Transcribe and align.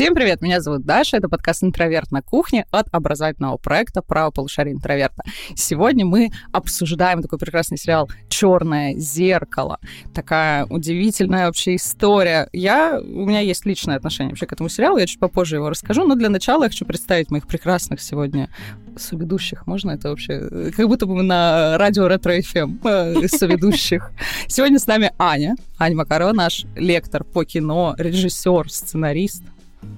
Всем 0.00 0.14
привет, 0.14 0.40
меня 0.40 0.62
зовут 0.62 0.86
Даша, 0.86 1.18
это 1.18 1.28
подкаст 1.28 1.62
«Интроверт 1.62 2.10
на 2.10 2.22
кухне» 2.22 2.64
от 2.70 2.86
образовательного 2.90 3.58
проекта 3.58 4.00
«Правое 4.00 4.30
полушарие 4.30 4.72
интроверта». 4.72 5.22
Сегодня 5.54 6.06
мы 6.06 6.30
обсуждаем 6.52 7.20
такой 7.20 7.38
прекрасный 7.38 7.76
сериал 7.76 8.08
«Черное 8.30 8.94
зеркало». 8.94 9.78
Такая 10.14 10.64
удивительная 10.64 11.48
вообще 11.48 11.76
история. 11.76 12.48
Я, 12.54 12.98
у 12.98 13.26
меня 13.26 13.40
есть 13.40 13.66
личное 13.66 13.96
отношение 13.96 14.30
вообще 14.30 14.46
к 14.46 14.54
этому 14.54 14.70
сериалу, 14.70 14.96
я 14.96 15.06
чуть 15.06 15.18
попозже 15.18 15.56
его 15.56 15.68
расскажу, 15.68 16.06
но 16.06 16.14
для 16.14 16.30
начала 16.30 16.62
я 16.62 16.70
хочу 16.70 16.86
представить 16.86 17.30
моих 17.30 17.46
прекрасных 17.46 18.00
сегодня 18.00 18.48
соведущих. 18.96 19.66
Можно 19.66 19.90
это 19.90 20.08
вообще? 20.08 20.72
Как 20.74 20.88
будто 20.88 21.04
бы 21.04 21.22
на 21.22 21.76
радио 21.76 22.06
Ретро-ФМ 22.06 22.78
э, 22.84 23.28
соведущих. 23.28 24.12
Сегодня 24.46 24.78
с 24.78 24.86
нами 24.86 25.12
Аня. 25.18 25.56
Аня 25.78 25.94
Макарова, 25.94 26.32
наш 26.32 26.64
лектор 26.74 27.22
по 27.22 27.44
кино, 27.44 27.94
режиссер, 27.98 28.70
сценарист. 28.70 29.42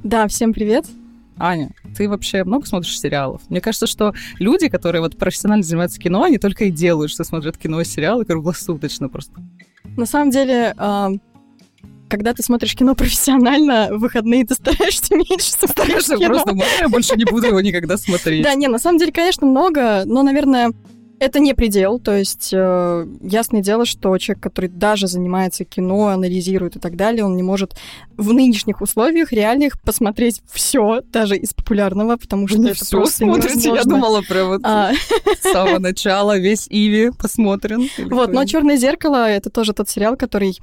Да, 0.02 0.28
всем 0.28 0.52
привет. 0.52 0.86
Аня, 1.38 1.70
ты 1.96 2.08
вообще 2.08 2.44
много 2.44 2.66
смотришь 2.66 2.98
сериалов? 2.98 3.42
Мне 3.48 3.60
кажется, 3.60 3.86
что 3.86 4.14
люди, 4.38 4.68
которые 4.68 5.00
вот 5.00 5.16
профессионально 5.16 5.64
занимаются 5.64 5.98
кино, 5.98 6.24
они 6.24 6.38
только 6.38 6.66
и 6.66 6.70
делают, 6.70 7.10
что 7.10 7.24
смотрят 7.24 7.56
кино 7.56 7.80
и 7.80 7.84
сериалы 7.84 8.24
круглосуточно 8.24 9.08
просто. 9.08 9.32
На 9.96 10.06
самом 10.06 10.30
деле, 10.30 10.74
э, 10.76 11.08
когда 12.08 12.34
ты 12.34 12.42
смотришь 12.42 12.76
кино 12.76 12.94
профессионально, 12.94 13.88
в 13.90 13.98
выходные 13.98 14.46
ты 14.46 14.54
стараешься 14.54 15.14
меньше 15.16 15.52
смотреть 15.52 16.06
кино. 16.06 16.26
Просто 16.26 16.54
я 16.80 16.88
больше 16.88 17.16
не 17.16 17.24
буду 17.24 17.46
его 17.46 17.60
никогда 17.60 17.96
смотреть. 17.96 18.44
Да, 18.44 18.54
не, 18.54 18.68
на 18.68 18.78
самом 18.78 18.98
деле, 18.98 19.12
конечно, 19.12 19.46
много, 19.46 20.02
но, 20.04 20.22
наверное, 20.22 20.72
это 21.22 21.38
не 21.38 21.54
предел, 21.54 22.00
то 22.00 22.16
есть 22.16 22.50
э, 22.52 23.06
ясное 23.22 23.62
дело, 23.62 23.84
что 23.84 24.16
человек, 24.18 24.42
который 24.42 24.68
даже 24.68 25.06
занимается 25.06 25.64
кино, 25.64 26.08
анализирует 26.08 26.74
и 26.74 26.80
так 26.80 26.96
далее, 26.96 27.24
он 27.24 27.36
не 27.36 27.44
может 27.44 27.76
в 28.16 28.32
нынешних 28.32 28.80
условиях 28.80 29.32
реальных 29.32 29.80
посмотреть 29.80 30.42
все, 30.50 31.00
даже 31.12 31.36
из 31.36 31.54
популярного, 31.54 32.16
потому 32.16 32.48
что 32.48 32.58
не 32.58 32.70
это 32.70 32.84
все 32.84 32.96
просто 32.96 33.18
смотрите, 33.18 33.68
невозможно. 33.68 33.78
я 33.78 33.84
думала 33.84 34.22
про 34.22 34.44
вот 34.44 34.60
А, 34.64 34.92
с 35.40 35.52
самого 35.52 35.78
начала 35.78 36.38
весь 36.38 36.66
Иви 36.68 37.10
посмотрен. 37.10 37.88
Вот, 37.98 38.32
но. 38.32 38.42
Черное 38.44 38.76
зеркало 38.76 39.30
это 39.30 39.48
тоже 39.48 39.72
тот 39.72 39.88
сериал, 39.88 40.16
который 40.16 40.58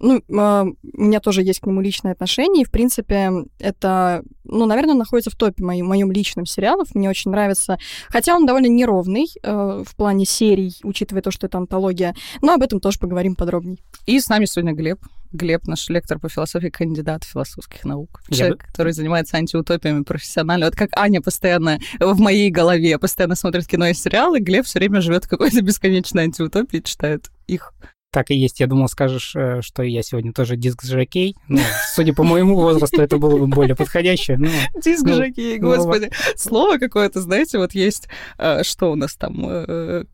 ну, 0.00 0.22
а, 0.36 0.64
у 0.64 1.02
меня 1.02 1.20
тоже 1.20 1.42
есть 1.42 1.60
к 1.60 1.66
нему 1.66 1.80
личное 1.80 2.12
отношение, 2.12 2.62
и, 2.62 2.66
в 2.66 2.70
принципе, 2.70 3.30
это, 3.58 4.22
ну, 4.44 4.66
наверное, 4.66 4.92
он 4.92 4.98
находится 4.98 5.30
в 5.30 5.36
топе 5.36 5.62
моим, 5.62 5.86
моим 5.86 6.10
личным 6.10 6.46
сериалов. 6.46 6.94
Мне 6.94 7.08
очень 7.08 7.30
нравится, 7.30 7.78
хотя 8.08 8.34
он 8.34 8.46
довольно 8.46 8.66
неровный 8.66 9.26
э, 9.42 9.84
в 9.86 9.96
плане 9.96 10.24
серий, 10.24 10.76
учитывая 10.82 11.22
то, 11.22 11.30
что 11.30 11.46
это 11.46 11.58
антология, 11.58 12.14
но 12.42 12.54
об 12.54 12.62
этом 12.62 12.80
тоже 12.80 12.98
поговорим 12.98 13.36
подробнее. 13.36 13.78
И 14.06 14.18
с 14.20 14.28
нами 14.28 14.44
сегодня 14.44 14.72
Глеб. 14.72 14.98
Глеб, 15.32 15.66
наш 15.66 15.88
лектор 15.88 16.20
по 16.20 16.28
философии, 16.28 16.68
кандидат 16.68 17.24
философских 17.24 17.84
наук. 17.84 18.20
Я 18.28 18.36
Человек, 18.36 18.66
который 18.66 18.92
занимается 18.92 19.36
антиутопиями 19.36 20.04
профессионально. 20.04 20.66
Вот 20.66 20.76
как 20.76 20.90
Аня 20.96 21.20
постоянно 21.20 21.80
в 21.98 22.20
моей 22.20 22.50
голове 22.50 22.98
постоянно 22.98 23.34
смотрит 23.34 23.66
кино 23.66 23.86
и 23.86 23.94
сериалы, 23.94 24.38
Глеб 24.38 24.64
все 24.64 24.78
время 24.78 25.00
живет 25.00 25.24
в 25.24 25.28
какой-то 25.28 25.60
бесконечной 25.60 26.24
антиутопии, 26.24 26.78
читает 26.78 27.30
их. 27.48 27.72
Так 28.14 28.30
и 28.30 28.36
есть. 28.36 28.60
Я 28.60 28.68
думал, 28.68 28.86
скажешь, 28.86 29.34
э, 29.34 29.60
что 29.60 29.82
я 29.82 30.04
сегодня 30.04 30.32
тоже 30.32 30.54
диск-жокей. 30.56 31.34
Ну, 31.48 31.58
судя 31.96 32.14
по 32.14 32.22
моему 32.22 32.54
возрасту, 32.54 33.02
это 33.02 33.18
было 33.18 33.36
бы 33.38 33.48
более 33.48 33.74
подходяще. 33.74 34.36
Ну, 34.38 34.46
Диск 34.80 35.02
Ну, 35.04 35.16
ну, 35.18 35.58
господи. 35.58 36.12
Слово 36.36 36.78
какое-то, 36.78 37.20
знаете, 37.20 37.58
вот 37.58 37.72
есть, 37.72 38.06
э, 38.38 38.62
что 38.62 38.92
у 38.92 38.94
нас 38.94 39.16
там, 39.16 39.44
э, 39.48 40.04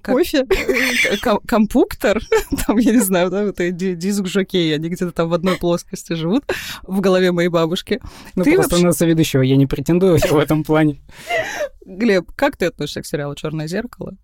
Кофе? 0.00 0.46
компуктор, 1.44 2.20
там, 2.66 2.78
я 2.78 2.92
не 2.92 3.00
знаю, 3.00 3.30
да, 3.30 3.44
вот 3.44 3.58
и 3.58 3.72
ди- 3.72 3.96
диск 3.96 4.26
жокей, 4.26 4.72
они 4.72 4.88
где-то 4.88 5.10
там 5.10 5.28
в 5.28 5.34
одной 5.34 5.56
плоскости 5.56 6.12
живут 6.12 6.44
в 6.84 7.00
голове 7.00 7.32
моей 7.32 7.48
бабушки. 7.48 8.00
ну 8.36 8.44
Ты 8.44 8.54
просто 8.54 8.74
вообще- 8.76 8.86
на 8.86 8.92
соведущего 8.92 9.42
я 9.42 9.56
не 9.56 9.66
претендую 9.66 10.18
в 10.30 10.38
этом 10.38 10.62
плане. 10.62 11.00
Глеб, 11.84 12.30
как 12.36 12.56
ты 12.56 12.66
относишься 12.66 13.02
к 13.02 13.06
сериалу 13.06 13.34
«Черное 13.34 13.66
зеркало»? 13.66 14.16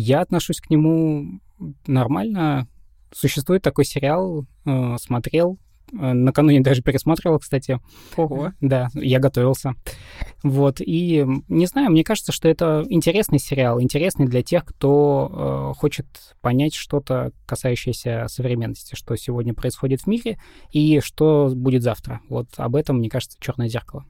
Я 0.00 0.20
отношусь 0.20 0.60
к 0.60 0.70
нему 0.70 1.40
нормально. 1.88 2.68
Существует 3.12 3.62
такой 3.62 3.84
сериал, 3.84 4.46
э, 4.64 4.96
смотрел. 5.00 5.58
Э, 5.92 6.12
Накануне 6.12 6.60
даже 6.60 6.82
пересматривал, 6.82 7.40
кстати. 7.40 7.80
Ого. 8.16 8.52
Да, 8.60 8.90
я 8.94 9.18
готовился. 9.18 9.74
Вот, 10.44 10.80
и 10.80 11.26
не 11.48 11.66
знаю, 11.66 11.90
мне 11.90 12.04
кажется, 12.04 12.30
что 12.30 12.48
это 12.48 12.84
интересный 12.88 13.40
сериал, 13.40 13.80
интересный 13.82 14.26
для 14.26 14.44
тех, 14.44 14.64
кто 14.64 15.72
э, 15.74 15.78
хочет 15.80 16.06
понять 16.42 16.76
что-то, 16.76 17.32
касающееся 17.44 18.26
современности, 18.28 18.94
что 18.94 19.16
сегодня 19.16 19.52
происходит 19.52 20.02
в 20.02 20.06
мире 20.06 20.38
и 20.70 21.00
что 21.00 21.50
будет 21.52 21.82
завтра. 21.82 22.20
Вот 22.28 22.46
об 22.56 22.76
этом, 22.76 22.98
мне 22.98 23.10
кажется, 23.10 23.36
черное 23.40 23.68
зеркало. 23.68 24.04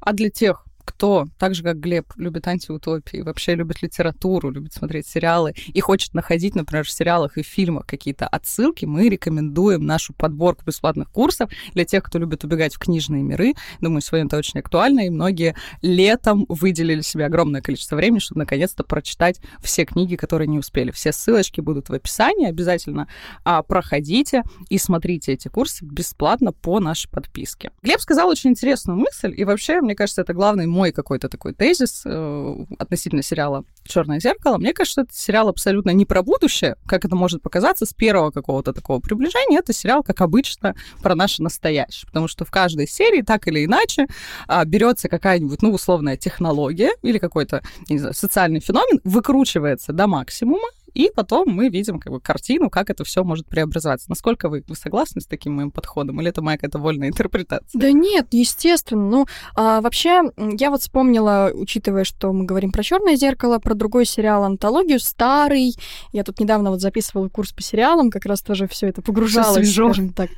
А 0.00 0.12
для 0.12 0.28
тех, 0.28 0.66
кто, 0.90 1.28
так 1.38 1.54
же 1.54 1.62
как 1.62 1.78
Глеб, 1.78 2.12
любит 2.16 2.48
антиутопии, 2.48 3.20
вообще 3.20 3.54
любит 3.54 3.80
литературу, 3.80 4.50
любит 4.50 4.72
смотреть 4.72 5.06
сериалы 5.06 5.54
и 5.72 5.80
хочет 5.80 6.14
находить, 6.14 6.56
например, 6.56 6.84
в 6.84 6.90
сериалах 6.90 7.38
и 7.38 7.42
фильмах 7.42 7.86
какие-то 7.86 8.26
отсылки, 8.26 8.86
мы 8.86 9.08
рекомендуем 9.08 9.86
нашу 9.86 10.12
подборку 10.12 10.64
бесплатных 10.66 11.08
курсов 11.10 11.48
для 11.74 11.84
тех, 11.84 12.02
кто 12.02 12.18
любит 12.18 12.42
убегать 12.42 12.74
в 12.74 12.80
книжные 12.80 13.22
миры. 13.22 13.54
Думаю, 13.80 14.00
сегодня 14.00 14.26
это 14.26 14.36
очень 14.36 14.58
актуально, 14.58 15.06
и 15.06 15.10
многие 15.10 15.54
летом 15.80 16.44
выделили 16.48 17.02
себе 17.02 17.26
огромное 17.26 17.62
количество 17.62 17.94
времени, 17.94 18.18
чтобы 18.18 18.40
наконец-то 18.40 18.82
прочитать 18.82 19.40
все 19.62 19.84
книги, 19.84 20.16
которые 20.16 20.48
не 20.48 20.58
успели. 20.58 20.90
Все 20.90 21.12
ссылочки 21.12 21.60
будут 21.60 21.88
в 21.88 21.92
описании, 21.92 22.48
обязательно 22.48 23.06
а, 23.44 23.62
проходите 23.62 24.42
и 24.68 24.76
смотрите 24.78 25.34
эти 25.34 25.46
курсы 25.46 25.84
бесплатно 25.84 26.52
по 26.52 26.80
нашей 26.80 27.08
подписке. 27.08 27.70
Глеб 27.80 28.00
сказал 28.00 28.28
очень 28.28 28.50
интересную 28.50 28.98
мысль, 28.98 29.32
и 29.36 29.44
вообще, 29.44 29.80
мне 29.80 29.94
кажется, 29.94 30.22
это 30.22 30.34
главный 30.34 30.66
мой 30.66 30.79
какой-то 30.92 31.28
такой 31.28 31.54
тезис 31.54 32.02
э, 32.04 32.56
относительно 32.78 33.22
сериала 33.22 33.64
«Черное 33.84 34.20
зеркало». 34.20 34.58
Мне 34.58 34.72
кажется, 34.72 35.02
это 35.02 35.14
сериал 35.14 35.48
абсолютно 35.48 35.90
не 35.90 36.04
про 36.04 36.22
будущее, 36.22 36.76
как 36.86 37.04
это 37.04 37.14
может 37.14 37.42
показаться 37.42 37.86
с 37.86 37.92
первого 37.92 38.30
какого-то 38.30 38.72
такого 38.72 39.00
приближения. 39.00 39.58
Это 39.58 39.72
сериал, 39.72 40.02
как 40.02 40.20
обычно, 40.20 40.74
про 41.02 41.14
наше 41.14 41.42
настоящее. 41.42 42.06
Потому 42.06 42.28
что 42.28 42.44
в 42.44 42.50
каждой 42.50 42.88
серии, 42.88 43.22
так 43.22 43.46
или 43.48 43.64
иначе, 43.64 44.06
а, 44.48 44.64
берется 44.64 45.08
какая-нибудь, 45.08 45.62
ну, 45.62 45.72
условная 45.72 46.16
технология 46.16 46.92
или 47.02 47.18
какой-то, 47.18 47.62
не 47.88 47.98
знаю, 47.98 48.14
социальный 48.14 48.60
феномен, 48.60 49.00
выкручивается 49.04 49.92
до 49.92 50.06
максимума, 50.06 50.68
и 50.94 51.10
потом 51.14 51.48
мы 51.48 51.68
видим 51.68 51.98
как 51.98 52.12
бы 52.12 52.20
картину, 52.20 52.70
как 52.70 52.90
это 52.90 53.04
все 53.04 53.24
может 53.24 53.46
преобразоваться. 53.46 54.08
Насколько 54.08 54.48
вы, 54.48 54.64
вы 54.66 54.74
согласны 54.74 55.20
с 55.20 55.26
таким 55.26 55.54
моим 55.54 55.70
подходом? 55.70 56.20
Или 56.20 56.30
это 56.30 56.42
моя 56.42 56.56
какая-то 56.56 56.78
вольная 56.78 57.08
интерпретация? 57.08 57.78
Да 57.78 57.92
нет, 57.92 58.28
естественно. 58.30 59.08
Ну, 59.08 59.26
а, 59.54 59.80
вообще, 59.80 60.22
я 60.36 60.70
вот 60.70 60.82
вспомнила, 60.82 61.50
учитывая, 61.52 62.04
что 62.04 62.32
мы 62.32 62.44
говорим 62.44 62.72
про 62.72 62.82
черное 62.82 63.16
зеркало, 63.16 63.58
про 63.58 63.74
другой 63.74 64.04
сериал 64.06 64.44
антологию, 64.44 65.00
старый. 65.00 65.74
Я 66.12 66.24
тут 66.24 66.40
недавно 66.40 66.70
вот 66.70 66.80
записывала 66.80 67.28
курс 67.28 67.52
по 67.52 67.62
сериалам, 67.62 68.10
как 68.10 68.26
раз 68.26 68.42
тоже 68.42 68.66
все 68.68 68.88
это 68.88 69.02
погружалось, 69.02 69.66
свежо. 69.66 69.88
скажем 69.88 70.12
так. 70.12 70.30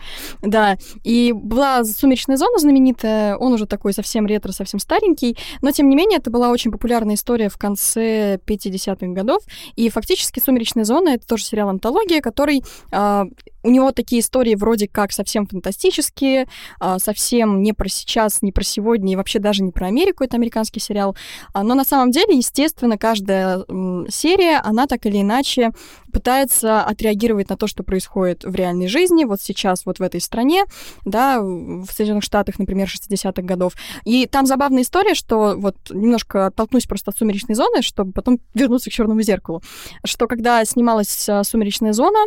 Да. 0.42 0.76
И 1.04 1.32
была 1.32 1.84
сумеречная 1.84 2.36
зона 2.36 2.58
знаменитая, 2.58 3.36
он 3.36 3.52
уже 3.52 3.66
такой 3.66 3.92
совсем 3.92 4.26
ретро, 4.26 4.52
совсем 4.52 4.80
старенький, 4.80 5.36
но 5.60 5.70
тем 5.70 5.88
не 5.88 5.96
менее 5.96 6.18
это 6.18 6.30
была 6.30 6.50
очень 6.50 6.70
популярная 6.70 7.14
история 7.14 7.48
в 7.48 7.56
конце 7.56 8.36
50-х 8.36 9.06
годов. 9.08 9.42
И 9.76 9.88
фактически 9.88 10.40
Сумеречная 10.42 10.84
зона 10.84 11.10
это 11.10 11.26
тоже 11.26 11.44
сериал 11.44 11.68
антология, 11.68 12.20
который 12.20 12.62
а, 12.90 13.26
у 13.62 13.70
него 13.70 13.92
такие 13.92 14.20
истории 14.20 14.54
вроде 14.54 14.88
как 14.88 15.12
совсем 15.12 15.46
фантастические, 15.46 16.48
а, 16.80 16.98
совсем 16.98 17.62
не 17.62 17.72
про 17.72 17.88
сейчас, 17.88 18.42
не 18.42 18.52
про 18.52 18.64
сегодня 18.64 19.12
и 19.12 19.16
вообще 19.16 19.38
даже 19.38 19.62
не 19.62 19.72
про 19.72 19.86
Америку, 19.86 20.24
это 20.24 20.36
американский 20.36 20.80
сериал. 20.80 21.16
А, 21.52 21.62
Но 21.62 21.74
на 21.74 21.84
самом 21.84 22.10
деле, 22.10 22.36
естественно, 22.36 22.98
каждая 22.98 23.64
серия, 24.08 24.58
она 24.58 24.86
так 24.86 25.06
или 25.06 25.20
иначе 25.20 25.70
пытается 26.12 26.82
отреагировать 26.82 27.48
на 27.48 27.56
то, 27.56 27.66
что 27.66 27.82
происходит 27.82 28.44
в 28.44 28.54
реальной 28.54 28.88
жизни, 28.88 29.24
вот 29.24 29.40
сейчас, 29.40 29.86
вот 29.86 29.98
в 29.98 30.02
этой 30.02 30.20
стране, 30.20 30.64
да, 31.04 31.40
в 31.40 31.86
Соединенных 31.90 32.24
Штатах, 32.24 32.58
например, 32.58 32.88
60-х 32.88 33.42
годов. 33.42 33.74
И 34.04 34.26
там 34.26 34.46
забавная 34.46 34.82
история, 34.82 35.14
что 35.14 35.54
вот 35.56 35.76
немножко 35.90 36.46
оттолкнусь 36.46 36.86
просто 36.86 37.10
от 37.10 37.16
«Сумеречной 37.16 37.54
зоны», 37.54 37.82
чтобы 37.82 38.12
потом 38.12 38.40
вернуться 38.54 38.90
к 38.90 38.92
«Черному 38.92 39.22
зеркалу», 39.22 39.62
что 40.04 40.26
когда 40.26 40.64
снималась 40.64 41.28
а, 41.28 41.44
«Сумеречная 41.44 41.92
зона», 41.92 42.18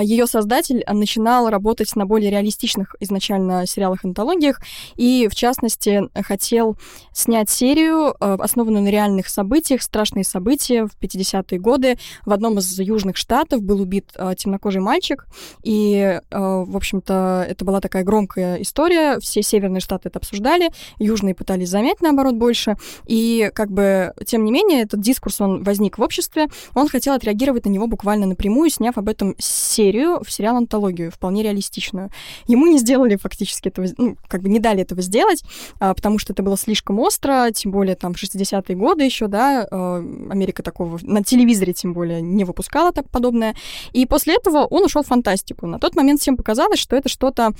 ее 0.00 0.26
создатель 0.26 0.82
а, 0.82 0.94
начинал 0.94 1.48
работать 1.48 1.94
на 1.96 2.06
более 2.06 2.30
реалистичных 2.30 2.94
изначально 3.00 3.66
сериалах-антологиях 3.66 4.60
и, 4.96 5.28
в 5.30 5.34
частности, 5.34 6.02
хотел 6.22 6.76
снять 7.12 7.50
серию, 7.50 8.14
а, 8.20 8.34
основанную 8.34 8.82
на 8.84 8.88
реальных 8.88 9.28
событиях, 9.28 9.82
страшные 9.82 10.24
события 10.24 10.86
в 10.86 10.90
50-е 11.00 11.58
годы. 11.58 11.98
В 12.24 12.32
одном 12.32 12.58
из 12.58 12.78
южных 12.78 13.16
штатов 13.16 13.62
был 13.62 13.80
убит 13.80 14.10
а, 14.16 14.34
темнокожий 14.34 14.80
мальчик, 14.80 15.26
и, 15.62 16.20
а, 16.30 16.64
в 16.64 16.76
общем-то, 16.76 17.46
это 17.48 17.64
была 17.64 17.80
такая 17.80 18.04
громкая 18.04 18.56
история, 18.62 19.18
все 19.20 19.42
северные 19.42 19.80
штаты 19.80 20.08
это 20.08 20.18
обсуждали, 20.18 20.70
южные 20.98 21.34
пытались 21.34 21.68
замять, 21.68 22.00
наоборот, 22.00 22.34
больше, 22.34 22.76
и, 23.06 23.50
как 23.54 23.70
бы, 23.70 24.12
тем 24.26 24.44
не 24.44 24.52
менее, 24.52 24.82
этот 24.82 25.00
дискурс, 25.00 25.40
он 25.40 25.62
возник 25.62 25.98
в 25.98 26.02
обществе, 26.02 26.48
он 26.74 26.88
хотел 26.88 27.14
отреагировать 27.14 27.64
на 27.64 27.70
него 27.70 27.86
буквально 27.86 28.26
напрямую, 28.26 28.70
сняв 28.70 28.98
об 28.98 29.08
этом 29.08 29.34
серию 29.68 30.22
в 30.24 30.30
сериал-антологию, 30.30 31.10
вполне 31.10 31.42
реалистичную. 31.42 32.10
Ему 32.46 32.66
не 32.66 32.78
сделали 32.78 33.16
фактически 33.16 33.68
этого, 33.68 33.86
ну, 33.96 34.16
как 34.28 34.42
бы 34.42 34.48
не 34.48 34.58
дали 34.58 34.82
этого 34.82 35.02
сделать, 35.02 35.42
а, 35.78 35.94
потому 35.94 36.18
что 36.18 36.32
это 36.32 36.42
было 36.42 36.56
слишком 36.56 36.98
остро, 36.98 37.50
тем 37.52 37.72
более 37.72 37.94
там 37.94 38.12
60-е 38.12 38.76
годы 38.76 39.04
еще, 39.04 39.26
да, 39.26 39.66
а, 39.70 39.98
Америка 40.30 40.62
такого 40.62 40.98
на 41.02 41.22
телевизоре 41.22 41.72
тем 41.72 41.92
более 41.92 42.20
не 42.20 42.44
выпускала 42.44 42.92
так 42.92 43.08
подобное. 43.10 43.54
И 43.92 44.06
после 44.06 44.34
этого 44.34 44.64
он 44.64 44.84
ушел 44.84 45.02
в 45.02 45.06
фантастику. 45.06 45.66
На 45.66 45.78
тот 45.78 45.94
момент 45.94 46.20
всем 46.20 46.36
показалось, 46.36 46.78
что 46.78 46.96
это 46.96 47.08
что-то 47.08 47.52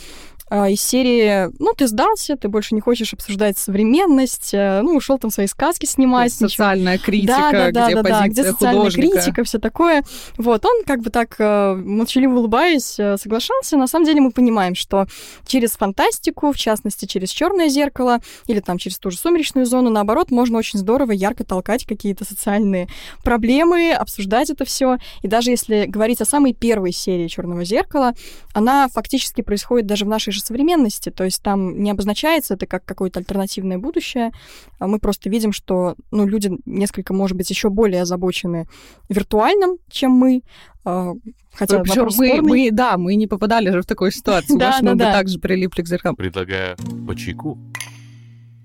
из 0.51 0.81
серии, 0.81 1.51
ну, 1.59 1.73
ты 1.77 1.87
сдался, 1.87 2.37
ты 2.37 2.49
больше 2.49 2.75
не 2.75 2.81
хочешь 2.81 3.13
обсуждать 3.13 3.59
современность, 3.59 4.55
э, 4.55 4.81
ну, 4.83 4.97
ушел 4.97 5.19
там 5.19 5.31
свои 5.31 5.47
сказки 5.47 5.85
снимать. 5.85 6.33
Социальная 6.33 6.95
ничего. 6.95 7.07
критика, 7.07 7.51
да, 7.53 7.71
да, 7.71 7.87
где 7.87 7.95
да, 7.95 8.03
позиция 8.03 8.21
да, 8.21 8.29
где 8.29 8.45
социальная 8.45 8.79
художника. 8.79 9.17
критика, 9.17 9.45
все 9.45 9.59
такое. 9.59 10.05
Вот, 10.39 10.65
он 10.65 10.85
как 10.87 11.03
бы 11.03 11.11
так, 11.11 11.37
э, 11.39 11.75
молчаливо 11.75 12.39
улыбаясь, 12.39 12.99
э, 12.99 13.17
соглашался. 13.19 13.77
На 13.77 13.87
самом 13.87 14.07
деле 14.07 14.21
мы 14.21 14.31
понимаем, 14.31 14.75
что 14.75 15.07
через 15.47 15.73
фантастику, 15.73 16.53
в 16.53 16.57
частности, 16.57 17.05
через 17.05 17.29
черное 17.31 17.69
зеркало 17.69 18.21
или 18.47 18.61
там 18.61 18.79
через 18.79 18.99
ту 18.99 19.11
же 19.11 19.19
сумеречную 19.19 19.67
зону, 19.67 19.91
наоборот, 19.91 20.31
можно 20.31 20.59
очень 20.59 20.79
здорово, 20.79 21.13
ярко 21.13 21.45
толкать 21.45 21.85
какие-то 21.85 22.25
социальные 22.25 22.89
проблемы, 23.23 23.93
обсуждать 23.93 24.49
это 24.49 24.65
все. 24.65 24.97
И 25.23 25.29
даже 25.29 25.51
если 25.51 25.85
говорить 25.87 26.23
о 26.23 26.25
самой 26.25 26.55
первой 26.55 26.93
серии 26.93 27.29
Черного 27.29 27.65
зеркала, 27.65 28.15
она 28.55 28.89
фактически 28.89 29.43
происходит 29.43 29.87
даже 29.87 30.05
в 30.05 30.09
нашей 30.09 30.33
же 30.39 30.45
современности, 30.45 31.11
то 31.11 31.25
есть 31.25 31.43
там 31.43 31.83
не 31.83 31.91
обозначается 31.91 32.55
это 32.55 32.67
как 32.67 32.85
какое-то 32.85 33.21
альтернативное 33.21 33.79
будущее, 33.79 34.33
а 34.79 34.87
мы 34.87 34.99
просто 34.99 35.29
видим, 35.31 35.53
что 35.53 35.97
ну, 36.11 36.27
люди 36.27 36.51
несколько, 36.65 37.13
может 37.13 37.37
быть, 37.37 37.51
еще 37.51 37.69
более 37.69 38.03
озабочены 38.03 38.67
виртуальным, 39.09 39.79
чем 39.91 40.13
мы, 40.13 40.43
а, 40.85 41.15
Хотя 41.55 41.81
Причем 41.81 42.09
мы, 42.17 42.41
мы, 42.41 42.71
да, 42.71 42.97
мы 42.97 43.17
не 43.17 43.27
попадали 43.27 43.71
же 43.71 43.83
в 43.83 43.87
такую 43.87 44.13
ситуацию. 44.13 44.59
да. 44.95 45.07
бы 45.07 45.13
также 45.13 45.41
прилипли 45.41 45.83
к 45.83 45.89
зеркалам. 45.89 46.15
Предлагаю 46.15 46.77
по 47.05 47.17
чайку. 47.17 47.59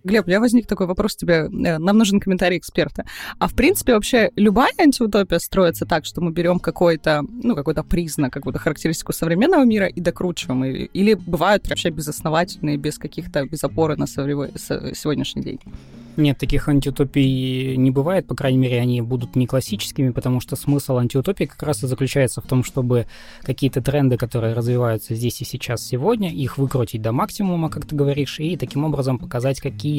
Глеб, 0.03 0.25
у 0.25 0.27
меня 0.29 0.41
возник 0.41 0.67
такой 0.67 0.85
вопрос 0.85 1.15
тебе. 1.15 1.50
Э, 1.65 1.77
нам 1.77 1.97
нужен 1.97 2.19
комментарий 2.19 2.57
эксперта. 2.57 3.05
А 3.39 3.47
в 3.47 3.53
принципе 3.53 3.94
вообще 3.94 4.31
любая 4.35 4.71
антиутопия 4.77 5.39
строится 5.39 5.85
так, 5.85 6.03
что 6.05 6.19
мы 6.19 6.31
берем 6.31 6.59
какой-то, 6.59 7.21
ну, 7.21 7.55
какой-то 7.55 7.83
признак, 7.83 8.33
какую-то 8.33 8.59
характеристику 8.59 9.13
современного 9.13 9.63
мира 9.63 9.88
и 9.88 10.01
докручиваем? 10.01 10.63
Или 10.65 11.13
бывают 11.13 11.69
вообще 11.69 11.89
безосновательные, 11.89 12.77
без 12.77 12.97
каких-то, 12.97 13.45
без 13.45 13.63
опоры 13.63 13.95
на 13.95 14.07
сегодняшний 14.07 15.41
день? 15.41 15.59
Нет, 16.15 16.38
таких 16.38 16.69
антиутопий 16.69 17.75
не 17.75 17.89
бывает, 17.89 18.27
по 18.27 18.35
крайней 18.35 18.59
мере, 18.59 18.79
они 18.79 19.01
будут 19.01 19.35
не 19.35 19.47
классическими, 19.47 20.11
потому 20.11 20.39
что 20.41 20.55
смысл 20.55 20.97
антиутопии 20.97 21.45
как 21.45 21.63
раз 21.63 21.83
и 21.83 21.88
заключается 21.88 22.39
в 22.39 22.45
том, 22.45 22.63
чтобы 22.63 23.07
какие-то 23.41 23.81
тренды, 23.81 24.17
которые 24.17 24.53
развиваются 24.53 25.15
здесь 25.15 25.41
и 25.41 25.45
сейчас 25.45 25.83
сегодня, 25.83 26.31
их 26.31 26.59
выкрутить 26.59 27.01
до 27.01 27.11
максимума, 27.11 27.69
как 27.69 27.88
ты 27.88 27.95
говоришь, 27.95 28.39
и 28.39 28.57
таким 28.57 28.83
образом 28.83 29.17
показать, 29.17 29.59
какие 29.59 29.93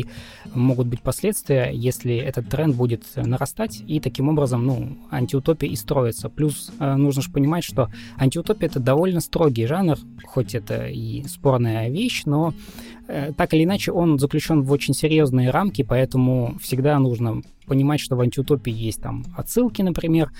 могут 0.53 0.87
быть 0.87 1.01
последствия, 1.01 1.71
если 1.73 2.17
этот 2.17 2.49
тренд 2.49 2.75
будет 2.75 3.05
нарастать, 3.17 3.83
и 3.87 4.01
таким 4.01 4.29
образом, 4.29 4.67
ну, 4.67 4.99
антиутопия 5.11 5.71
и 5.71 5.77
строится. 5.77 6.29
Плюс 6.29 6.73
э, 6.79 6.95
нужно 6.97 7.23
же 7.23 7.31
понимать, 7.31 7.65
что 7.65 7.91
антиутопия— 8.17 8.69
это 8.71 8.81
довольно 8.81 9.21
строгий 9.21 9.67
жанр, 9.67 9.99
хоть 10.25 10.55
это 10.55 10.87
и 10.87 11.25
спорная 11.25 11.89
вещь, 11.89 12.23
но 12.25 12.55
Э, 13.04 13.04
так 13.07 13.55
или 13.55 13.65
иначе, 13.65 13.93
он 13.93 14.19
заключен 14.19 14.63
в 14.63 14.73
очень 14.73 14.95
серьезные 14.95 15.51
рамки, 15.51 15.83
поэтому 15.83 16.57
всегда 16.61 16.99
нужно 16.99 17.43
понимать, 17.67 18.01
что 18.01 18.17
в 18.17 18.21
антиутопии 18.21 18.73
есть 18.73 19.03
там 19.03 19.25
отсылки, 19.37 19.83
например. 19.83 20.31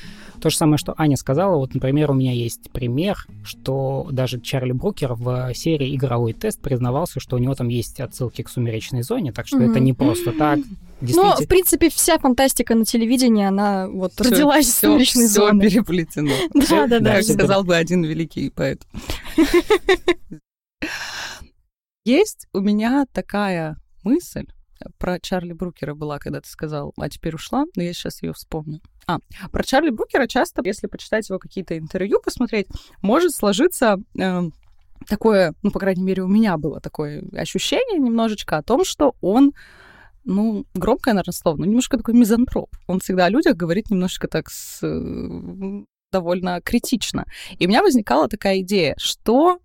То 0.41 0.51
же 0.51 0.57
самое, 0.57 0.79
что 0.79 0.95
Аня 0.97 1.17
сказала. 1.17 1.57
Вот, 1.57 1.75
например, 1.75 2.11
у 2.11 2.15
меня 2.15 2.33
есть 2.33 2.71
пример, 2.71 3.17
что 3.45 4.07
даже 4.11 4.41
Чарли 4.41 4.73
Брукер 4.73 5.15
в 5.15 5.53
серии 5.55 5.95
«Игровой 5.95 6.33
тест» 6.33 6.61
признавался, 6.61 7.21
что 7.21 7.37
у 7.37 7.39
него 7.39 7.55
там 7.55 7.69
есть 7.69 8.01
отсылки 8.01 8.43
к 8.43 8.49
«Сумеречной 8.49 9.03
зоне», 9.03 9.33
так 9.33 9.47
что 9.47 9.59
mm-hmm. 9.59 9.71
это 9.71 9.81
не 9.81 9.93
просто 9.93 10.33
так. 10.33 10.61
Но, 11.01 11.37
в 11.37 11.47
принципе, 11.47 11.91
вся 11.91 12.19
фантастика 12.19 12.75
на 12.75 12.85
телевидении, 12.85 13.45
она 13.45 13.89
вот 13.89 14.13
всё, 14.15 14.25
родилась 14.25 14.67
всё, 14.67 14.73
в 14.73 14.81
«Сумеречной 14.93 15.27
всё 15.27 15.47
зоне». 15.47 15.61
переплетено. 15.61 16.33
Да-да-да. 16.55 17.23
Сказал 17.23 17.65
бы 17.65 17.77
один 17.77 18.05
великий 18.05 18.51
поэт. 18.51 18.83
Есть 22.05 22.49
у 22.53 22.61
меня 22.61 23.07
такая 23.13 23.77
мысль, 24.03 24.47
про 24.99 25.19
Чарли 25.19 25.53
Брукера 25.53 25.95
была, 25.95 26.19
когда 26.19 26.41
ты 26.41 26.49
сказал, 26.49 26.93
а 26.99 27.09
теперь 27.09 27.35
ушла, 27.35 27.65
но 27.77 27.83
я 27.83 27.93
сейчас 27.93 28.23
ее 28.23 28.33
вспомню. 28.33 28.81
А, 29.07 29.19
про 29.51 29.63
Чарли 29.65 29.91
Брукера 29.91 30.27
часто, 30.27 30.63
если 30.65 30.87
почитать 30.87 31.29
его 31.29 31.39
какие-то 31.39 31.79
интервью, 31.79 32.21
посмотреть, 32.23 32.67
может 33.03 33.35
сложиться 33.35 33.97
э, 34.19 34.43
такое, 35.07 35.55
ну, 35.63 35.71
по 35.71 35.79
крайней 35.79 36.03
мере, 36.03 36.23
у 36.23 36.29
меня 36.29 36.57
было 36.57 36.81
такое 36.81 37.25
ощущение 37.33 37.99
немножечко 37.99 38.59
о 38.59 38.63
том, 38.63 38.85
что 38.85 39.15
он 39.21 39.53
ну, 40.25 40.65
громкое, 40.75 41.13
наверное, 41.13 41.33
слово, 41.33 41.57
но 41.57 41.65
немножко 41.67 41.99
такой 41.99 42.15
мизантроп. 42.15 42.71
Он 42.87 43.01
всегда 43.01 43.27
о 43.27 43.31
людях 43.31 43.57
говорит 43.57 43.91
немножко 43.91 44.27
так 44.27 44.51
с, 44.51 44.81
довольно 46.11 46.61
критично. 46.63 47.27
И 47.59 47.67
у 47.67 47.69
меня 47.69 47.83
возникала 47.83 48.29
такая 48.29 48.61
идея, 48.61 48.95
что 48.99 49.59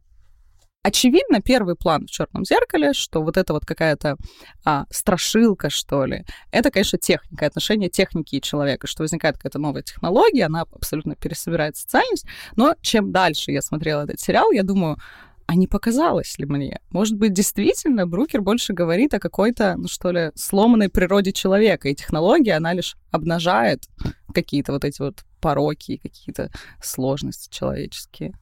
очевидно, 0.84 1.42
первый 1.42 1.76
план 1.76 2.06
в 2.06 2.12
черном 2.12 2.46
зеркале, 2.46 2.94
что 2.94 3.22
вот 3.22 3.38
это 3.38 3.54
вот 3.54 3.66
какая-то 3.66 4.18
а, 4.66 4.86
страшилка, 4.90 5.70
что 5.70 6.06
ли, 6.06 6.26
это, 6.52 6.72
конечно, 6.72 6.98
техника, 6.98 7.46
отношение 7.46 7.90
техники 7.90 8.36
и 8.36 8.42
человека, 8.42 8.88
что 8.88 9.04
возникает 9.04 9.38
какая-то 9.38 9.60
новая 9.60 9.84
технология, 9.84 10.46
она 10.46 10.62
абсолютно 10.62 11.16
пересобирает 11.16 11.78
социальность. 11.78 12.26
Но 12.56 12.76
чем 12.82 13.12
дальше 13.12 13.52
я 13.52 13.62
смотрела 13.62 14.04
этот 14.04 14.20
сериал, 14.20 14.52
я 14.52 14.64
думаю, 14.64 14.98
а 15.46 15.56
не 15.56 15.68
показалось 15.68 16.38
ли 16.38 16.46
мне? 16.46 16.80
Может 16.92 17.18
быть, 17.18 17.34
действительно, 17.34 18.06
Брукер 18.06 18.42
больше 18.42 18.74
говорит 18.74 19.16
о 19.16 19.20
какой-то, 19.20 19.76
ну 19.78 19.88
что 19.88 20.12
ли, 20.12 20.32
сломанной 20.36 20.90
природе 20.90 21.32
человека, 21.32 21.90
и 21.90 21.96
технология, 21.96 22.54
она 22.54 22.74
лишь 22.74 22.96
обнажает 23.10 23.86
какие-то 24.32 24.74
вот 24.74 24.86
эти 24.86 25.02
вот 25.02 25.24
пороки, 25.42 25.98
какие-то 25.98 26.52
сложности 26.82 27.52
человеческие 27.52 28.34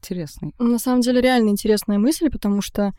интересный. 0.00 0.54
На 0.58 0.78
самом 0.78 1.02
деле 1.02 1.20
реально 1.20 1.50
интересная 1.50 1.98
мысль, 1.98 2.30
потому 2.30 2.62
что 2.62 2.92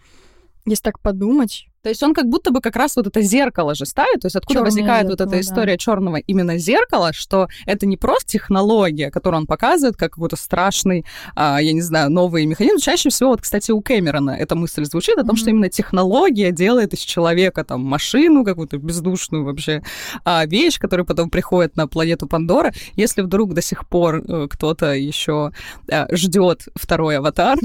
если 0.66 0.84
так 0.84 1.00
подумать, 1.00 1.68
то 1.84 1.90
есть 1.90 2.02
он 2.04 2.14
как 2.14 2.28
будто 2.28 2.52
бы 2.52 2.62
как 2.62 2.76
раз 2.76 2.96
вот 2.96 3.08
это 3.08 3.22
зеркало 3.22 3.76
же 3.76 3.86
ставит, 3.86 4.22
то 4.22 4.28
есть 4.28 4.36
откуда 4.36 4.60
Чёрное 4.60 4.66
возникает 4.66 5.08
зеркало, 5.08 5.26
вот 5.26 5.34
эта 5.34 5.42
история 5.42 5.74
да. 5.74 5.78
черного 5.78 6.18
именно 6.18 6.58
зеркала, 6.58 7.14
что 7.14 7.48
это 7.66 7.86
не 7.86 7.98
просто 7.98 8.32
технология, 8.32 9.12
которую 9.12 9.42
он 9.42 9.48
показывает 9.48 9.98
как 9.98 10.12
какой-то 10.12 10.36
страшный, 10.36 11.06
а, 11.36 11.62
я 11.62 11.74
не 11.74 11.82
знаю, 11.82 12.12
новый 12.12 12.46
механизм. 12.46 12.78
Чаще 12.78 13.10
всего, 13.10 13.32
вот, 13.32 13.42
кстати, 13.42 13.72
у 13.72 13.82
Кэмерона 13.82 14.32
эта 14.32 14.56
мысль 14.56 14.86
звучит 14.86 15.18
о 15.18 15.24
том, 15.24 15.36
mm-hmm. 15.36 15.40
что 15.40 15.50
именно 15.50 15.70
технология 15.70 16.52
делает 16.52 16.94
из 16.94 17.00
человека 17.00 17.64
там 17.64 17.82
машину 17.82 18.44
какую-то 18.44 18.78
бездушную 18.78 19.44
вообще 19.44 19.82
а, 20.26 20.46
вещь, 20.46 20.80
которая 20.80 21.06
потом 21.06 21.30
приходит 21.30 21.76
на 21.76 21.88
планету 21.88 22.28
Пандора. 22.28 22.74
Если 22.96 23.22
вдруг 23.22 23.54
до 23.54 23.62
сих 23.62 23.88
пор 23.88 24.18
э, 24.18 24.48
кто-то 24.50 24.94
еще 24.94 25.52
а, 25.90 26.08
ждет 26.12 26.68
второй 26.76 27.18
аватар, 27.18 27.58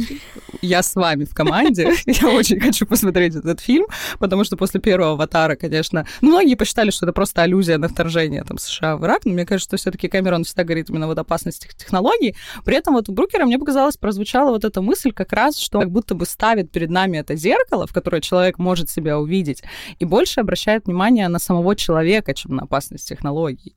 я 0.62 0.82
с 0.82 0.94
вами 0.94 1.24
в 1.24 1.34
команде, 1.34 1.92
я 2.06 2.28
очень 2.28 2.60
хочу 2.60 2.86
посмотреть 2.86 3.34
этот 3.36 3.60
фильм, 3.60 3.86
потому 4.18 4.44
что 4.44 4.56
после 4.56 4.80
первого 4.80 5.12
«Аватара», 5.12 5.56
конечно, 5.56 6.06
ну, 6.20 6.30
многие 6.30 6.54
посчитали, 6.54 6.90
что 6.90 7.06
это 7.06 7.12
просто 7.12 7.42
аллюзия 7.42 7.78
на 7.78 7.88
вторжение 7.88 8.44
там, 8.44 8.58
США 8.58 8.96
в 8.96 9.04
Ирак, 9.04 9.24
но 9.24 9.32
мне 9.32 9.46
кажется, 9.46 9.68
что 9.68 9.76
все-таки 9.76 10.08
Кэмерон 10.08 10.44
всегда 10.44 10.64
говорит 10.64 10.90
именно 10.90 11.06
вот 11.06 11.18
опасности 11.18 11.68
технологий. 11.76 12.36
При 12.64 12.76
этом 12.76 12.94
вот 12.94 13.08
у 13.08 13.12
Брукера, 13.12 13.44
мне 13.44 13.58
показалось, 13.58 13.96
прозвучала 13.96 14.50
вот 14.50 14.64
эта 14.64 14.82
мысль 14.82 15.12
как 15.12 15.32
раз, 15.32 15.58
что 15.58 15.80
как 15.80 15.90
будто 15.90 16.14
бы 16.14 16.26
ставит 16.26 16.70
перед 16.70 16.90
нами 16.90 17.18
это 17.18 17.36
зеркало, 17.36 17.86
в 17.86 17.92
которое 17.92 18.20
человек 18.20 18.58
может 18.58 18.90
себя 18.90 19.18
увидеть, 19.18 19.62
и 19.98 20.04
больше 20.04 20.40
обращает 20.40 20.86
внимание 20.86 21.28
на 21.28 21.38
самого 21.38 21.74
человека, 21.76 22.34
чем 22.34 22.56
на 22.56 22.62
опасность 22.62 23.08
технологий. 23.08 23.76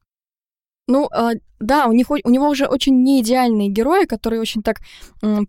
Ну, 0.88 1.08
а, 1.12 1.34
да, 1.60 1.88
у, 1.88 1.92
них, 1.92 2.10
у 2.10 2.30
него 2.30 2.50
уже 2.50 2.66
очень 2.66 3.04
неидеальные 3.04 3.70
герои, 3.70 4.06
которые 4.06 4.42
очень 4.42 4.62
так 4.62 4.82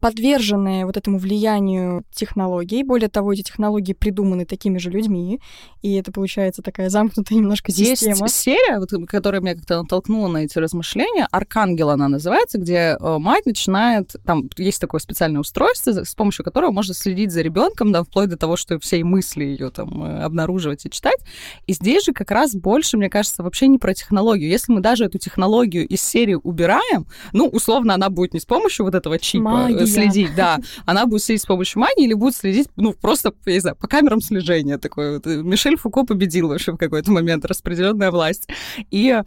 подвержены 0.01 0.85
вот 0.85 0.97
этому 0.97 1.19
влиянию 1.19 2.05
технологий. 2.13 2.83
Более 2.83 3.09
того, 3.09 3.33
эти 3.33 3.43
технологии 3.43 3.93
придуманы 3.93 4.45
такими 4.45 4.79
же 4.79 4.91
людьми, 4.91 5.41
и 5.83 5.95
это 5.95 6.13
получается 6.13 6.63
такая 6.63 6.91
замкнутая 6.91 7.39
немножко 7.39 7.73
система. 7.73 8.27
Есть 8.27 8.35
серия, 8.35 8.79
вот, 8.79 8.91
которая 9.09 9.41
меня 9.41 9.55
как-то 9.55 9.83
натолкнула 9.83 10.29
на 10.29 10.39
эти 10.39 10.59
размышления, 10.59 11.29
«Аркангел» 11.31 11.91
она 11.91 12.09
называется, 12.09 12.59
где 12.59 12.97
э, 12.99 13.19
мать 13.19 13.47
начинает, 13.47 14.17
там 14.25 14.49
есть 14.57 14.81
такое 14.81 15.01
специальное 15.01 15.41
устройство, 15.41 16.05
с 16.05 16.15
помощью 16.15 16.45
которого 16.45 16.71
можно 16.71 16.95
следить 16.95 17.33
за 17.33 17.43
ребенком, 17.43 17.93
да, 17.93 18.03
вплоть 18.03 18.29
до 18.29 18.37
того, 18.37 18.57
что 18.57 18.79
все 18.79 19.03
мысли 19.05 19.45
ее 19.45 19.71
там 19.71 20.03
э, 20.03 20.23
обнаруживать 20.23 20.85
и 20.87 20.91
читать. 20.91 21.19
И 21.67 21.73
здесь 21.73 22.05
же 22.05 22.13
как 22.13 22.31
раз 22.31 22.55
больше, 22.55 22.97
мне 22.97 23.09
кажется, 23.09 23.43
вообще 23.43 23.69
не 23.69 23.79
про 23.79 23.95
технологию. 23.95 24.51
Если 24.51 24.73
мы 24.73 24.81
даже 24.81 25.05
эту 25.05 25.19
технологию 25.19 25.87
из 26.01 26.09
серии 26.09 26.37
убираем, 26.43 27.07
ну, 27.33 27.47
условно, 27.47 27.95
она 27.95 28.09
будет 28.09 28.35
не 28.35 28.41
с 28.41 28.47
помощью 28.47 28.87
вот 28.87 28.95
этого 28.95 29.19
чипа 29.19 29.49
э, 29.49 29.73
Магия. 29.73 29.87
следить, 29.87 30.35
да, 30.35 30.59
она 30.87 31.07
будет 31.07 31.23
следить 31.23 31.43
с 31.43 31.47
помощью 31.47 31.81
магии 31.81 32.05
или 32.05 32.15
будет 32.15 32.37
следить, 32.37 32.69
ну, 32.77 32.93
просто, 32.93 33.33
я 33.47 33.53
не 33.53 33.61
знаю, 33.61 33.77
по 33.77 33.87
камерам 33.87 34.21
слежения 34.21 34.79
такой 34.79 35.15
вот. 35.15 35.27
Мишель 35.27 35.77
Фуко 35.77 36.05
победил 36.05 36.49
вообще 36.49 36.73
в 36.73 36.77
какой-то 36.77 37.11
момент, 37.11 37.45
распределенная 37.45 38.11
власть. 38.11 38.49
И 38.91 39.21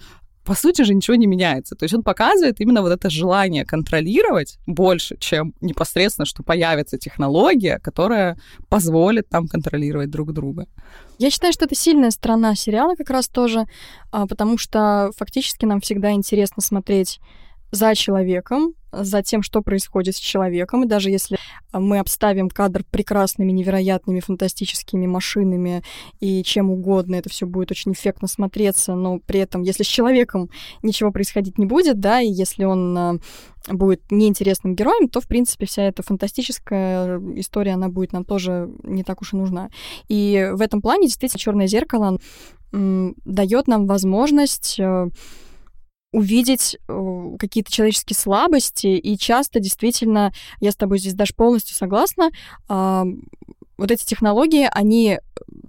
по 0.46 0.56
сути 0.56 0.82
же 0.84 0.94
ничего 0.94 1.16
не 1.16 1.28
меняется. 1.28 1.76
То 1.76 1.84
есть 1.84 1.94
он 1.94 2.04
показывает 2.04 2.60
именно 2.60 2.82
вот 2.82 2.92
это 2.92 3.10
желание 3.10 3.66
контролировать 3.66 4.58
больше, 4.68 5.18
чем 5.18 5.54
непосредственно, 5.62 6.26
что 6.26 6.44
появится 6.44 6.98
технология, 6.98 7.80
которая 7.80 8.38
позволит 8.70 9.30
там 9.30 9.48
контролировать 9.48 10.10
друг 10.10 10.34
друга. 10.34 10.68
Я 11.18 11.30
считаю, 11.30 11.54
что 11.54 11.66
это 11.66 11.76
сильная 11.76 12.12
сторона 12.12 12.56
сериала 12.56 12.96
как 12.96 13.10
раз 13.10 13.28
тоже, 13.28 13.66
а, 14.12 14.28
потому 14.28 14.58
что 14.58 15.12
фактически 15.16 15.66
нам 15.66 15.80
всегда 15.80 16.12
интересно 16.12 16.62
смотреть 16.62 17.20
за 17.72 17.96
человеком, 17.96 18.74
за 18.92 19.24
тем, 19.24 19.42
что 19.42 19.62
происходит 19.62 20.16
с 20.16 20.20
человеком. 20.20 20.84
И 20.84 20.88
даже 20.88 21.10
если 21.10 21.38
мы 21.74 22.00
обставим 22.00 22.50
кадр 22.50 22.84
прекрасными, 22.89 23.51
невероятными, 23.51 24.20
фантастическими 24.20 25.08
машинами 25.08 25.84
и 26.20 26.44
чем 26.44 26.70
угодно, 26.70 27.15
это 27.15 27.30
все 27.30 27.46
будет 27.46 27.72
очень 27.72 27.94
эффектно 27.94 28.27
смотреться, 28.27 28.96
но 28.96 29.20
при 29.20 29.39
этом, 29.39 29.62
если 29.62 29.84
с 29.84 29.88
человеком 29.88 30.50
ничего 30.82 31.12
происходить 31.12 31.58
не 31.58 31.65
будет, 31.65 32.00
да, 32.00 32.22
и 32.22 32.30
если 32.30 32.63
он 32.63 32.98
а, 32.98 33.15
будет 33.68 34.12
неинтересным 34.12 34.75
героем, 34.75 35.10
то, 35.10 35.22
в 35.22 35.27
принципе, 35.27 35.65
вся 35.65 35.84
эта 35.84 36.03
фантастическая 36.03 37.20
история, 37.36 37.74
она 37.74 37.89
будет 37.89 38.13
нам 38.13 38.25
тоже 38.25 38.70
не 38.84 39.03
так 39.03 39.22
уж 39.22 39.34
и 39.34 39.38
нужна. 39.38 39.70
И 40.08 40.51
в 40.53 40.62
этом 40.62 40.82
плане, 40.82 41.08
действительно, 41.08 41.39
черное 41.39 41.68
зеркало 41.68 42.20
дает 42.72 43.68
нам 43.68 43.86
возможность 43.86 44.80
э, 44.80 45.08
увидеть 46.13 46.77
э, 46.88 47.36
какие-то 47.38 47.72
человеческие 47.72 48.15
слабости, 48.15 48.88
и 48.88 49.17
часто 49.17 49.60
действительно, 49.60 50.32
я 50.62 50.72
с 50.72 50.75
тобой 50.75 51.00
здесь 51.00 51.15
даже 51.15 51.34
полностью 51.34 51.75
согласна, 51.75 52.29
вот 53.77 53.92
эти 53.92 54.06
технологии, 54.06 54.68
они 54.72 55.20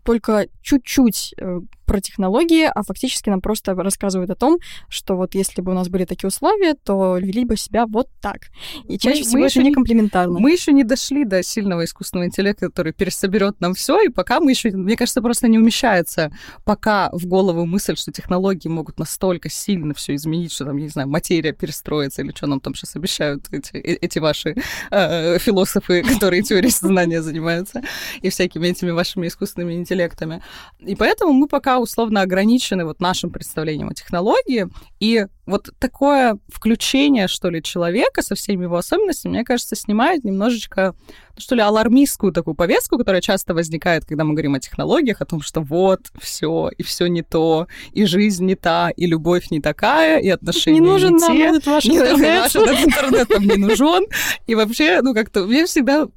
только 0.04 0.46
чуть-чуть 0.62 1.34
э, 1.38 1.61
про 1.84 2.00
технологии, 2.00 2.64
а 2.73 2.82
фактически 2.82 3.28
нам 3.28 3.40
просто 3.40 3.75
рассказывают 3.75 4.30
о 4.30 4.34
том, 4.34 4.58
что 4.88 5.16
вот 5.16 5.34
если 5.34 5.61
бы 5.61 5.73
у 5.73 5.75
нас 5.75 5.88
были 5.88 6.04
такие 6.04 6.28
условия, 6.28 6.75
то 6.75 7.16
вели 7.18 7.44
бы 7.44 7.56
себя 7.56 7.87
вот 7.87 8.08
так. 8.20 8.49
И 8.88 8.99
чаще 8.99 9.20
мы, 9.20 9.25
всего 9.25 9.40
мы 9.40 9.46
это 9.46 9.62
не 9.62 9.73
комплементарно. 9.73 10.38
Мы 10.38 10.52
еще 10.52 10.73
не 10.73 10.84
дошли 10.84 11.25
до 11.25 11.42
сильного 11.42 11.84
искусственного 11.84 12.26
интеллекта, 12.26 12.66
который 12.66 12.92
пересоберет 12.92 13.61
нам 13.61 13.75
все, 13.75 14.00
и 14.00 14.08
пока 14.08 14.40
мы 14.40 14.50
еще, 14.50 14.70
мне 14.70 14.96
кажется, 14.96 15.23
просто 15.23 15.49
не 15.49 15.58
умещается 15.58 16.32
пока 16.64 17.11
в 17.12 17.26
голову 17.26 17.66
мысль, 17.66 17.96
что 17.96 18.12
технологии 18.12 18.68
могут 18.68 18.99
настолько 18.99 19.49
сильно 19.50 19.94
все 19.94 20.14
изменить, 20.14 20.52
что 20.52 20.64
там, 20.64 20.76
я 20.76 20.84
не 20.84 20.88
знаю, 20.88 21.08
материя 21.08 21.52
перестроится, 21.52 22.23
или 22.23 22.32
что 22.32 22.46
нам 22.46 22.61
там 22.61 22.75
сейчас 22.75 22.96
обещают 22.96 23.46
эти, 23.50 23.76
э, 23.76 23.99
эти 24.00 24.18
ваши 24.18 24.56
э, 24.90 25.38
философы, 25.38 26.02
которые 26.14 26.42
теорией 26.42 26.73
сознания 26.73 27.23
занимаются, 27.23 27.82
и 28.22 28.28
всякими 28.28 28.68
этими 28.68 28.90
вашими 28.90 29.26
искусственными 29.26 29.74
интеллектами. 29.74 30.42
И 30.80 30.94
поэтому 30.96 31.32
мы 31.32 31.48
пока 31.48 31.78
условно 31.78 32.22
ограничены 32.22 32.84
вот 32.84 33.00
нашим 33.00 33.30
представлением 33.30 33.88
о 33.88 33.94
технологии, 33.94 34.68
и 35.00 35.26
вот 35.46 35.70
такое 35.78 36.38
включение, 36.48 37.28
что 37.28 37.50
ли, 37.50 37.62
человека 37.62 38.22
со 38.22 38.34
всеми 38.34 38.64
его 38.64 38.76
особенностями, 38.76 39.32
мне 39.32 39.44
кажется, 39.44 39.76
снимает 39.76 40.24
немножечко, 40.24 40.94
что 41.36 41.54
ли, 41.54 41.62
алармистскую 41.62 42.32
такую 42.32 42.54
повестку, 42.54 42.98
которая 42.98 43.20
часто 43.20 43.54
возникает, 43.54 44.04
когда 44.04 44.24
мы 44.24 44.32
говорим 44.32 44.54
о 44.54 44.60
технологиях, 44.60 45.20
о 45.20 45.24
том, 45.24 45.40
что 45.40 45.60
вот, 45.60 46.10
все, 46.20 46.70
и 46.76 46.82
все 46.82 47.06
не 47.06 47.22
то, 47.22 47.66
и 47.92 48.04
жизнь 48.04 48.44
не 48.44 48.54
та, 48.54 48.90
и 48.90 49.06
любовь 49.06 49.50
не 49.50 49.60
такая, 49.60 50.20
и 50.20 50.28
отношения 50.28 50.80
не 50.80 50.86
нужен 50.86 51.14
не 51.14 51.20
нам 51.20 51.36
те. 51.36 51.44
этот 51.44 51.66
ваш 51.66 51.86
интернет. 51.86 52.54
Этот 52.54 52.86
интернет 52.86 53.28
нам 53.30 53.42
не 53.42 53.56
нужен. 53.56 54.04
И 54.46 54.54
вообще, 54.54 55.00
ну, 55.02 55.14
как-то, 55.14 55.44
мне 55.44 55.66
всегда... 55.66 56.08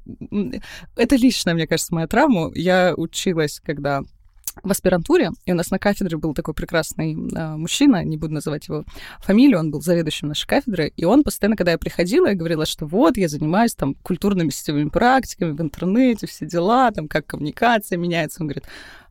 Это 0.96 1.16
личная, 1.16 1.54
мне 1.54 1.66
кажется, 1.66 1.94
моя 1.94 2.06
травма. 2.06 2.50
Я 2.54 2.94
училась, 2.96 3.60
когда 3.64 4.02
в 4.62 4.70
аспирантуре, 4.70 5.30
и 5.44 5.52
у 5.52 5.54
нас 5.54 5.70
на 5.70 5.78
кафедре 5.78 6.16
был 6.16 6.34
такой 6.34 6.54
прекрасный 6.54 7.12
э, 7.12 7.56
мужчина, 7.56 8.04
не 8.04 8.16
буду 8.16 8.34
называть 8.34 8.68
его 8.68 8.84
фамилию, 9.20 9.58
он 9.58 9.70
был 9.70 9.80
заведующим 9.80 10.28
нашей 10.28 10.46
кафедры, 10.46 10.92
и 10.96 11.04
он 11.04 11.22
постоянно, 11.22 11.56
когда 11.56 11.72
я 11.72 11.78
приходила, 11.78 12.28
я 12.28 12.34
говорила, 12.34 12.66
что 12.66 12.86
вот, 12.86 13.16
я 13.16 13.28
занимаюсь 13.28 13.74
там 13.74 13.94
культурными 13.94 14.50
сетевыми 14.50 14.88
практиками 14.88 15.52
в 15.52 15.60
интернете, 15.60 16.26
все 16.26 16.46
дела, 16.46 16.90
там, 16.90 17.08
как 17.08 17.26
коммуникация 17.26 17.98
меняется. 17.98 18.42
Он 18.42 18.48
говорит, 18.48 18.64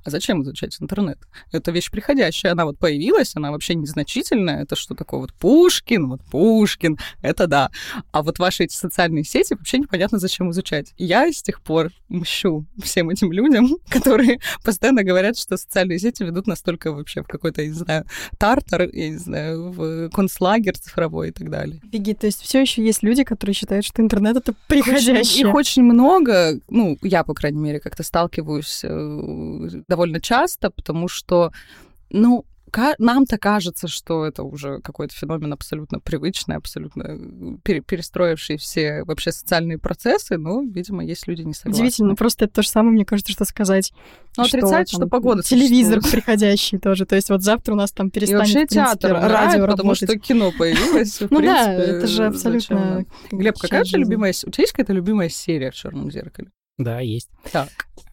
а 0.08 0.10
зачем 0.10 0.42
изучать 0.42 0.78
интернет? 0.80 1.20
Это 1.52 1.72
вещь 1.72 1.92
приходящая, 1.92 2.54
она 2.54 2.64
вот 2.64 2.80
появилась, 2.80 3.36
она 3.36 3.52
вообще 3.52 3.76
незначительная, 3.76 4.64
это 4.64 4.78
что 4.78 4.96
такое 4.96 5.20
вот 5.20 5.34
Пушкин, 5.34 6.08
вот 6.08 6.22
Пушкин, 6.32 6.98
это 7.22 7.46
да. 7.46 7.70
А 8.14 8.24
вот 8.24 8.40
ваши 8.40 8.64
эти 8.64 8.74
социальные 8.74 9.26
сети 9.26 9.54
вообще 9.54 9.80
непонятно, 9.80 10.18
зачем 10.18 10.50
изучать. 10.52 10.94
Я 10.98 11.30
с 11.30 11.42
тех 11.42 11.62
пор 11.62 11.90
мщу 12.08 12.66
всем 12.82 13.10
этим 13.10 13.34
людям, 13.34 13.68
которые 13.90 14.40
постоянно 14.64 15.04
говорят, 15.04 15.38
что 15.38 15.58
социальные 15.58 16.00
сети 16.00 16.24
ведут 16.24 16.48
настолько 16.48 16.94
вообще 16.94 17.22
в 17.22 17.28
какой-то, 17.28 17.62
я 17.62 17.68
не 17.68 17.74
знаю, 17.74 18.06
тартар, 18.38 18.84
я 18.94 19.10
не 19.10 19.18
знаю, 19.18 19.72
в 19.72 20.10
концлагерь 20.12 20.78
цифровой 20.78 21.30
и 21.30 21.32
так 21.34 21.50
далее. 21.50 21.82
Беги, 21.84 22.14
то 22.14 22.28
есть 22.28 22.42
все 22.42 22.62
еще 22.62 22.82
есть 22.82 23.04
люди, 23.04 23.26
которые 23.26 23.54
считают, 23.54 23.84
что 23.84 24.02
интернет 24.02 24.38
это 24.38 24.54
приходящее. 24.68 25.50
Их 25.50 25.54
очень 25.54 25.84
много, 25.84 26.62
ну, 26.70 26.98
я, 27.02 27.26
по 27.26 27.34
крайней 27.34 27.60
мере, 27.60 27.82
как-то 27.82 28.04
сталкиваюсь 28.04 28.86
э, 28.86 29.84
довольно 29.98 30.22
часто, 30.22 30.70
потому 30.70 31.08
что, 31.08 31.52
ну, 32.12 32.46
нам-то 33.00 33.38
кажется, 33.40 33.88
что 33.88 34.26
это 34.26 34.44
уже 34.44 34.80
какой-то 34.82 35.16
феномен 35.16 35.54
абсолютно 35.54 36.00
привычный, 36.00 36.58
абсолютно 36.58 37.04
э, 37.04 37.58
пере 37.64 37.82
перестроивший 37.82 38.58
все 38.58 39.04
вообще 39.06 39.32
социальные 39.32 39.80
процессы, 39.80 40.38
но, 40.38 40.62
видимо, 40.62 41.04
есть 41.04 41.28
люди 41.28 41.42
не 41.42 41.54
согласны. 41.54 41.82
Удивительно, 41.82 42.16
просто 42.16 42.46
это 42.46 42.56
то 42.56 42.62
же 42.62 42.70
самое, 42.70 42.94
мне 42.94 43.06
кажется, 43.06 43.32
что 43.32 43.46
сказать. 43.46 43.92
Ну, 44.36 44.44
отрицать, 44.44 44.90
что, 44.90 45.00
там, 45.00 45.10
погода 45.10 45.42
Телевизор 45.42 46.02
приходящий 46.02 46.78
тоже, 46.78 47.08
то 47.08 47.16
есть 47.16 47.30
вот 47.30 47.42
завтра 47.42 47.74
у 47.74 47.78
нас 47.78 47.92
там 47.92 48.12
перестанет, 48.12 48.46
И 48.46 48.50
вообще 48.54 48.68
театр 48.68 49.14
радио 49.14 49.66
потому 49.66 49.96
что 49.96 50.20
кино 50.20 50.52
появилось, 50.56 51.22
Ну 51.30 51.42
да, 51.42 51.74
это 51.74 52.06
же 52.06 52.26
абсолютно... 52.26 53.06
Глеб, 53.32 53.58
какая 53.58 53.84
же 53.84 53.98
любимая... 53.98 54.34
У 54.46 54.52
тебя 54.52 54.62
есть 54.62 54.74
какая-то 54.74 54.94
любимая 54.94 55.30
серия 55.30 55.72
в 55.72 55.76
«Черном 55.76 56.12
зеркале»? 56.12 56.50
Да, 56.78 57.00
есть. 57.00 57.30
Так. 57.52 57.70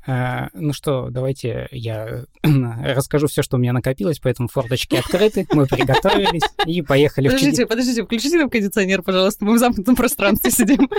А, 0.06 0.48
ну 0.54 0.72
что, 0.72 1.08
давайте 1.10 1.68
я 1.70 2.24
расскажу 2.42 3.26
все, 3.26 3.42
что 3.42 3.56
у 3.56 3.58
меня 3.58 3.72
накопилось, 3.72 4.20
поэтому 4.20 4.48
форточки 4.48 4.96
открыты, 4.96 5.46
мы 5.52 5.66
приготовились 5.66 6.42
и 6.66 6.80
поехали. 6.82 7.28
Подождите, 7.28 7.66
подождите, 7.66 8.04
включите 8.04 8.38
нам 8.38 8.50
кондиционер, 8.50 9.02
пожалуйста, 9.02 9.44
мы 9.44 9.54
в 9.54 9.58
замкнутом 9.58 9.96
пространстве 9.96 10.50
сидим. 10.50 10.90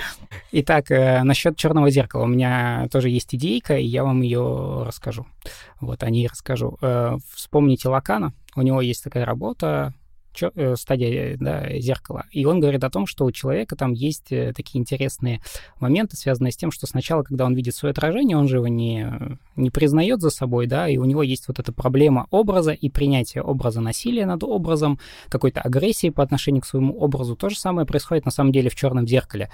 Итак, 0.52 0.92
э, 0.92 1.24
насчет 1.24 1.58
черного 1.58 1.90
зеркала 1.90 2.24
у 2.24 2.28
меня 2.28 2.88
тоже 2.92 3.10
есть 3.10 3.34
идейка, 3.34 3.78
и 3.78 3.86
я 3.86 4.04
вам 4.04 4.22
ее 4.22 4.84
расскажу. 4.86 5.26
Вот 5.80 6.04
о 6.04 6.10
ней 6.10 6.28
расскажу. 6.28 6.78
Э, 6.82 7.18
вспомните 7.34 7.90
Лакана, 7.90 8.34
у 8.56 8.62
него 8.62 8.82
есть 8.82 9.04
такая 9.04 9.26
работа 9.26 9.94
стадия 10.76 11.38
да, 11.40 11.80
зеркала. 11.80 12.26
И 12.32 12.46
он 12.46 12.60
говорит 12.60 12.84
о 12.84 12.90
том, 12.90 13.06
что 13.06 13.26
у 13.26 13.32
человека 13.32 13.76
там 13.76 13.94
есть 13.94 14.32
э, 14.32 14.54
такие 14.54 14.80
интересные 14.80 15.42
моменты, 15.80 16.18
связанные 16.18 16.52
с 16.52 16.58
тем, 16.58 16.72
что 16.72 16.88
сначала, 16.88 17.24
когда 17.24 17.46
он 17.46 17.56
видит 17.56 17.76
свое 17.76 17.92
отражение, 17.92 18.38
он 18.38 18.48
же 18.48 18.58
его 18.58 18.68
не, 18.68 19.12
не 19.56 19.70
признает 19.70 20.22
за 20.22 20.30
собой, 20.30 20.68
да, 20.68 20.88
и 20.88 20.98
у 20.98 21.06
него 21.06 21.24
есть 21.24 21.48
вот 21.48 21.60
эта 21.60 21.72
проблема 21.72 22.28
образа 22.32 22.72
и 22.72 22.90
принятия 22.90 23.42
образа 23.42 23.82
насилия 23.82 24.26
над 24.26 24.44
образом, 24.44 25.00
какой-то 25.30 25.62
агрессии 25.62 26.10
по 26.10 26.24
отношению 26.24 26.62
к 26.62 26.66
своему 26.66 26.98
образу. 26.98 27.36
То 27.36 27.50
же 27.50 27.58
самое 27.58 27.88
происходит 27.88 28.26
на 28.26 28.32
самом 28.32 28.52
деле 28.52 28.70
в 28.70 28.76
черном 28.76 29.08
зеркале. 29.08 29.50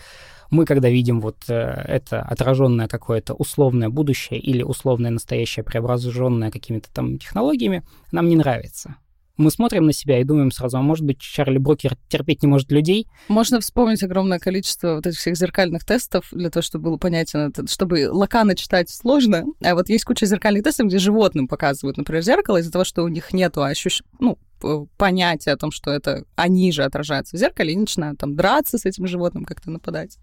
Мы, 0.49 0.65
когда 0.65 0.89
видим 0.89 1.21
вот 1.21 1.37
э, 1.47 1.53
это 1.53 2.21
отраженное 2.21 2.87
какое-то 2.87 3.33
условное 3.33 3.89
будущее 3.89 4.39
или 4.39 4.63
условное 4.63 5.11
настоящее, 5.11 5.63
преображенное 5.63 6.51
какими-то 6.51 6.89
там 6.93 7.17
технологиями, 7.17 7.83
нам 8.11 8.27
не 8.27 8.35
нравится 8.35 8.95
мы 9.37 9.51
смотрим 9.51 9.85
на 9.85 9.93
себя 9.93 10.19
и 10.19 10.23
думаем 10.23 10.51
сразу, 10.51 10.77
а 10.77 10.81
может 10.81 11.05
быть, 11.05 11.19
Чарли 11.19 11.57
Брокер 11.57 11.97
терпеть 12.09 12.43
не 12.43 12.47
может 12.47 12.71
людей? 12.71 13.07
Можно 13.27 13.59
вспомнить 13.59 14.03
огромное 14.03 14.39
количество 14.39 14.95
вот 14.95 15.07
этих 15.07 15.19
всех 15.19 15.35
зеркальных 15.35 15.85
тестов 15.85 16.27
для 16.31 16.49
того, 16.49 16.61
чтобы 16.61 16.85
было 16.85 16.97
понятен, 16.97 17.53
чтобы 17.67 18.09
лаканы 18.11 18.55
читать 18.55 18.89
сложно. 18.89 19.45
А 19.63 19.75
вот 19.75 19.89
есть 19.89 20.05
куча 20.05 20.25
зеркальных 20.25 20.63
тестов, 20.63 20.87
где 20.87 20.99
животным 20.99 21.47
показывают, 21.47 21.97
например, 21.97 22.21
зеркало 22.23 22.57
из-за 22.57 22.71
того, 22.71 22.83
что 22.83 23.03
у 23.03 23.07
них 23.07 23.33
нету 23.33 23.63
ощущ... 23.63 24.01
ну, 24.19 24.37
понятия 24.97 25.51
о 25.51 25.57
том, 25.57 25.71
что 25.71 25.91
это 25.91 26.23
они 26.35 26.71
же 26.71 26.83
отражаются 26.83 27.35
в 27.35 27.39
зеркале, 27.39 27.73
и 27.73 27.77
начинают 27.77 28.19
там 28.19 28.35
драться 28.35 28.77
с 28.77 28.85
этим 28.85 29.07
животным, 29.07 29.43
как-то 29.43 29.71
нападать 29.71 30.17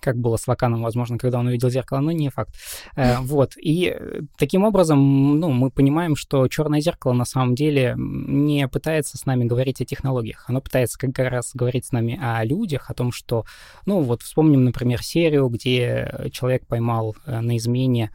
как 0.00 0.16
было 0.16 0.36
с 0.36 0.46
Лаканом, 0.46 0.82
возможно, 0.82 1.18
когда 1.18 1.38
он 1.38 1.46
увидел 1.46 1.70
зеркало, 1.70 2.00
но 2.00 2.12
не 2.12 2.30
факт. 2.30 2.54
Э, 2.96 3.18
вот. 3.20 3.52
И 3.56 3.94
э, 3.94 4.20
таким 4.36 4.64
образом, 4.64 5.38
ну, 5.38 5.50
мы 5.50 5.70
понимаем, 5.70 6.16
что 6.16 6.46
черное 6.48 6.80
зеркало 6.80 7.12
на 7.12 7.24
самом 7.24 7.54
деле 7.54 7.94
не 7.96 8.68
пытается 8.68 9.18
с 9.18 9.26
нами 9.26 9.44
говорить 9.44 9.80
о 9.80 9.84
технологиях. 9.84 10.44
Оно 10.48 10.60
пытается 10.60 10.98
как 10.98 11.18
раз 11.18 11.50
говорить 11.54 11.86
с 11.86 11.92
нами 11.92 12.18
о 12.20 12.44
людях, 12.44 12.90
о 12.90 12.94
том, 12.94 13.12
что, 13.12 13.44
ну, 13.86 14.00
вот 14.00 14.22
вспомним, 14.22 14.64
например, 14.64 15.02
серию, 15.02 15.48
где 15.48 16.28
человек 16.32 16.66
поймал 16.66 17.16
э, 17.26 17.40
на 17.40 17.56
измене 17.56 18.10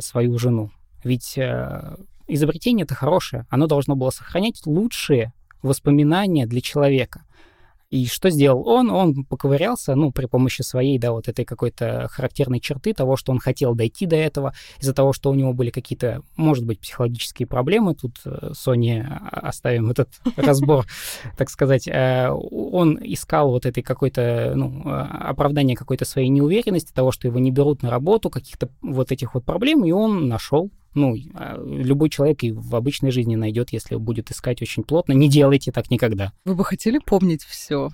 свою 0.00 0.38
жену. 0.38 0.70
Ведь 1.02 1.38
изобретение 2.26 2.84
это 2.84 2.94
хорошее, 2.94 3.46
оно 3.50 3.66
должно 3.66 3.96
было 3.96 4.10
сохранять 4.10 4.64
лучшие 4.64 5.32
воспоминания 5.62 6.46
для 6.46 6.60
человека. 6.60 7.24
И 7.94 8.06
что 8.06 8.28
сделал 8.28 8.68
он? 8.68 8.90
Он 8.90 9.24
поковырялся, 9.24 9.94
ну, 9.94 10.10
при 10.10 10.26
помощи 10.26 10.62
своей, 10.62 10.98
да, 10.98 11.12
вот 11.12 11.28
этой 11.28 11.44
какой-то 11.44 12.08
характерной 12.10 12.58
черты 12.58 12.92
того, 12.92 13.16
что 13.16 13.30
он 13.30 13.38
хотел 13.38 13.76
дойти 13.76 14.04
до 14.06 14.16
этого, 14.16 14.52
из-за 14.80 14.92
того, 14.92 15.12
что 15.12 15.30
у 15.30 15.34
него 15.34 15.52
были 15.52 15.70
какие-то, 15.70 16.22
может 16.34 16.66
быть, 16.66 16.80
психологические 16.80 17.46
проблемы. 17.46 17.94
Тут 17.94 18.16
э, 18.24 18.50
Соне 18.52 19.20
оставим 19.30 19.92
этот 19.92 20.08
разбор, 20.36 20.86
так 21.38 21.50
сказать. 21.50 21.86
Э, 21.86 22.30
он 22.30 22.98
искал 23.00 23.50
вот 23.50 23.64
этой 23.64 23.84
какой-то, 23.84 24.54
ну, 24.56 24.82
э, 24.86 24.90
оправдание 24.90 25.76
какой-то 25.76 26.04
своей 26.04 26.30
неуверенности, 26.30 26.92
того, 26.92 27.12
что 27.12 27.28
его 27.28 27.38
не 27.38 27.52
берут 27.52 27.84
на 27.84 27.90
работу, 27.90 28.28
каких-то 28.28 28.70
вот 28.82 29.12
этих 29.12 29.34
вот 29.34 29.44
проблем, 29.44 29.84
и 29.84 29.92
он 29.92 30.26
нашел 30.26 30.68
ну, 30.94 31.16
а, 31.34 31.60
любой 31.64 32.10
человек 32.10 32.42
и 32.42 32.52
в 32.52 32.74
обычной 32.74 33.10
жизни 33.10 33.36
найдет, 33.36 33.70
если 33.70 33.96
будет 33.96 34.30
искать 34.30 34.62
очень 34.62 34.82
плотно. 34.82 35.12
Не 35.12 35.28
делайте 35.28 35.72
так 35.72 35.90
никогда. 35.90 36.32
Вы 36.44 36.54
бы 36.54 36.64
хотели 36.64 36.98
помнить 36.98 37.42
все? 37.42 37.90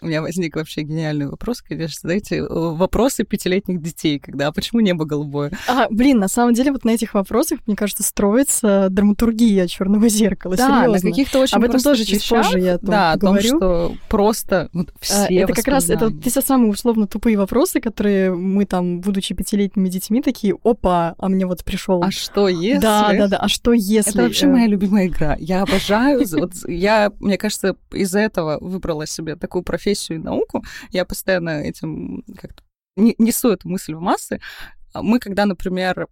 У 0.00 0.06
меня 0.06 0.22
возник 0.22 0.56
вообще 0.56 0.82
гениальный 0.82 1.28
вопрос, 1.28 1.62
конечно. 1.62 1.96
Знаете, 2.02 2.36
э, 2.36 2.46
вопросы 2.48 3.24
пятилетних 3.24 3.80
детей, 3.80 4.18
когда 4.18 4.48
«А 4.48 4.52
почему 4.52 4.80
небо 4.80 5.04
голубое? 5.04 5.52
А, 5.68 5.88
блин, 5.90 6.18
на 6.18 6.28
самом 6.28 6.54
деле 6.54 6.72
вот 6.72 6.84
на 6.84 6.90
этих 6.90 7.14
вопросах, 7.14 7.60
мне 7.66 7.76
кажется, 7.76 8.02
строится 8.02 8.88
драматургия 8.90 9.66
черного 9.66 10.08
зеркала. 10.08 10.56
Да, 10.56 10.82
серьезно. 10.82 11.08
на 11.08 11.12
каких-то 11.12 11.40
очень 11.40 11.56
Об 11.56 11.64
этом 11.64 11.80
тоже 11.80 12.04
чуть 12.04 12.16
вещах, 12.16 12.44
позже 12.44 12.58
я 12.60 12.78
Да, 12.78 13.12
о 13.12 13.18
том, 13.18 13.40
что 13.40 13.94
просто 14.08 14.68
вот 14.72 14.92
все 15.00 15.14
А, 15.14 15.32
Это 15.32 15.52
как 15.52 15.68
раз 15.68 15.88
это 15.88 16.10
вот 16.10 16.22
те 16.22 16.30
самые 16.30 16.70
условно 16.70 17.06
тупые 17.06 17.36
вопросы, 17.36 17.80
которые 17.80 18.34
мы 18.34 18.66
там, 18.66 19.00
будучи 19.00 19.34
пятилетними 19.34 19.88
детьми, 19.88 20.22
такие, 20.22 20.56
опа, 20.62 21.14
а 21.18 21.28
мне 21.28 21.46
вот 21.46 21.64
пришел. 21.64 22.02
А 22.02 22.10
что 22.10 22.48
если? 22.48 22.80
Да, 22.80 23.12
да, 23.12 23.28
да. 23.28 23.36
А 23.38 23.48
что 23.48 23.72
если? 23.72 24.12
Это 24.12 24.22
вообще 24.22 24.46
моя 24.46 24.66
любимая 24.66 25.06
игра. 25.06 25.36
Я 25.38 25.62
обожаю. 25.62 26.24
Вот 26.34 26.52
я, 26.66 27.12
мне 27.20 27.38
кажется, 27.38 27.76
из-за 27.92 28.20
этого 28.20 28.58
выбрала 28.60 29.06
себе 29.06 29.36
такую 29.36 29.62
профессию 29.62 29.93
и 29.94 30.18
науку. 30.18 30.64
Я 30.90 31.04
постоянно 31.04 31.60
этим 31.62 32.22
как-то 32.36 32.62
не- 32.96 33.14
несу 33.18 33.50
эту 33.50 33.68
мысль 33.68 33.94
в 33.94 34.00
массы. 34.00 34.40
А 34.92 35.02
Мы, 35.02 35.18
когда, 35.18 35.46
например, 35.46 36.06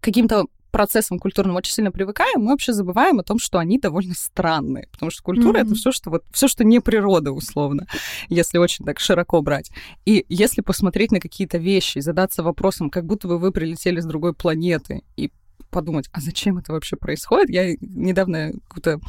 каким-то 0.00 0.46
процессам 0.70 1.18
культурным 1.18 1.56
очень 1.56 1.72
сильно 1.72 1.90
привыкаем, 1.90 2.40
мы 2.42 2.50
вообще 2.52 2.72
забываем 2.72 3.18
о 3.18 3.24
том, 3.24 3.38
что 3.40 3.58
они 3.58 3.78
довольно 3.78 4.14
странные, 4.14 4.86
потому 4.92 5.10
что 5.10 5.22
культура 5.24 5.58
Мгм. 5.58 5.66
это 5.66 5.74
все, 5.74 5.90
что 5.90 6.10
вот 6.10 6.22
все, 6.32 6.46
что 6.46 6.62
не 6.64 6.80
природа 6.80 7.32
условно, 7.32 7.86
если 8.28 8.58
очень 8.58 8.84
так 8.84 9.00
широко 9.00 9.42
брать. 9.42 9.70
И 10.06 10.24
если 10.28 10.60
посмотреть 10.60 11.10
на 11.10 11.18
какие-то 11.18 11.58
вещи 11.58 11.98
задаться 11.98 12.44
вопросом, 12.44 12.88
как 12.88 13.04
будто 13.04 13.26
бы 13.26 13.38
вы 13.38 13.50
прилетели 13.50 13.98
с 13.98 14.06
другой 14.06 14.32
планеты 14.32 15.02
и 15.16 15.32
подумать, 15.70 16.08
а 16.12 16.20
зачем 16.20 16.58
это 16.58 16.72
вообще 16.72 16.96
происходит? 16.96 17.50
Я 17.50 17.74
недавно 17.80 18.52
какую-то 18.68 19.00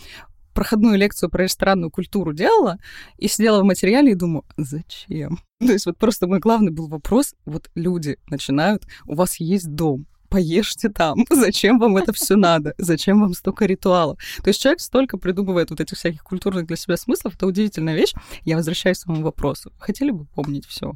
проходную 0.54 0.98
лекцию 0.98 1.30
про 1.30 1.44
ресторанную 1.44 1.92
культуру 1.92 2.34
делала 2.34 2.78
и 3.18 3.28
сидела 3.28 3.62
в 3.62 3.66
материале 3.66 4.12
и 4.12 4.16
думаю, 4.16 4.46
зачем? 4.58 5.40
То 5.60 5.72
есть 5.72 5.86
вот 5.86 5.98
просто 5.98 6.28
мой 6.28 6.40
главный 6.40 6.72
был 6.72 6.88
вопрос, 6.88 7.36
вот 7.46 7.70
люди 7.76 8.18
начинают, 8.30 8.84
у 9.06 9.16
вас 9.16 9.40
есть 9.40 9.74
дом, 9.74 10.06
поешьте 10.30 10.90
там. 10.90 11.26
Зачем 11.30 11.78
вам 11.78 11.98
это 11.98 12.14
все 12.14 12.36
надо? 12.36 12.74
Зачем 12.78 13.22
вам 13.22 13.34
столько 13.34 13.66
ритуалов? 13.66 14.18
То 14.42 14.48
есть 14.48 14.62
человек 14.62 14.80
столько 14.80 15.18
придумывает 15.18 15.70
вот 15.70 15.82
этих 15.82 15.98
всяких 15.98 16.24
культурных 16.24 16.66
для 16.66 16.78
себя 16.78 16.98
смыслов. 16.98 17.36
Это 17.36 17.46
удивительная 17.46 17.96
вещь. 17.96 18.14
Я 18.46 18.56
возвращаюсь 18.56 19.00
к 19.00 19.02
своему 19.02 19.24
вопросу. 19.24 19.74
Хотели 19.78 20.12
бы 20.12 20.26
помнить 20.26 20.66
все? 20.66 20.94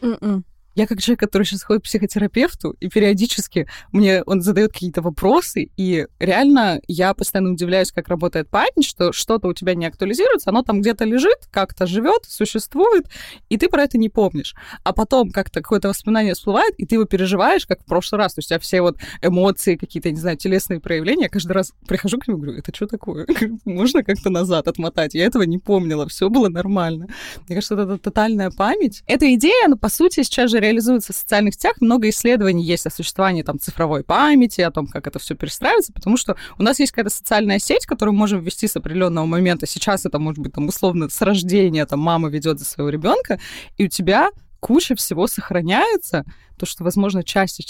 м-м. 0.00 0.44
Я 0.78 0.86
как 0.86 1.02
человек, 1.02 1.18
который 1.18 1.42
сейчас 1.42 1.64
ходит 1.64 1.82
к 1.82 1.86
психотерапевту, 1.86 2.76
и 2.78 2.88
периодически 2.88 3.66
мне 3.90 4.22
он 4.22 4.42
задает 4.42 4.72
какие-то 4.72 5.02
вопросы, 5.02 5.70
и 5.76 6.06
реально 6.20 6.80
я 6.86 7.14
постоянно 7.14 7.50
удивляюсь, 7.50 7.90
как 7.90 8.06
работает 8.06 8.48
память, 8.48 8.84
что 8.84 9.12
что-то 9.12 9.48
у 9.48 9.54
тебя 9.54 9.74
не 9.74 9.86
актуализируется, 9.86 10.50
оно 10.50 10.62
там 10.62 10.80
где-то 10.80 11.04
лежит, 11.04 11.48
как-то 11.50 11.88
живет, 11.88 12.26
существует, 12.28 13.06
и 13.48 13.56
ты 13.56 13.68
про 13.68 13.82
это 13.82 13.98
не 13.98 14.08
помнишь. 14.08 14.54
А 14.84 14.92
потом 14.92 15.32
как-то 15.32 15.62
какое-то 15.62 15.88
воспоминание 15.88 16.34
всплывает, 16.34 16.76
и 16.78 16.86
ты 16.86 16.94
его 16.94 17.06
переживаешь, 17.06 17.66
как 17.66 17.82
в 17.82 17.84
прошлый 17.84 18.20
раз. 18.20 18.34
То 18.34 18.38
есть 18.38 18.46
у 18.46 18.50
тебя 18.50 18.60
все 18.60 18.80
вот 18.80 18.98
эмоции, 19.20 19.74
какие-то, 19.74 20.12
не 20.12 20.20
знаю, 20.20 20.36
телесные 20.36 20.78
проявления, 20.78 21.24
я 21.24 21.28
каждый 21.28 21.54
раз 21.54 21.72
прихожу 21.88 22.20
к 22.20 22.28
нему 22.28 22.38
и 22.38 22.42
говорю, 22.42 22.58
это 22.60 22.72
что 22.72 22.86
такое? 22.86 23.26
Можно 23.64 24.04
как-то 24.04 24.30
назад 24.30 24.68
отмотать? 24.68 25.14
Я 25.14 25.24
этого 25.24 25.42
не 25.42 25.58
помнила, 25.58 26.06
все 26.06 26.30
было 26.30 26.48
нормально. 26.48 27.08
Мне 27.48 27.56
кажется, 27.56 27.74
эта 27.74 27.98
тотальная 27.98 28.52
память. 28.52 29.02
Эта 29.08 29.34
идея, 29.34 29.66
ну, 29.66 29.76
по 29.76 29.88
сути, 29.88 30.22
сейчас 30.22 30.52
же 30.52 30.67
реализуется 30.68 31.12
в 31.12 31.16
социальных 31.16 31.54
сетях. 31.54 31.76
Много 31.80 32.08
исследований 32.10 32.62
есть 32.62 32.86
о 32.86 32.90
существовании 32.90 33.42
там 33.42 33.58
цифровой 33.58 34.04
памяти, 34.04 34.60
о 34.60 34.70
том, 34.70 34.86
как 34.86 35.06
это 35.06 35.18
все 35.18 35.34
перестраивается, 35.34 35.92
потому 35.92 36.16
что 36.16 36.36
у 36.58 36.62
нас 36.62 36.78
есть 36.78 36.92
какая-то 36.92 37.14
социальная 37.14 37.58
сеть, 37.58 37.86
которую 37.86 38.12
мы 38.14 38.20
можем 38.20 38.40
ввести 38.40 38.68
с 38.68 38.76
определенного 38.76 39.26
момента. 39.26 39.66
Сейчас 39.66 40.04
это 40.06 40.18
может 40.18 40.40
быть 40.40 40.52
там 40.52 40.68
условно 40.68 41.08
с 41.08 41.20
рождения, 41.22 41.86
там 41.86 42.00
мама 42.00 42.28
ведет 42.28 42.58
за 42.58 42.64
своего 42.64 42.90
ребенка, 42.90 43.40
и 43.76 43.86
у 43.86 43.88
тебя 43.88 44.30
куча 44.60 44.94
всего 44.94 45.26
сохраняется, 45.26 46.24
то, 46.58 46.66
что, 46.66 46.84
возможно, 46.84 47.22
часть 47.22 47.60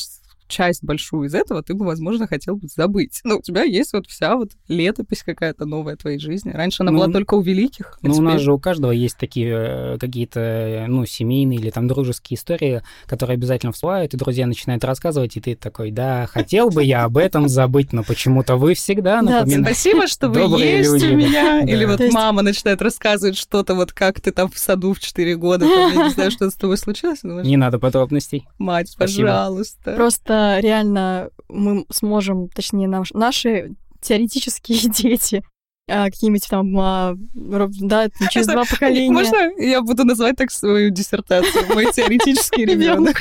часть 0.48 0.82
большую 0.82 1.28
из 1.28 1.34
этого 1.34 1.62
ты 1.62 1.74
бы, 1.74 1.84
возможно, 1.86 2.26
хотел 2.26 2.56
бы 2.56 2.66
забыть. 2.68 3.20
Но 3.24 3.36
у 3.38 3.42
тебя 3.42 3.62
есть 3.62 3.92
вот 3.92 4.06
вся 4.06 4.36
вот 4.36 4.50
летопись 4.68 5.22
какая-то 5.22 5.66
новая 5.66 5.96
твоей 5.96 6.18
жизни. 6.18 6.50
Раньше 6.50 6.82
она 6.82 6.90
Ну, 6.92 6.98
была 6.98 7.12
только 7.12 7.34
у 7.34 7.40
великих. 7.40 7.98
а 8.02 8.06
Ну, 8.08 8.16
у 8.16 8.20
нас 8.22 8.32
теперь- 8.34 8.44
же 8.44 8.52
у 8.52 8.58
каждого 8.58 8.90
есть 8.92 9.16
такие 9.18 9.54
э, 9.94 9.98
какие-то, 9.98 10.40
э, 10.40 10.86
ну, 10.86 11.04
семейные 11.06 11.58
или 11.58 11.70
там 11.70 11.86
дружеские 11.88 12.36
истории, 12.36 12.82
которые 13.06 13.34
обязательно 13.34 13.72
всплывают, 13.72 14.14
и 14.14 14.16
друзья 14.16 14.46
начинают 14.46 14.84
рассказывать, 14.84 15.36
и 15.36 15.40
ты 15.40 15.54
такой, 15.54 15.90
да, 15.90 16.26
хотел 16.26 16.70
бы 16.70 16.82
я 16.82 17.04
об 17.04 17.16
этом 17.18 17.48
забыть, 17.48 17.92
но 17.92 18.02
почему-то 18.02 18.56
вы 18.56 18.74
всегда 18.74 19.20
Да, 19.20 19.40
напоминаете. 19.40 19.64
Спасибо, 19.74 20.06
что 20.06 20.28
вы 20.28 20.60
есть 20.60 20.90
люди. 20.92 21.12
у 21.12 21.16
меня. 21.16 21.28
Да. 21.58 21.60
Или 21.72 21.84
вот 21.84 22.00
мама 22.12 22.42
начинает 22.42 22.80
рассказывать 22.82 23.36
что-то, 23.36 23.74
вот 23.74 23.92
как 23.92 24.20
ты 24.20 24.32
там 24.32 24.48
в 24.50 24.58
саду 24.58 24.92
в 24.94 25.00
4 25.00 25.36
года, 25.36 25.64
не 25.66 26.10
знаю, 26.10 26.30
что 26.30 26.50
с 26.50 26.54
тобой 26.54 26.76
случилось. 26.78 27.20
Не 27.22 27.56
надо 27.56 27.78
подробностей. 27.78 28.46
Мать, 28.58 28.94
пожалуйста. 28.98 29.94
Просто 29.94 30.37
реально 30.60 31.30
мы 31.48 31.84
сможем, 31.90 32.48
точнее, 32.48 32.88
наш- 32.88 33.12
наши 33.12 33.72
теоретические 34.00 34.78
дети, 34.90 35.42
а, 35.90 36.04
какие-нибудь 36.06 36.46
там, 36.48 36.74
а, 36.78 37.14
да, 37.34 38.08
через 38.30 38.46
два 38.46 38.64
поколения. 38.64 39.12
Можно 39.12 39.52
я 39.58 39.80
буду 39.82 40.04
называть 40.04 40.36
так 40.36 40.50
свою 40.50 40.90
диссертацию? 40.90 41.66
Мой 41.74 41.90
теоретический 41.92 42.64
ребенок. 42.72 43.16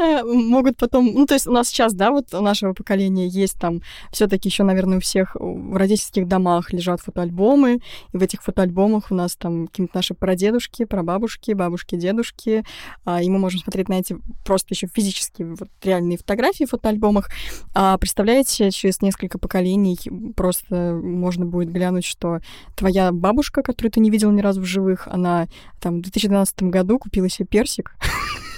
Э, 0.00 0.24
могут 0.24 0.76
потом, 0.76 1.12
ну, 1.12 1.26
то 1.26 1.34
есть 1.34 1.46
у 1.46 1.52
нас 1.52 1.68
сейчас, 1.68 1.94
да, 1.94 2.10
вот 2.10 2.32
у 2.34 2.40
нашего 2.40 2.72
поколения 2.72 3.28
есть 3.28 3.58
там 3.58 3.82
все 4.10 4.26
таки 4.26 4.48
еще, 4.48 4.64
наверное, 4.64 4.98
у 4.98 5.00
всех 5.00 5.36
в 5.38 5.76
родительских 5.76 6.26
домах 6.26 6.72
лежат 6.72 7.00
фотоальбомы, 7.00 7.80
и 8.12 8.16
в 8.16 8.22
этих 8.22 8.42
фотоальбомах 8.42 9.10
у 9.10 9.14
нас 9.14 9.36
там 9.36 9.66
какие-то 9.66 9.96
наши 9.96 10.14
прадедушки, 10.14 10.84
прабабушки, 10.84 11.52
бабушки, 11.52 11.96
дедушки, 11.96 12.64
а, 13.04 13.22
и 13.22 13.28
мы 13.28 13.38
можем 13.38 13.60
смотреть 13.60 13.88
на 13.88 13.94
эти 13.94 14.16
просто 14.44 14.74
еще 14.74 14.86
физические 14.86 15.54
вот 15.54 15.68
реальные 15.82 16.18
фотографии 16.18 16.64
в 16.64 16.70
фотоальбомах. 16.70 17.28
А 17.74 17.96
представляете, 17.98 18.70
через 18.70 19.00
несколько 19.02 19.38
поколений 19.38 19.98
просто 20.36 20.98
можно 21.02 21.44
будет 21.46 21.70
глянуть, 21.70 22.04
что 22.04 22.40
твоя 22.76 23.12
бабушка, 23.12 23.62
которую 23.62 23.92
ты 23.92 24.00
не 24.00 24.10
видел 24.10 24.30
ни 24.30 24.40
разу 24.40 24.60
в 24.60 24.64
живых, 24.64 25.08
она 25.08 25.46
там 25.80 25.98
в 25.98 26.02
2012 26.02 26.62
году 26.64 26.98
купила 26.98 27.28
себе 27.28 27.46
персик 27.46 27.94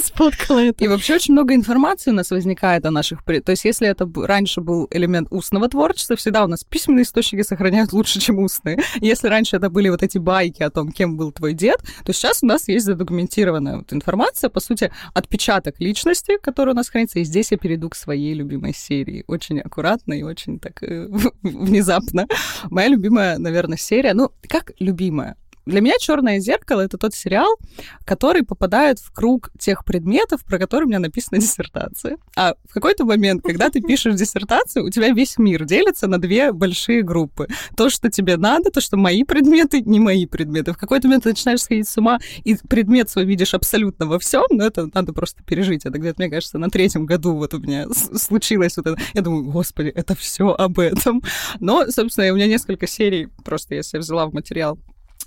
сфоткала 0.00 0.58
это. 0.64 0.84
И 0.84 0.88
вообще 0.88 1.14
очень 1.14 1.32
много 1.32 1.54
информации 1.54 2.10
у 2.10 2.14
нас 2.14 2.30
возникает 2.30 2.84
о 2.86 2.90
наших... 2.90 3.22
То 3.24 3.50
есть 3.50 3.64
если 3.64 3.88
это 3.88 4.08
раньше 4.14 4.60
был 4.60 4.88
элемент 4.90 5.28
устного 5.30 5.68
творчества, 5.68 6.16
всегда 6.16 6.44
у 6.44 6.48
нас 6.48 6.64
письменные 6.64 7.02
источники 7.02 7.42
сохраняют 7.42 7.92
лучше, 7.92 8.20
чем 8.20 8.38
устные. 8.38 8.78
Если 9.00 9.28
раньше 9.28 9.56
это 9.56 9.70
были 9.70 9.88
вот 9.88 10.02
эти 10.02 10.18
байки 10.18 10.62
о 10.62 10.70
том, 10.70 10.92
кем 10.92 11.16
был 11.16 11.32
твой 11.32 11.54
дед, 11.54 11.80
то 12.04 12.12
сейчас 12.12 12.42
у 12.42 12.46
нас 12.46 12.68
есть 12.68 12.86
задокументированная 12.86 13.78
вот 13.78 13.92
информация, 13.92 14.50
по 14.50 14.60
сути, 14.60 14.92
отпечаток 15.14 15.80
личности, 15.80 16.38
который 16.42 16.72
у 16.72 16.76
нас 16.76 16.88
хранится. 16.88 17.18
И 17.18 17.24
здесь 17.24 17.52
я 17.52 17.58
перейду 17.58 17.88
к 17.88 17.94
своей 17.94 18.34
любимой 18.34 18.74
серии. 18.74 19.24
Очень 19.26 19.60
аккуратно 19.60 20.14
и 20.14 20.22
очень 20.22 20.58
так 20.58 20.82
э, 20.82 21.08
внезапно. 21.42 22.26
Моя 22.70 22.88
любимая, 22.88 23.38
наверное, 23.38 23.78
серия, 23.78 24.14
ну, 24.14 24.30
как 24.48 24.72
любимая? 24.78 25.36
Для 25.68 25.82
меня 25.82 25.94
Черное 26.00 26.40
зеркало 26.40 26.80
это 26.80 26.96
тот 26.96 27.14
сериал, 27.14 27.58
который 28.06 28.42
попадает 28.42 28.98
в 29.00 29.12
круг 29.12 29.50
тех 29.58 29.84
предметов, 29.84 30.42
про 30.46 30.58
которые 30.58 30.86
у 30.86 30.88
меня 30.88 30.98
написана 30.98 31.38
диссертация. 31.42 32.16
А 32.36 32.54
в 32.66 32.72
какой-то 32.72 33.04
момент, 33.04 33.42
когда 33.44 33.68
ты 33.68 33.82
пишешь 33.82 34.14
диссертацию, 34.14 34.86
у 34.86 34.88
тебя 34.88 35.10
весь 35.10 35.36
мир 35.36 35.66
делится 35.66 36.06
на 36.06 36.18
две 36.18 36.52
большие 36.52 37.02
группы. 37.02 37.48
То, 37.76 37.90
что 37.90 38.10
тебе 38.10 38.38
надо, 38.38 38.70
то, 38.70 38.80
что 38.80 38.96
мои 38.96 39.24
предметы, 39.24 39.82
не 39.82 40.00
мои 40.00 40.24
предметы. 40.24 40.72
В 40.72 40.78
какой-то 40.78 41.06
момент 41.06 41.24
ты 41.24 41.30
начинаешь 41.30 41.60
сходить 41.60 41.86
с 41.86 41.98
ума, 41.98 42.18
и 42.44 42.54
предмет 42.54 43.10
свой 43.10 43.26
видишь 43.26 43.52
абсолютно 43.52 44.06
во 44.06 44.18
всем, 44.18 44.46
но 44.48 44.64
это 44.64 44.88
надо 44.94 45.12
просто 45.12 45.42
пережить. 45.42 45.84
Это 45.84 45.98
где-то, 45.98 46.22
мне 46.22 46.30
кажется, 46.30 46.56
на 46.56 46.70
третьем 46.70 47.04
году 47.04 47.34
вот 47.34 47.52
у 47.52 47.58
меня 47.58 47.86
случилось 47.90 48.78
вот 48.78 48.86
это. 48.86 48.98
Я 49.12 49.20
думаю, 49.20 49.44
господи, 49.44 49.88
это 49.88 50.14
все 50.14 50.48
об 50.48 50.78
этом. 50.78 51.22
Но, 51.60 51.90
собственно, 51.90 52.32
у 52.32 52.36
меня 52.36 52.46
несколько 52.46 52.86
серий, 52.86 53.28
просто 53.44 53.74
я 53.74 53.82
себе 53.82 54.00
взяла 54.00 54.26
в 54.28 54.32
материал 54.32 54.78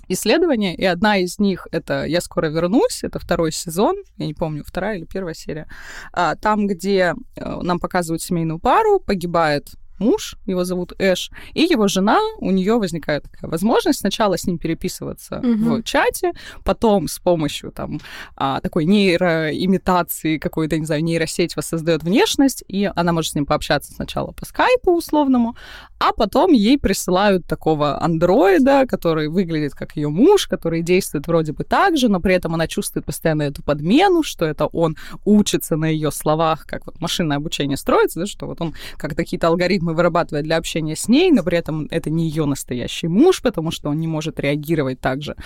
исследования, 0.08 0.74
и 0.74 0.84
одна 0.84 1.18
из 1.18 1.38
них 1.38 1.66
это 1.72 2.04
«Я 2.04 2.20
скоро 2.20 2.46
вернусь», 2.48 3.04
это 3.04 3.18
второй 3.18 3.52
сезон, 3.52 3.96
я 4.16 4.26
не 4.26 4.34
помню, 4.34 4.64
вторая 4.64 4.98
или 4.98 5.04
первая 5.04 5.34
серия, 5.34 5.68
а, 6.12 6.36
там, 6.36 6.66
где 6.66 7.14
э, 7.36 7.60
нам 7.62 7.78
показывают 7.78 8.22
семейную 8.22 8.58
пару, 8.58 9.00
погибает 9.00 9.68
муж, 10.02 10.36
его 10.46 10.64
зовут 10.64 10.92
Эш, 10.98 11.30
и 11.54 11.62
его 11.62 11.88
жена, 11.88 12.18
у 12.38 12.50
нее 12.50 12.78
возникает 12.78 13.24
такая 13.24 13.50
возможность 13.50 14.00
сначала 14.00 14.36
с 14.36 14.46
ним 14.46 14.58
переписываться 14.58 15.40
Мгм. 15.42 15.76
в 15.76 15.82
чате, 15.84 16.32
потом 16.64 17.08
с 17.08 17.18
помощью 17.18 17.72
там 17.72 18.00
а, 18.36 18.60
такой 18.60 18.84
нейроимитации 18.84 20.38
какой-то, 20.38 20.78
не 20.78 20.86
знаю, 20.86 21.02
нейросеть 21.04 21.56
воссоздает 21.56 22.02
внешность, 22.02 22.64
и 22.68 22.90
она 22.94 23.12
может 23.12 23.32
с 23.32 23.34
ним 23.34 23.46
пообщаться 23.46 23.92
сначала 23.92 24.32
по 24.32 24.44
скайпу 24.44 24.92
условному, 24.96 25.56
а 25.98 26.12
потом 26.12 26.52
ей 26.52 26.78
присылают 26.78 27.46
такого 27.46 28.02
андроида, 28.02 28.86
который 28.88 29.28
выглядит 29.28 29.72
как 29.74 29.96
ее 29.96 30.08
муж, 30.08 30.46
который 30.48 30.82
действует 30.82 31.26
вроде 31.26 31.52
бы 31.52 31.64
так 31.64 31.96
же, 31.96 32.08
но 32.08 32.20
при 32.20 32.34
этом 32.34 32.54
она 32.54 32.66
чувствует 32.66 33.06
постоянно 33.06 33.42
эту 33.42 33.62
подмену, 33.62 34.22
что 34.22 34.44
это 34.44 34.66
он 34.66 34.96
учится 35.24 35.76
на 35.76 35.86
ее 35.86 36.10
словах, 36.10 36.66
как 36.66 36.86
вот 36.86 37.00
машинное 37.00 37.36
обучение 37.36 37.76
строится, 37.76 38.20
да, 38.20 38.26
что 38.26 38.46
вот 38.46 38.60
он 38.60 38.74
как 38.96 39.14
какие-то 39.14 39.48
алгоритмы 39.48 39.91
вырабатывает 39.92 40.44
для 40.44 40.56
общения 40.56 40.96
с 40.96 41.08
ней, 41.08 41.30
но 41.30 41.42
при 41.42 41.58
этом 41.58 41.86
это 41.90 42.10
не 42.10 42.28
ее 42.28 42.46
настоящий 42.46 43.08
муж, 43.08 43.42
потому 43.42 43.70
что 43.70 43.90
он 43.90 43.98
не 43.98 44.08
может 44.08 44.40
реагировать 44.40 45.00
так 45.00 45.22
же 45.22 45.36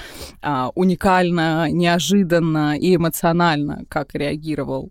а, 0.42 0.70
уникально, 0.74 1.70
неожиданно 1.70 2.78
и 2.78 2.96
эмоционально, 2.96 3.84
как 3.88 4.14
реагировал 4.14 4.90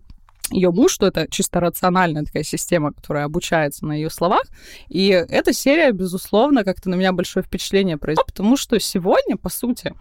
ее 0.52 0.72
муж, 0.72 0.92
что 0.92 1.08
это 1.08 1.28
чисто 1.30 1.60
рациональная 1.60 2.24
такая 2.24 2.44
система, 2.44 2.94
которая 2.94 3.26
обучается 3.26 3.86
на 3.86 3.94
ее 3.94 4.10
словах. 4.10 4.44
И 4.90 5.08
эта 5.08 5.54
серия, 5.54 5.92
безусловно, 5.92 6.64
как-то 6.64 6.90
на 6.90 6.96
меня 6.96 7.14
большое 7.14 7.44
впечатление 7.44 7.98
произвела, 7.98 8.26
потому 8.26 8.58
что 8.58 8.80
сегодня, 8.80 9.38
по 9.38 9.50
сути, 9.50 9.94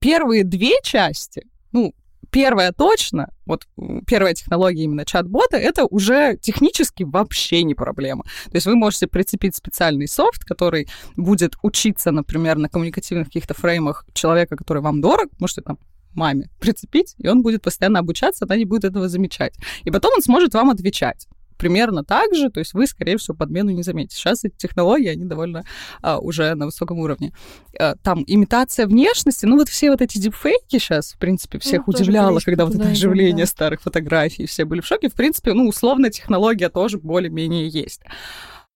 первые 0.00 0.44
две 0.44 0.72
части, 0.82 1.46
ну, 1.72 1.94
первая 2.32 2.72
точно, 2.72 3.28
вот 3.46 3.68
первая 4.06 4.34
технология 4.34 4.84
именно 4.84 5.04
чат-бота, 5.04 5.58
это 5.58 5.84
уже 5.84 6.38
технически 6.38 7.04
вообще 7.04 7.62
не 7.62 7.74
проблема. 7.74 8.24
То 8.46 8.54
есть 8.54 8.66
вы 8.66 8.74
можете 8.74 9.06
прицепить 9.06 9.54
специальный 9.54 10.08
софт, 10.08 10.44
который 10.44 10.88
будет 11.14 11.54
учиться, 11.62 12.10
например, 12.10 12.56
на 12.56 12.68
коммуникативных 12.68 13.26
каких-то 13.26 13.54
фреймах 13.54 14.06
человека, 14.14 14.56
который 14.56 14.82
вам 14.82 15.00
дорог, 15.00 15.28
можете 15.38 15.60
там 15.60 15.78
маме 16.14 16.48
прицепить, 16.58 17.14
и 17.18 17.28
он 17.28 17.42
будет 17.42 17.62
постоянно 17.62 17.98
обучаться, 17.98 18.46
она 18.46 18.56
не 18.56 18.64
будет 18.64 18.84
этого 18.84 19.08
замечать. 19.08 19.54
И 19.84 19.90
потом 19.90 20.12
он 20.14 20.22
сможет 20.22 20.54
вам 20.54 20.70
отвечать 20.70 21.28
примерно 21.62 22.02
так 22.02 22.34
же, 22.34 22.50
то 22.50 22.58
есть 22.58 22.74
вы, 22.74 22.88
скорее 22.88 23.18
всего, 23.18 23.36
подмену 23.36 23.70
не 23.70 23.84
заметите. 23.84 24.16
Сейчас 24.16 24.44
эти 24.44 24.56
технологии, 24.56 25.06
они 25.06 25.26
довольно 25.26 25.62
а, 26.02 26.18
уже 26.18 26.56
на 26.56 26.66
высоком 26.66 26.98
уровне. 26.98 27.32
А, 27.78 27.94
там 28.02 28.24
имитация 28.26 28.88
внешности, 28.88 29.46
ну 29.46 29.56
вот 29.56 29.68
все 29.68 29.92
вот 29.92 30.02
эти 30.02 30.18
дипфейки 30.18 30.78
сейчас, 30.78 31.12
в 31.12 31.18
принципе, 31.18 31.60
всех 31.60 31.84
тоже 31.84 32.02
удивляло, 32.02 32.40
когда 32.44 32.66
вот 32.66 32.74
это 32.74 32.88
оживление 32.88 33.44
да. 33.44 33.50
старых 33.50 33.80
фотографий, 33.80 34.46
все 34.46 34.64
были 34.64 34.80
в 34.80 34.86
шоке. 34.86 35.08
В 35.08 35.14
принципе, 35.14 35.52
ну, 35.52 35.68
условно, 35.68 36.10
технология 36.10 36.68
тоже 36.68 36.98
более-менее 36.98 37.68
есть. 37.68 38.00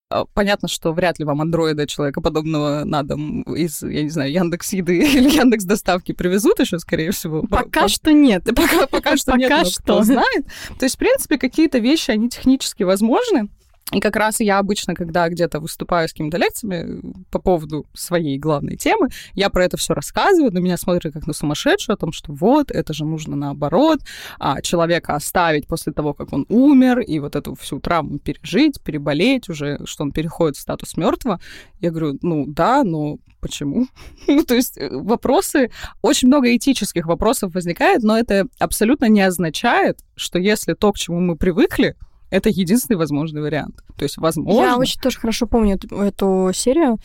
А, 0.09 0.25
Понятно, 0.25 0.69
что 0.69 0.93
вряд 0.93 1.19
ли 1.19 1.25
вам 1.25 1.41
андроида 1.41 1.87
человека 1.87 2.21
подобного 2.21 2.85
на 2.85 3.03
дом 3.03 3.43
из, 3.43 3.83
я 3.83 4.03
не 4.05 4.09
знаю, 4.11 4.31
Яндекс 4.33 4.73
Еды 4.73 4.99
или 5.17 5.29
Яндекс 5.31 5.65
Доставки 5.65 6.13
привезут 6.13 6.61
еще, 6.61 6.79
скорее 6.79 7.11
всего. 7.11 7.43
По- 7.43 7.65
Пока 7.65 7.83
по- 7.83 7.89
что 7.89 8.13
нет. 8.13 8.45
пока, 8.55 8.87
пока 8.87 9.17
что 9.17 9.37
нет, 9.37 9.51
Пока 9.51 9.63
кто 9.63 9.71
что. 9.71 10.03
знает. 10.05 10.47
То 10.79 10.85
есть, 10.87 10.95
в 10.95 10.99
принципе, 10.99 11.39
какие-то 11.39 11.79
вещи, 11.79 12.11
они 12.13 12.29
технически 12.29 12.85
возможны. 12.85 13.49
И 13.93 14.01
как 14.01 14.17
раз 14.17 14.41
я 14.41 14.59
обычно, 14.59 14.95
когда 14.95 15.29
где-то 15.29 15.61
выступаю 15.61 16.09
с 16.09 16.13
какими-то 16.13 16.39
лекциями 16.39 17.01
по 17.31 17.39
поводу 17.39 17.87
своей 17.95 18.37
главной 18.37 18.77
темы, 18.77 19.11
я 19.35 19.49
про 19.49 19.65
это 19.65 19.77
все 19.77 19.95
рассказываю, 19.95 20.53
на 20.53 20.59
меня 20.59 20.77
смотрят 20.77 21.13
как 21.13 21.29
на 21.29 21.33
сумасшедшую, 21.33 21.95
о 21.95 21.97
том, 21.97 22.11
что 22.11 22.33
вот, 22.33 22.73
это 22.73 22.93
же 22.93 23.05
нужно 23.05 23.37
наоборот, 23.37 24.01
а, 24.41 24.61
человека 24.61 25.15
оставить 25.15 25.69
после 25.69 25.93
того, 25.93 26.15
как 26.15 26.33
он 26.33 26.47
умер, 26.49 26.99
и 26.99 27.21
вот 27.21 27.37
эту 27.37 27.55
всю 27.55 27.79
травму 27.79 28.19
пережить, 28.19 28.81
переболеть 28.83 29.49
уже, 29.49 29.79
что 29.85 30.03
он 30.03 30.11
переходит 30.11 30.57
в 30.57 30.61
статус 30.61 30.97
мертвого. 30.97 31.41
Я 31.79 31.91
говорю, 31.91 32.19
ну 32.23 32.45
да, 32.49 32.83
но 32.83 33.19
почему? 33.41 33.87
Ну, 34.27 34.43
то 34.43 34.57
есть 34.57 34.77
э, 34.77 34.89
вопросы, 34.91 35.71
очень 36.03 36.27
много 36.27 36.55
этических 36.57 37.07
вопросов 37.07 37.55
возникает, 37.55 38.03
но 38.03 38.19
это 38.19 38.49
абсолютно 38.59 39.07
не 39.07 39.21
означает, 39.21 40.01
что 40.17 40.41
если 40.41 40.75
то, 40.75 40.93
к 40.93 40.99
чему 40.99 41.21
мы 41.21 41.37
привыкли, 41.37 41.95
это 42.31 42.49
единственный 42.49 42.97
возможный 42.97 43.43
вариант. 43.43 43.83
То 43.97 44.05
есть, 44.05 44.17
возможно... 44.19 44.61
Я 44.61 44.77
очень 44.77 45.01
тоже 45.01 45.19
хорошо 45.19 45.47
помню 45.47 45.77
эту, 45.77 45.97
эту 45.97 46.51
серию. 46.55 46.99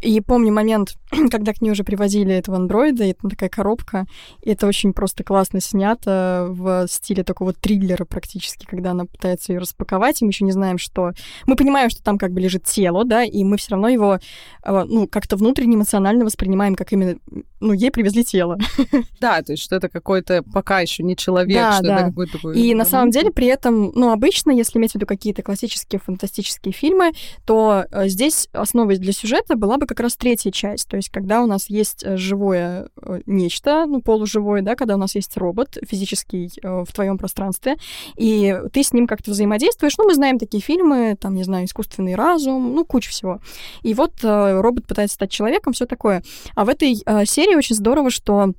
И 0.00 0.20
помню 0.20 0.52
момент, 0.52 0.94
когда 1.30 1.52
к 1.52 1.60
ней 1.60 1.70
уже 1.70 1.82
привозили 1.82 2.32
этого 2.32 2.56
андроида, 2.56 3.04
и 3.04 3.12
там 3.12 3.30
такая 3.30 3.48
коробка, 3.48 4.06
и 4.42 4.50
это 4.50 4.66
очень 4.66 4.92
просто 4.92 5.24
классно 5.24 5.60
снято 5.60 6.46
в 6.50 6.86
стиле 6.88 7.24
такого 7.24 7.52
триллера 7.52 8.04
практически, 8.04 8.64
когда 8.64 8.92
она 8.92 9.06
пытается 9.06 9.52
ее 9.52 9.58
распаковать, 9.58 10.22
и 10.22 10.24
мы 10.24 10.30
еще 10.30 10.44
не 10.44 10.52
знаем, 10.52 10.78
что... 10.78 11.12
Мы 11.46 11.56
понимаем, 11.56 11.90
что 11.90 12.02
там 12.02 12.18
как 12.18 12.32
бы 12.32 12.40
лежит 12.40 12.64
тело, 12.64 13.04
да, 13.04 13.24
и 13.24 13.42
мы 13.42 13.56
все 13.56 13.72
равно 13.72 13.88
его, 13.88 14.18
э, 14.64 14.84
ну, 14.88 15.08
как-то 15.08 15.36
внутренне 15.36 15.74
эмоционально 15.76 16.24
воспринимаем, 16.24 16.76
как 16.76 16.92
именно, 16.92 17.16
ну, 17.60 17.72
ей 17.72 17.90
привезли 17.90 18.24
тело. 18.24 18.58
Да, 19.20 19.42
то 19.42 19.52
есть, 19.52 19.64
что 19.64 19.76
это 19.76 19.88
какой-то 19.88 20.42
пока 20.42 20.80
еще 20.80 21.02
не 21.02 21.16
человек, 21.16 21.56
Да, 21.56 21.72
что 21.72 21.82
да. 21.82 21.96
это 21.96 22.04
какой-то 22.10 22.32
такой... 22.32 22.58
И 22.58 22.74
на 22.74 22.84
самом 22.84 23.10
деле 23.10 23.32
при 23.32 23.46
этом, 23.46 23.90
ну, 23.94 24.12
обычно, 24.12 24.52
если 24.52 24.78
иметь 24.78 24.92
в 24.92 24.94
виду 24.94 25.06
какие-то 25.06 25.42
классические 25.42 26.00
фантастические 26.00 26.72
фильмы, 26.72 27.12
то 27.46 27.84
э, 27.90 28.08
здесь 28.08 28.48
основой 28.52 28.96
для 28.98 29.12
сюжета 29.12 29.56
была 29.56 29.76
бы 29.76 29.87
как 29.88 30.00
раз 30.00 30.16
третья 30.16 30.50
часть. 30.50 30.86
То 30.88 30.96
есть, 30.96 31.08
когда 31.08 31.42
у 31.42 31.46
нас 31.46 31.68
есть 31.68 32.04
э, 32.04 32.16
живое 32.16 32.90
э, 33.02 33.20
нечто, 33.26 33.86
ну, 33.86 34.00
полуживое, 34.00 34.62
да, 34.62 34.76
когда 34.76 34.94
у 34.94 34.98
нас 34.98 35.14
есть 35.14 35.36
робот 35.36 35.78
физический 35.84 36.52
э, 36.62 36.84
в 36.86 36.92
твоем 36.92 37.18
пространстве, 37.18 37.76
и 38.16 38.56
ты 38.72 38.82
с 38.84 38.92
ним 38.92 39.06
как-то 39.06 39.32
взаимодействуешь. 39.32 39.96
Ну, 39.98 40.04
мы 40.04 40.14
знаем 40.14 40.38
такие 40.38 40.62
фильмы, 40.62 41.16
там, 41.18 41.34
не 41.34 41.42
знаю, 41.42 41.64
искусственный 41.64 42.14
разум, 42.14 42.74
ну, 42.74 42.84
куча 42.84 43.10
всего. 43.10 43.40
И 43.82 43.94
вот 43.94 44.12
робот 44.22 44.86
пытается 44.86 45.14
стать 45.14 45.30
человеком, 45.30 45.72
все 45.72 45.86
такое. 45.86 46.22
А 46.54 46.64
в 46.64 46.68
этой 46.68 46.96
серии 47.26 47.56
очень 47.56 47.74
здорово, 47.74 48.10
что 48.10 48.52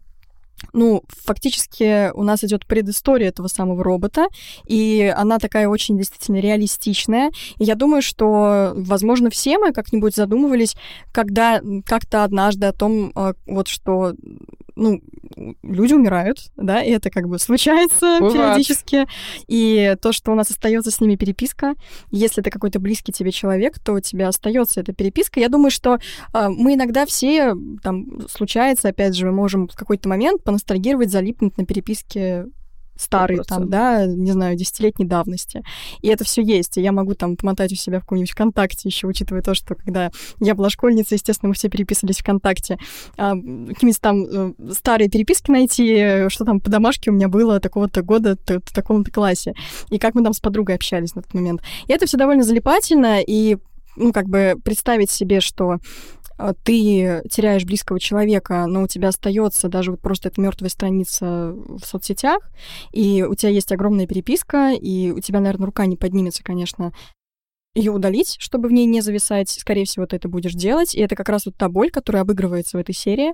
ну, 0.73 1.03
фактически 1.07 2.11
у 2.13 2.23
нас 2.23 2.43
идет 2.43 2.65
предыстория 2.65 3.29
этого 3.29 3.47
самого 3.47 3.83
робота, 3.83 4.27
и 4.65 5.13
она 5.15 5.39
такая 5.39 5.67
очень 5.67 5.97
действительно 5.97 6.37
реалистичная. 6.37 7.31
И 7.57 7.63
я 7.63 7.75
думаю, 7.75 8.01
что, 8.01 8.73
возможно, 8.75 9.29
все 9.29 9.57
мы 9.57 9.73
как-нибудь 9.73 10.15
задумывались, 10.15 10.75
когда 11.11 11.61
как-то 11.85 12.23
однажды 12.23 12.67
о 12.67 12.73
том, 12.73 13.11
э, 13.15 13.33
вот 13.45 13.67
что, 13.67 14.13
ну, 14.75 15.01
люди 15.63 15.93
умирают, 15.93 16.51
да, 16.55 16.81
и 16.81 16.91
это 16.91 17.09
как 17.09 17.27
бы 17.27 17.39
случается 17.39 18.17
Бывает. 18.19 18.33
периодически. 18.33 19.07
И 19.47 19.95
то, 20.01 20.11
что 20.11 20.31
у 20.31 20.35
нас 20.35 20.49
остается 20.49 20.91
с 20.91 21.01
ними 21.01 21.15
переписка, 21.15 21.75
если 22.11 22.41
это 22.41 22.49
какой-то 22.49 22.79
близкий 22.79 23.11
тебе 23.11 23.31
человек, 23.31 23.79
то 23.79 23.93
у 23.93 23.99
тебя 23.99 24.27
остается 24.27 24.81
эта 24.81 24.93
переписка. 24.93 25.39
Я 25.39 25.49
думаю, 25.49 25.71
что 25.71 25.99
а, 26.33 26.49
мы 26.49 26.75
иногда 26.75 27.05
все, 27.05 27.55
там, 27.83 28.27
случается, 28.29 28.89
опять 28.89 29.15
же, 29.15 29.25
мы 29.25 29.31
можем 29.31 29.67
в 29.67 29.75
какой-то 29.75 30.09
момент 30.09 30.43
поностальгировать, 30.49 31.11
залипнуть 31.11 31.57
на 31.59 31.65
переписке 31.65 32.47
старые, 32.97 33.43
там, 33.43 33.63
100%. 33.63 33.65
да, 33.67 34.05
не 34.07 34.31
знаю, 34.31 34.57
десятилетней 34.57 35.07
давности. 35.07 35.63
И 36.01 36.07
это 36.07 36.25
все 36.25 36.41
есть. 36.41 36.77
И 36.77 36.81
я 36.81 36.91
могу 36.91 37.13
там 37.13 37.37
помотать 37.37 37.71
у 37.71 37.75
себя 37.75 37.99
в 37.99 38.01
каком-нибудь 38.01 38.31
ВКонтакте 38.31 38.89
еще, 38.89 39.07
учитывая 39.07 39.41
то, 39.41 39.53
что 39.53 39.75
когда 39.75 40.11
я 40.39 40.55
была 40.55 40.69
школьницей, 40.69 41.15
естественно, 41.15 41.49
мы 41.49 41.53
все 41.53 41.69
переписывались 41.69 42.17
ВКонтакте. 42.17 42.77
А, 43.15 43.35
какие-нибудь 43.35 44.01
там 44.01 44.23
э, 44.25 44.53
старые 44.73 45.09
переписки 45.09 45.49
найти, 45.49 45.95
э, 45.95 46.29
что 46.29 46.45
там 46.45 46.59
по 46.59 46.69
домашке 46.69 47.11
у 47.11 47.13
меня 47.13 47.29
было 47.29 47.59
такого-то 47.59 48.01
года, 48.01 48.35
в 48.47 48.73
таком-то 48.73 49.11
классе. 49.11 49.53
И 49.89 49.99
как 49.99 50.15
мы 50.15 50.23
там 50.23 50.33
с 50.33 50.39
подругой 50.39 50.75
общались 50.75 51.15
на 51.15 51.21
тот 51.21 51.33
момент. 51.33 51.61
И 51.87 51.93
это 51.93 52.05
все 52.05 52.17
довольно 52.17 52.43
залипательно, 52.43 53.21
и 53.21 53.57
ну, 53.99 54.13
как 54.13 54.27
бы 54.27 54.55
представить 54.63 55.11
себе, 55.11 55.41
что 55.41 55.77
а, 56.37 56.53
ты 56.53 57.21
теряешь 57.29 57.65
близкого 57.65 57.99
человека, 57.99 58.65
но 58.65 58.83
у 58.83 58.87
тебя 58.87 59.09
остается 59.09 59.67
даже 59.67 59.91
вот 59.91 60.01
просто 60.01 60.29
эта 60.29 60.39
мертвая 60.41 60.69
страница 60.69 61.53
в 61.53 61.81
соцсетях, 61.85 62.49
и 62.93 63.23
у 63.23 63.35
тебя 63.35 63.51
есть 63.51 63.71
огромная 63.71 64.07
переписка, 64.07 64.71
и 64.71 65.11
у 65.11 65.19
тебя, 65.19 65.41
наверное, 65.41 65.65
рука 65.65 65.85
не 65.85 65.97
поднимется, 65.97 66.41
конечно, 66.43 66.93
ее 67.79 67.91
удалить, 67.91 68.35
чтобы 68.39 68.69
в 68.69 68.71
ней 68.71 68.85
не 68.85 69.01
зависать. 69.01 69.49
Скорее 69.49 69.85
всего, 69.85 70.05
ты 70.05 70.17
это 70.17 70.27
будешь 70.27 70.53
делать. 70.53 70.95
И 70.95 71.01
это 71.01 71.15
как 71.15 71.29
раз 71.29 71.45
вот 71.45 71.55
та 71.55 71.69
боль, 71.69 71.89
которая 71.89 72.23
обыгрывается 72.23 72.77
в 72.77 72.79
этой 72.79 72.93
серии. 72.93 73.33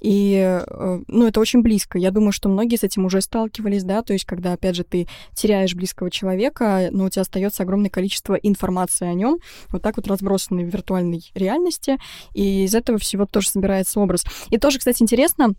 И, 0.00 0.34
э, 0.36 1.00
ну, 1.06 1.26
это 1.26 1.40
очень 1.40 1.62
близко. 1.62 1.98
Я 1.98 2.10
думаю, 2.10 2.32
что 2.32 2.48
многие 2.48 2.76
с 2.76 2.82
этим 2.82 3.04
уже 3.04 3.20
сталкивались, 3.20 3.84
да, 3.84 4.02
то 4.02 4.12
есть, 4.12 4.24
когда, 4.24 4.52
опять 4.52 4.76
же, 4.76 4.84
ты 4.84 5.06
теряешь 5.34 5.74
близкого 5.74 6.10
человека, 6.10 6.88
но 6.90 7.04
у 7.04 7.08
тебя 7.08 7.22
остается 7.22 7.62
огромное 7.62 7.90
количество 7.90 8.34
информации 8.34 9.06
о 9.06 9.14
нем, 9.14 9.38
вот 9.68 9.82
так 9.82 9.96
вот 9.96 10.06
разбросанной 10.06 10.64
в 10.64 10.72
виртуальной 10.72 11.22
реальности, 11.34 11.98
и 12.34 12.64
из 12.64 12.74
этого 12.74 12.98
всего 12.98 13.26
тоже 13.26 13.48
собирается 13.48 14.00
образ. 14.00 14.24
И 14.50 14.58
тоже, 14.58 14.78
кстати, 14.78 15.02
интересно, 15.02 15.54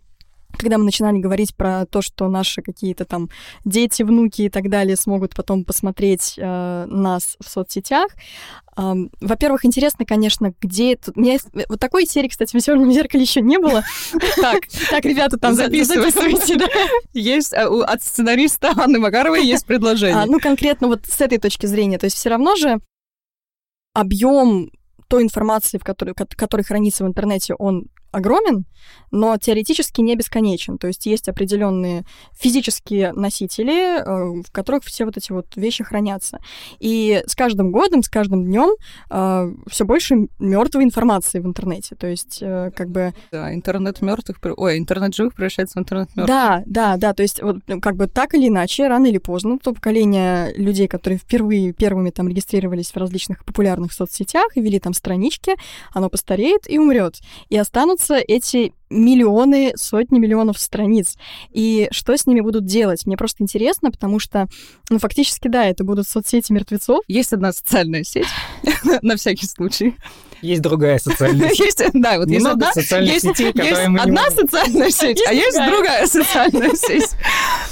когда 0.58 0.78
мы 0.78 0.84
начинали 0.84 1.18
говорить 1.18 1.54
про 1.56 1.86
то, 1.86 2.02
что 2.02 2.28
наши 2.28 2.62
какие-то 2.62 3.04
там 3.04 3.28
дети, 3.64 4.02
внуки 4.02 4.42
и 4.42 4.48
так 4.48 4.68
далее 4.68 4.96
смогут 4.96 5.34
потом 5.34 5.64
посмотреть 5.64 6.34
э, 6.36 6.86
нас 6.88 7.36
в 7.42 7.48
соцсетях. 7.48 8.08
Эм, 8.76 9.10
во-первых, 9.20 9.64
интересно, 9.64 10.04
конечно, 10.04 10.52
где 10.60 10.92
это... 10.94 11.12
У 11.14 11.20
меня 11.20 11.34
есть- 11.34 11.48
вот 11.68 11.80
такой 11.80 12.04
серии, 12.06 12.28
кстати, 12.28 12.56
в 12.56 12.62
«Черном 12.62 12.92
зеркале» 12.92 13.22
еще 13.22 13.40
не 13.40 13.58
было. 13.58 13.82
Так, 14.36 14.62
так, 14.90 15.04
ребята, 15.04 15.38
там 15.38 15.54
за- 15.54 15.64
Записывай. 15.64 16.10
записывайте. 16.10 16.66
Есть 17.14 17.52
у- 17.54 17.80
от 17.80 18.02
сценариста 18.02 18.72
Анны 18.76 18.98
Макаровой 18.98 19.44
есть 19.46 19.66
предложение. 19.66 20.22
А, 20.22 20.26
ну, 20.26 20.38
конкретно 20.40 20.88
вот 20.88 21.06
с 21.06 21.20
этой 21.20 21.38
точки 21.38 21.66
зрения. 21.66 21.98
То 21.98 22.04
есть 22.04 22.16
все 22.16 22.28
равно 22.28 22.54
же 22.56 22.78
объем 23.94 24.70
той 25.08 25.22
информации, 25.22 25.78
в 25.78 25.84
которой, 25.84 26.14
которая 26.14 26.64
хранится 26.64 27.04
в 27.04 27.06
интернете, 27.06 27.54
он 27.54 27.86
огромен, 28.10 28.64
но 29.10 29.36
теоретически 29.36 30.00
не 30.00 30.16
бесконечен. 30.16 30.78
То 30.78 30.86
есть 30.86 31.06
есть 31.06 31.28
определенные 31.28 32.04
физические 32.32 33.12
носители, 33.12 34.00
э, 34.00 34.42
в 34.42 34.50
которых 34.52 34.84
все 34.84 35.04
вот 35.04 35.16
эти 35.16 35.32
вот 35.32 35.46
вещи 35.56 35.84
хранятся. 35.84 36.38
И 36.78 37.22
с 37.26 37.34
каждым 37.34 37.72
годом, 37.72 38.02
с 38.02 38.08
каждым 38.08 38.44
днем 38.44 38.70
э, 39.10 39.52
все 39.68 39.84
больше 39.84 40.28
мертвой 40.38 40.84
информации 40.84 41.40
в 41.40 41.46
интернете. 41.46 41.94
То 41.94 42.06
есть 42.06 42.38
э, 42.40 42.70
как 42.74 42.90
бы... 42.90 43.14
Да, 43.30 43.54
интернет 43.54 44.02
мертвых, 44.02 44.38
ой, 44.56 44.78
интернет 44.78 45.14
живых 45.14 45.34
превращается 45.34 45.78
в 45.78 45.82
интернет 45.82 46.08
мертвых. 46.16 46.26
Да, 46.26 46.62
да, 46.66 46.96
да. 46.96 47.14
То 47.14 47.22
есть 47.22 47.42
вот 47.42 47.58
ну, 47.66 47.80
как 47.80 47.96
бы 47.96 48.06
так 48.06 48.34
или 48.34 48.48
иначе, 48.48 48.88
рано 48.88 49.06
или 49.06 49.18
поздно, 49.18 49.58
то 49.58 49.72
поколение 49.72 50.52
людей, 50.54 50.88
которые 50.88 51.18
впервые 51.18 51.72
первыми 51.72 52.10
там 52.10 52.28
регистрировались 52.28 52.90
в 52.90 52.96
различных 52.96 53.44
популярных 53.44 53.92
соцсетях 53.92 54.56
и 54.56 54.60
вели 54.60 54.78
там 54.78 54.94
странички, 54.94 55.52
оно 55.92 56.08
постареет 56.08 56.70
и 56.70 56.78
умрет. 56.78 57.16
И 57.48 57.56
останутся 57.56 57.95
эти 58.26 58.72
миллионы, 58.88 59.72
сотни 59.76 60.18
миллионов 60.18 60.58
страниц. 60.58 61.16
И 61.50 61.88
что 61.90 62.16
с 62.16 62.26
ними 62.26 62.40
будут 62.40 62.64
делать? 62.64 63.04
Мне 63.06 63.16
просто 63.16 63.42
интересно, 63.42 63.90
потому 63.90 64.18
что, 64.18 64.46
ну, 64.90 64.98
фактически, 64.98 65.48
да, 65.48 65.64
это 65.66 65.84
будут 65.84 66.08
соцсети 66.08 66.52
мертвецов. 66.52 67.00
Есть 67.08 67.32
одна 67.32 67.52
социальная 67.52 68.04
сеть, 68.04 68.26
на 69.02 69.16
всякий 69.16 69.46
случай. 69.46 69.96
Есть 70.42 70.62
другая 70.62 70.98
социальная 70.98 71.48
сеть. 71.48 71.58
Есть, 71.58 71.82
да, 71.94 72.18
вот 72.18 72.28
есть 72.28 72.46
одна, 72.46 72.72
есть, 73.00 73.26
сетей, 73.26 73.52
есть 73.54 73.86
одна 73.98 74.30
социальная 74.30 74.90
сеть, 74.90 75.22
а 75.26 75.32
есть 75.32 75.58
другая 75.66 76.06
социальная 76.06 76.74
сеть. 76.74 77.10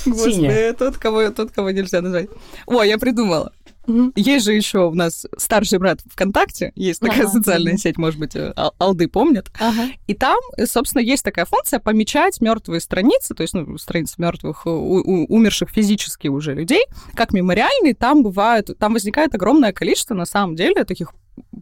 Господи, 0.07 0.75
тот, 0.79 0.97
кого, 0.97 1.31
тот, 1.31 1.51
кого 1.51 1.71
нельзя 1.71 2.01
назвать. 2.01 2.29
О, 2.67 2.83
я 2.83 2.99
придумала. 2.99 3.53
Mm-hmm. 3.87 4.13
Есть 4.17 4.45
же 4.45 4.53
еще 4.53 4.87
у 4.89 4.95
нас 4.95 5.27
старший 5.37 5.79
брат 5.79 6.01
ВКонтакте, 6.11 6.73
есть 6.75 7.01
такая 7.01 7.23
ага, 7.23 7.31
социальная 7.31 7.77
сеть, 7.77 7.99
может 7.99 8.19
быть, 8.19 8.35
э, 8.35 8.53
алды 8.79 9.09
помнят. 9.09 9.51
Ага. 9.61 9.89
И 10.07 10.15
там, 10.15 10.39
э, 10.57 10.67
собственно, 10.67 11.03
есть 11.03 11.23
такая 11.23 11.45
функция 11.45 11.81
помечать 11.81 12.41
мертвые 12.41 12.81
страницы, 12.81 13.35
то 13.35 13.43
есть 13.43 13.55
ну, 13.55 13.77
страницы 13.79 14.15
мертвых, 14.19 14.63
э, 14.67 14.71
у, 14.71 15.27
умерших 15.27 15.71
физически 15.71 16.29
уже 16.29 16.55
людей, 16.55 16.85
как 17.15 17.33
мемориальные. 17.33 17.95
Там 17.95 18.23
бывают, 18.23 18.71
там 18.79 18.95
возникает 18.95 19.35
огромное 19.35 19.73
количество, 19.73 20.15
на 20.15 20.27
самом 20.27 20.57
деле, 20.57 20.85
таких 20.85 21.13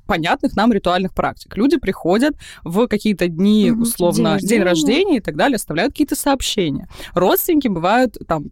понятных 0.07 0.57
нам 0.57 0.73
ритуальных 0.73 1.15
практик. 1.15 1.57
Люди 1.57 1.79
приходят 1.79 2.35
в 2.65 2.87
какие-то 2.87 3.29
дни, 3.29 3.71
условно, 3.71 4.39
день 4.39 4.39
рождения. 4.39 4.49
день 4.49 4.63
рождения 4.63 5.17
и 5.19 5.21
так 5.21 5.37
далее, 5.37 5.57
оставляют 5.57 5.93
какие-то 5.93 6.17
сообщения. 6.17 6.89
Родственники 7.15 7.69
бывают, 7.69 8.17
там, 8.27 8.51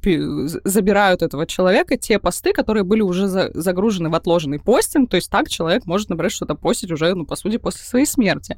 забирают 0.65 1.23
этого 1.23 1.47
человека 1.47 1.97
те 1.97 2.19
посты, 2.19 2.53
которые 2.53 2.85
были 2.85 3.03
уже 3.03 3.29
за 3.29 3.51
загружены 3.55 4.09
в 4.09 4.15
отложенный 4.15 4.59
постинг, 4.59 5.11
то 5.11 5.17
есть 5.17 5.31
так 5.31 5.49
человек 5.49 5.87
может, 5.87 6.09
например, 6.09 6.31
что-то 6.31 6.55
постить 6.55 6.91
уже, 6.91 7.15
ну, 7.15 7.27
по 7.27 7.37
сути, 7.37 7.59
после 7.59 7.83
своей 7.83 8.07
смерти. 8.07 8.57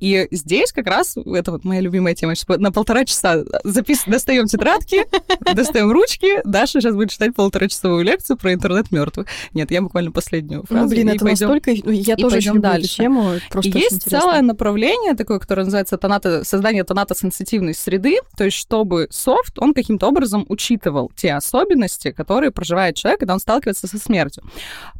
И 0.00 0.28
здесь 0.30 0.72
как 0.72 0.86
раз, 0.86 1.16
это 1.16 1.52
вот 1.52 1.64
моя 1.64 1.80
любимая 1.80 2.14
тема, 2.14 2.34
на 2.48 2.72
полтора 2.72 3.04
часа 3.04 3.44
запис... 3.64 4.04
достаем 4.06 4.46
тетрадки, 4.46 5.06
достаем 5.54 5.90
ручки, 5.90 6.40
Даша 6.44 6.80
сейчас 6.80 6.94
будет 6.94 7.10
читать 7.10 7.34
полуторачасовую 7.34 8.04
лекцию 8.04 8.36
про 8.36 8.52
интернет 8.52 8.90
мертвых. 8.90 9.26
Нет, 9.54 9.70
я 9.70 9.82
буквально 9.82 10.10
последнюю 10.12 10.64
фразу. 10.64 10.84
Ну, 10.84 10.90
блин, 10.90 11.08
это 11.08 11.24
настолько... 11.24 11.72
Я 12.06 12.16
тоже 12.16 12.36
пойдем 12.36 12.60
дальше. 12.60 12.96
тему. 12.96 13.32
Просто 13.50 13.70
и 13.70 13.80
есть 13.80 13.94
интересно. 13.94 14.20
целое 14.20 14.42
направление 14.42 15.14
такое, 15.14 15.38
которое 15.38 15.64
называется 15.64 15.96
тоната, 15.96 16.44
создание 16.44 16.84
тонатосенситивной 16.84 17.74
среды, 17.74 18.18
то 18.36 18.44
есть 18.44 18.56
чтобы 18.56 19.08
софт, 19.10 19.58
он 19.58 19.74
каким-то 19.74 20.08
образом 20.08 20.46
учитывал 20.48 21.10
те 21.14 21.34
особенности, 21.34 22.10
которые 22.10 22.50
проживает 22.50 22.96
человек, 22.96 23.20
когда 23.20 23.34
он 23.34 23.40
сталкивается 23.40 23.86
со 23.86 23.98
смертью. 23.98 24.44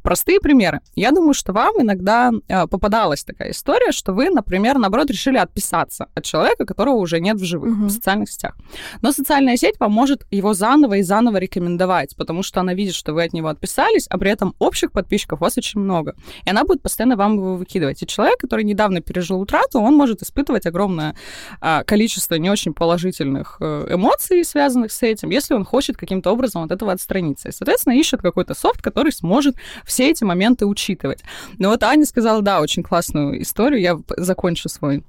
Простые 0.03 0.41
примеры. 0.41 0.81
Я 0.95 1.11
думаю, 1.11 1.35
что 1.35 1.53
вам 1.53 1.81
иногда 1.81 2.33
э, 2.49 2.67
попадалась 2.67 3.25
такая 3.25 3.53
история, 3.53 3.93
что 3.93 4.13
вы, 4.13 4.31
например, 4.31 4.79
наоборот, 4.79 5.11
решили 5.11 5.39
отписаться 5.39 6.07
от 6.15 6.25
человека, 6.25 6.65
которого 6.65 6.97
уже 6.97 7.21
нет 7.21 7.37
в 7.37 7.45
живых, 7.45 7.73
угу. 7.73 7.87
в 7.87 7.91
социальных 7.91 8.31
сетях. 8.31 8.57
Но 9.01 9.13
социальная 9.13 9.57
сеть 9.57 9.79
поможет 9.79 10.27
его 10.31 10.55
заново 10.55 10.95
и 10.95 11.03
заново 11.03 11.37
рекомендовать, 11.37 12.17
потому 12.17 12.43
что 12.43 12.61
она 12.61 12.75
видит, 12.75 12.95
что 12.95 13.13
вы 13.13 13.25
от 13.25 13.33
него 13.33 13.49
отписались, 13.49 14.07
а 14.09 14.19
при 14.19 14.31
этом 14.31 14.55
общих 14.59 14.93
подписчиков 14.93 15.41
у 15.41 15.45
вас 15.45 15.57
очень 15.57 15.81
много. 15.81 16.15
И 16.45 16.51
она 16.51 16.65
будет 16.65 16.83
постоянно 16.93 17.17
вам 17.17 17.37
его 17.37 17.57
выкидывать. 17.57 18.03
И 18.03 18.07
человек, 18.07 18.39
который 18.39 18.65
недавно 18.65 19.01
пережил 19.01 19.41
утрату, 19.41 19.81
он 19.81 19.95
может 19.95 20.23
испытывать 20.23 20.67
огромное 20.67 21.17
а, 21.61 21.85
количество 21.85 22.35
не 22.35 22.51
очень 22.51 22.75
положительных 22.75 23.57
э, 23.61 23.87
эмоций, 23.95 24.45
связанных 24.45 24.93
с 24.93 25.03
этим, 25.03 25.31
если 25.31 25.55
он 25.55 25.65
хочет 25.65 25.97
каким-то 25.97 26.31
образом 26.31 26.63
от 26.63 26.71
этого 26.71 26.93
отстраниться. 26.93 27.49
И, 27.49 27.53
соответственно, 27.53 27.95
ищет 27.95 28.21
какой-то 28.21 28.53
софт, 28.53 28.83
который 28.83 29.11
сможет 29.11 29.57
все 29.87 30.11
эти 30.11 30.23
моменты 30.25 30.67
учитывать. 30.67 31.23
Но 31.59 31.71
вот 31.71 31.83
Аня 31.83 32.05
сказала, 32.05 32.43
да, 32.43 32.61
очень 32.61 32.83
классную 32.83 33.41
историю. 33.41 33.81
Я 33.81 33.99
закончу 34.19 34.69
свой 34.69 35.03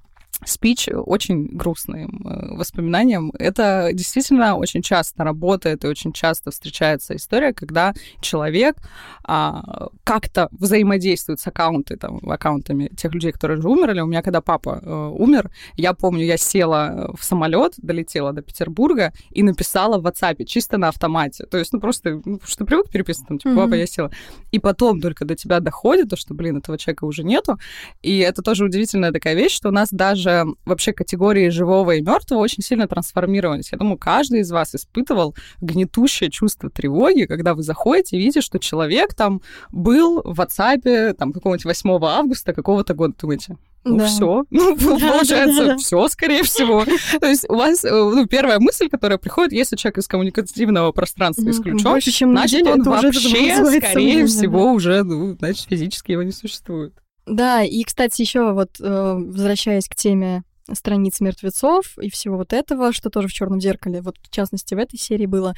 спич 0.45 0.87
очень 0.91 1.45
грустным 1.45 2.25
э, 2.25 2.55
воспоминанием. 2.55 3.31
Это 3.37 3.89
действительно 3.93 4.55
очень 4.55 4.81
часто 4.81 5.23
работает 5.23 5.83
и 5.83 5.87
очень 5.87 6.13
часто 6.13 6.51
встречается 6.51 7.15
история, 7.15 7.53
когда 7.53 7.93
человек 8.21 8.77
а, 9.23 9.89
как-то 10.03 10.49
взаимодействует 10.51 11.39
с 11.39 11.47
аккаунты, 11.47 11.97
там, 11.97 12.19
аккаунтами 12.29 12.89
тех 12.97 13.13
людей, 13.13 13.31
которые 13.31 13.59
уже 13.59 13.69
умерли. 13.69 14.01
У 14.01 14.07
меня, 14.07 14.21
когда 14.21 14.41
папа 14.41 14.79
э, 14.81 15.11
умер, 15.17 15.51
я 15.75 15.93
помню, 15.93 16.25
я 16.25 16.37
села 16.37 17.13
в 17.17 17.23
самолет, 17.23 17.73
долетела 17.77 18.33
до 18.33 18.41
Петербурга 18.41 19.13
и 19.31 19.43
написала 19.43 19.97
в 19.99 20.05
WhatsApp 20.05 20.43
чисто 20.45 20.77
на 20.77 20.89
автомате. 20.89 21.45
То 21.45 21.57
есть, 21.57 21.73
ну, 21.73 21.79
просто, 21.79 22.21
ну, 22.25 22.39
что 22.43 22.65
привык 22.65 22.89
переписывать, 22.89 23.27
там, 23.27 23.39
типа, 23.39 23.55
папа, 23.55 23.73
я 23.75 23.87
села. 23.87 24.11
И 24.51 24.59
потом 24.59 25.01
только 25.01 25.25
до 25.25 25.35
тебя 25.35 25.59
доходит, 25.59 26.09
то, 26.09 26.15
что, 26.15 26.33
блин, 26.33 26.57
этого 26.57 26.77
человека 26.77 27.05
уже 27.05 27.23
нету. 27.23 27.57
И 28.01 28.19
это 28.19 28.41
тоже 28.41 28.65
удивительная 28.65 29.11
такая 29.11 29.35
вещь, 29.35 29.53
что 29.53 29.69
у 29.69 29.71
нас 29.71 29.89
даже 29.91 30.32
вообще 30.65 30.93
категории 30.93 31.49
живого 31.49 31.91
и 31.91 32.01
мертвого 32.01 32.39
очень 32.39 32.63
сильно 32.63 32.87
трансформировались. 32.87 33.71
Я 33.71 33.77
думаю, 33.77 33.97
каждый 33.97 34.41
из 34.41 34.51
вас 34.51 34.75
испытывал 34.75 35.35
гнетущее 35.61 36.29
чувство 36.29 36.69
тревоги, 36.69 37.23
когда 37.23 37.53
вы 37.53 37.63
заходите 37.63 38.17
и 38.17 38.19
видите, 38.19 38.41
что 38.41 38.59
человек 38.59 39.13
там 39.13 39.41
был 39.71 40.21
в 40.23 40.39
WhatsApp 40.39 41.13
там 41.13 41.33
какого-нибудь 41.33 41.65
8 41.65 41.89
августа 42.03 42.53
какого-то 42.53 42.93
года. 42.93 43.13
Думаете, 43.19 43.57
ну 43.85 43.97
да. 43.97 44.05
все, 44.05 44.45
ну 44.51 44.77
получается 44.77 45.77
все, 45.77 46.07
скорее 46.07 46.43
всего. 46.43 46.85
То 47.19 47.27
есть 47.27 47.45
у 47.49 47.55
вас 47.55 47.83
э, 47.83 47.89
ну, 47.89 48.25
первая 48.27 48.59
мысль, 48.59 48.89
которая 48.89 49.17
приходит, 49.17 49.51
если 49.51 49.75
человек 49.75 49.97
из 49.97 50.07
коммуникативного 50.07 50.91
пространства 50.91 51.49
исключен, 51.49 51.83
Больше, 51.83 52.11
чем 52.11 52.31
значит 52.31 52.65
он 52.65 52.81
вообще, 52.83 53.11
скорее 53.11 54.25
всего, 54.25 54.71
уже, 54.71 55.03
ну, 55.03 55.35
значит, 55.37 55.67
физически 55.67 56.13
его 56.13 56.23
не 56.23 56.31
существует. 56.31 56.93
Да, 57.25 57.63
и, 57.63 57.83
кстати, 57.83 58.21
еще 58.21 58.53
вот 58.53 58.79
э, 58.79 59.13
возвращаясь 59.17 59.87
к 59.87 59.95
теме 59.95 60.43
страниц 60.71 61.19
мертвецов 61.19 61.97
и 61.97 62.09
всего 62.09 62.37
вот 62.37 62.53
этого, 62.53 62.93
что 62.93 63.09
тоже 63.09 63.27
в 63.27 63.33
черном 63.33 63.59
зеркале, 63.59 64.01
вот 64.01 64.17
в 64.21 64.29
частности 64.29 64.73
в 64.73 64.77
этой 64.77 64.97
серии 64.97 65.25
было, 65.25 65.55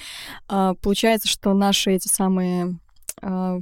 а, 0.47 0.73
получается, 0.75 1.28
что 1.28 1.54
наши 1.54 1.91
эти 1.91 2.08
самые 2.08 2.80
а, 3.21 3.60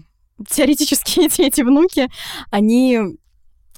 теоретические 0.49 1.25
эти, 1.27 1.41
эти 1.41 1.61
внуки, 1.61 2.09
они 2.49 2.99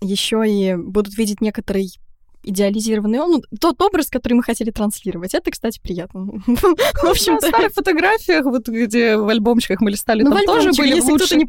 еще 0.02 0.44
и 0.48 0.76
будут 0.76 1.18
видеть 1.18 1.42
некоторый 1.42 1.98
идеализированный 2.46 3.20
он, 3.20 3.32
ну, 3.32 3.42
тот 3.60 3.82
образ, 3.82 4.08
который 4.10 4.34
мы 4.34 4.44
хотели 4.44 4.72
транслировать. 4.72 5.34
Это, 5.34 5.52
кстати, 5.52 5.80
приятно. 5.82 6.26
В 6.46 7.06
общем, 7.06 7.34
на 7.34 7.42
старых 7.42 7.74
фотографиях, 7.74 8.46
вот 8.46 8.68
где 8.68 9.18
в 9.18 9.28
альбомчиках 9.28 9.82
мы 9.82 9.92
листали, 9.92 10.24
ну, 10.24 10.32
там 10.32 10.46
тоже 10.46 10.72
были 10.74 11.00
лучшие... 11.00 11.46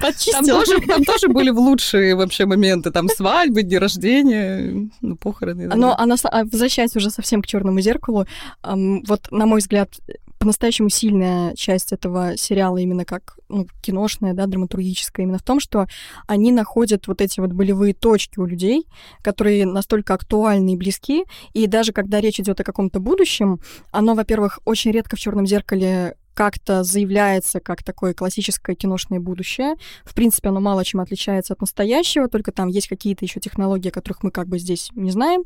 Там 0.86 1.04
тоже, 1.04 1.28
были 1.28 1.50
в 1.50 1.58
лучшие 1.58 2.14
вообще 2.14 2.46
моменты, 2.46 2.90
там 2.90 3.08
свадьбы, 3.08 3.62
дни 3.62 3.78
рождения, 3.78 4.90
ну, 5.00 5.16
похороны. 5.16 5.68
Но, 5.74 5.94
а 5.96 6.44
возвращаясь 6.44 6.96
уже 6.96 7.10
совсем 7.10 7.42
к 7.42 7.46
черному 7.46 7.80
зеркалу, 7.80 8.26
вот, 8.62 9.30
на 9.30 9.46
мой 9.46 9.60
взгляд, 9.60 9.90
по-настоящему 10.38 10.88
сильная 10.88 11.54
часть 11.54 11.92
этого 11.92 12.36
сериала 12.36 12.78
именно 12.78 13.04
как 13.04 13.38
ну, 13.48 13.66
киношная, 13.82 14.34
да, 14.34 14.46
драматургическая, 14.46 15.24
именно 15.24 15.38
в 15.38 15.42
том, 15.42 15.60
что 15.60 15.86
они 16.26 16.52
находят 16.52 17.06
вот 17.06 17.20
эти 17.20 17.40
вот 17.40 17.52
болевые 17.52 17.94
точки 17.94 18.38
у 18.38 18.46
людей, 18.46 18.86
которые 19.22 19.66
настолько 19.66 20.14
актуальны 20.14 20.74
и 20.74 20.76
близки, 20.76 21.24
и 21.52 21.66
даже 21.66 21.92
когда 21.92 22.20
речь 22.20 22.40
идет 22.40 22.60
о 22.60 22.64
каком-то 22.64 23.00
будущем, 23.00 23.60
оно, 23.90 24.14
во-первых, 24.14 24.60
очень 24.64 24.90
редко 24.90 25.16
в 25.16 25.20
черном 25.20 25.46
зеркале 25.46 26.16
как-то 26.36 26.84
заявляется 26.84 27.60
как 27.60 27.82
такое 27.82 28.12
классическое 28.12 28.76
киношное 28.76 29.20
будущее. 29.20 29.74
В 30.04 30.14
принципе, 30.14 30.50
оно 30.50 30.60
мало 30.60 30.84
чем 30.84 31.00
отличается 31.00 31.54
от 31.54 31.62
настоящего, 31.62 32.28
только 32.28 32.52
там 32.52 32.68
есть 32.68 32.88
какие-то 32.88 33.24
еще 33.24 33.40
технологии, 33.40 33.88
которых 33.88 34.22
мы 34.22 34.30
как 34.30 34.46
бы 34.46 34.58
здесь 34.58 34.90
не 34.94 35.10
знаем, 35.10 35.44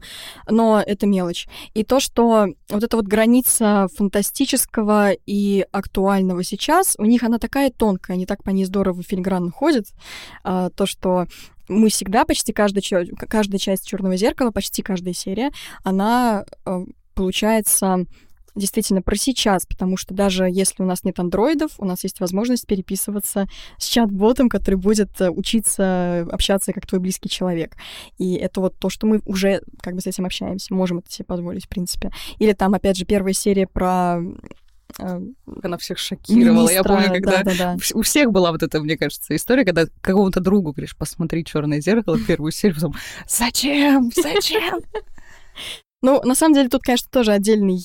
но 0.49 0.83
это 0.85 1.07
мелочь. 1.07 1.47
И 1.75 1.85
то, 1.85 2.01
что 2.01 2.49
вот 2.69 2.83
эта 2.83 2.97
вот 2.97 3.07
граница 3.07 3.87
фантастического 3.97 5.13
и 5.27 5.65
актуального 5.71 6.43
сейчас, 6.43 6.97
у 6.99 7.05
них 7.05 7.23
она 7.23 7.39
такая 7.39 7.71
тонкая, 7.71 8.17
они 8.17 8.27
так 8.27 8.43
по 8.43 8.51
ней 8.51 8.65
здорово 8.65 9.05
филигранно 9.05 9.53
ходят, 9.53 9.87
а, 10.43 10.71
то, 10.71 10.87
что 10.87 11.27
мы 11.69 11.89
всегда, 11.89 12.25
почти 12.25 12.53
каждая, 12.53 12.83
каждая 13.29 13.61
часть 13.61 13.87
черного 13.87 14.17
зеркала, 14.17 14.51
почти 14.51 14.83
каждая 14.83 15.15
серия, 15.15 15.53
она 15.85 16.45
а, 16.65 16.83
получается 17.15 18.07
действительно 18.55 19.03
про 19.03 19.17
сейчас, 19.17 19.67
потому 19.67 19.97
что 19.97 20.15
даже 20.15 20.49
если 20.51 20.83
у 20.83 20.87
нас 20.87 21.05
нет 21.05 21.19
андроидов, 21.19 21.73
у 21.79 21.85
нас 21.85 22.03
есть 22.05 22.21
возможность 22.21 22.67
переписываться 22.67 23.47
с 23.79 23.87
чат-ботом, 23.87 24.49
который 24.49 24.77
будет 24.77 25.21
э, 25.21 25.31
учиться 25.31 26.27
общаться 26.31 26.73
как 26.73 26.87
твой 26.87 27.01
близкий 27.01 27.29
человек. 27.29 27.77
И 28.19 28.35
это 28.35 28.61
вот 28.61 28.79
то, 28.79 28.89
что 28.89 29.07
мы 29.07 29.21
уже 29.27 29.63
как 29.83 29.95
бы 29.95 30.01
с 30.01 30.07
этим 30.07 30.27
общаемся, 30.27 30.75
можем 30.75 30.99
это 30.99 31.11
себе 31.11 31.25
позволить, 31.25 31.67
в 31.67 31.69
принципе. 31.69 32.11
Или 32.39 32.53
там, 32.53 32.75
опять 32.75 32.97
же, 32.97 33.05
первая 33.05 33.33
серия 33.33 33.67
про 33.67 34.21
э, 34.99 35.21
она 35.63 35.79
всех 35.79 35.99
шокировала. 35.99 36.69
Министра, 36.69 36.75
Я 36.75 36.85
помню, 36.85 37.09
когда 37.09 37.43
да, 37.43 37.45
да, 37.45 37.55
да. 37.59 37.77
у 37.95 38.03
всех 38.03 38.31
была 38.31 38.53
вот 38.53 38.63
эта, 38.63 38.81
мне 38.81 38.97
кажется, 38.97 39.35
история, 39.35 39.65
когда 39.65 39.87
какому-то 40.01 40.41
другу 40.41 40.73
говоришь, 40.73 40.97
посмотри 40.97 41.45
черное 41.45 41.81
зеркало, 41.81 42.19
первую 42.27 42.53
серию, 42.53 42.77
потом 42.77 42.95
зачем? 43.29 44.11
Зачем? 44.15 44.81
Ну, 46.03 46.23
на 46.23 46.35
самом 46.35 46.55
деле, 46.55 46.69
тут, 46.69 46.83
конечно, 46.83 47.09
тоже 47.11 47.33
отдельный 47.33 47.85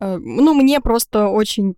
ну, 0.00 0.54
мне 0.54 0.80
просто 0.80 1.28
очень 1.28 1.76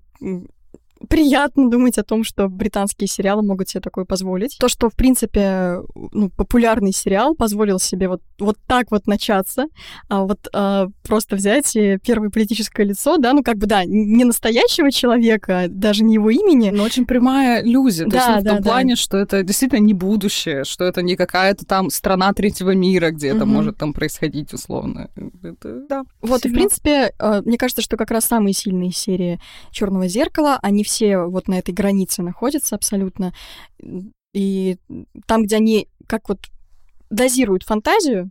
приятно 1.08 1.70
думать 1.70 1.98
о 1.98 2.04
том, 2.04 2.24
что 2.24 2.48
британские 2.48 3.06
сериалы 3.06 3.42
могут 3.42 3.68
себе 3.68 3.80
такое 3.80 4.04
позволить. 4.04 4.56
То, 4.58 4.68
что, 4.68 4.90
в 4.90 4.94
принципе, 4.94 5.80
ну, 5.94 6.30
популярный 6.30 6.92
сериал 6.92 7.34
позволил 7.34 7.78
себе 7.78 8.08
вот, 8.08 8.22
вот 8.38 8.56
так 8.66 8.90
вот 8.90 9.06
начаться, 9.06 9.66
а 10.08 10.24
вот 10.24 10.48
а, 10.52 10.88
просто 11.04 11.36
взять 11.36 11.72
первое 12.04 12.30
политическое 12.30 12.84
лицо, 12.84 13.18
да, 13.18 13.32
ну, 13.32 13.42
как 13.42 13.58
бы, 13.58 13.66
да, 13.66 13.84
не 13.84 14.24
настоящего 14.24 14.90
человека, 14.90 15.66
даже 15.68 16.04
не 16.04 16.14
его 16.14 16.30
имени. 16.30 16.70
Но 16.70 16.82
очень 16.82 17.06
прямая 17.06 17.62
иллюзия. 17.62 18.04
То 18.04 18.10
да, 18.10 18.16
есть, 18.16 18.28
ну, 18.28 18.40
в 18.40 18.44
да, 18.44 18.50
том 18.50 18.62
да. 18.62 18.70
плане, 18.70 18.96
что 18.96 19.16
это 19.16 19.42
действительно 19.42 19.80
не 19.80 19.94
будущее, 19.94 20.64
что 20.64 20.84
это 20.84 21.02
не 21.02 21.16
какая-то 21.16 21.64
там 21.64 21.90
страна 21.90 22.32
третьего 22.32 22.74
мира, 22.74 23.10
где 23.10 23.30
угу. 23.30 23.36
это 23.36 23.46
может 23.46 23.76
там 23.78 23.92
происходить 23.92 24.52
условно. 24.52 25.10
Это, 25.42 25.86
да. 25.88 26.02
Вот, 26.20 26.42
сильно. 26.42 26.52
и, 26.52 26.56
в 26.56 26.58
принципе, 26.58 27.12
э, 27.18 27.42
мне 27.44 27.56
кажется, 27.56 27.82
что 27.82 27.96
как 27.96 28.10
раз 28.10 28.24
самые 28.24 28.52
сильные 28.52 28.92
серии 28.92 29.40
Черного 29.70 30.08
зеркала, 30.08 30.58
они 30.62 30.84
все 30.88 31.18
вот 31.18 31.48
на 31.48 31.58
этой 31.58 31.74
границе 31.74 32.22
находятся 32.22 32.74
абсолютно. 32.74 33.34
И 34.32 34.78
там, 35.26 35.42
где 35.42 35.56
они 35.56 35.88
как 36.06 36.28
вот 36.28 36.40
дозируют 37.10 37.62
фантазию, 37.62 38.30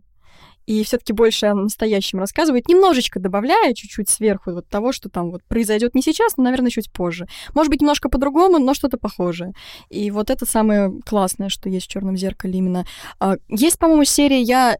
и 0.68 0.84
все-таки 0.84 1.14
больше 1.14 1.46
о 1.46 1.54
настоящем 1.54 2.18
рассказывает, 2.18 2.68
немножечко 2.68 3.18
добавляя 3.18 3.72
чуть-чуть 3.72 4.10
сверху 4.10 4.52
вот 4.52 4.68
того, 4.68 4.92
что 4.92 5.08
там 5.08 5.30
вот 5.30 5.42
произойдет 5.44 5.94
не 5.94 6.02
сейчас, 6.02 6.36
но, 6.36 6.44
наверное, 6.44 6.70
чуть 6.70 6.92
позже. 6.92 7.26
Может 7.54 7.70
быть, 7.70 7.80
немножко 7.80 8.10
по-другому, 8.10 8.58
но 8.58 8.74
что-то 8.74 8.98
похожее. 8.98 9.54
И 9.88 10.10
вот 10.10 10.28
это 10.28 10.44
самое 10.44 10.92
классное, 11.06 11.48
что 11.48 11.70
есть 11.70 11.86
в 11.86 11.90
черном 11.90 12.18
зеркале 12.18 12.58
именно. 12.58 12.84
А, 13.18 13.36
есть, 13.48 13.78
по-моему, 13.78 14.04
серия, 14.04 14.42
я 14.42 14.76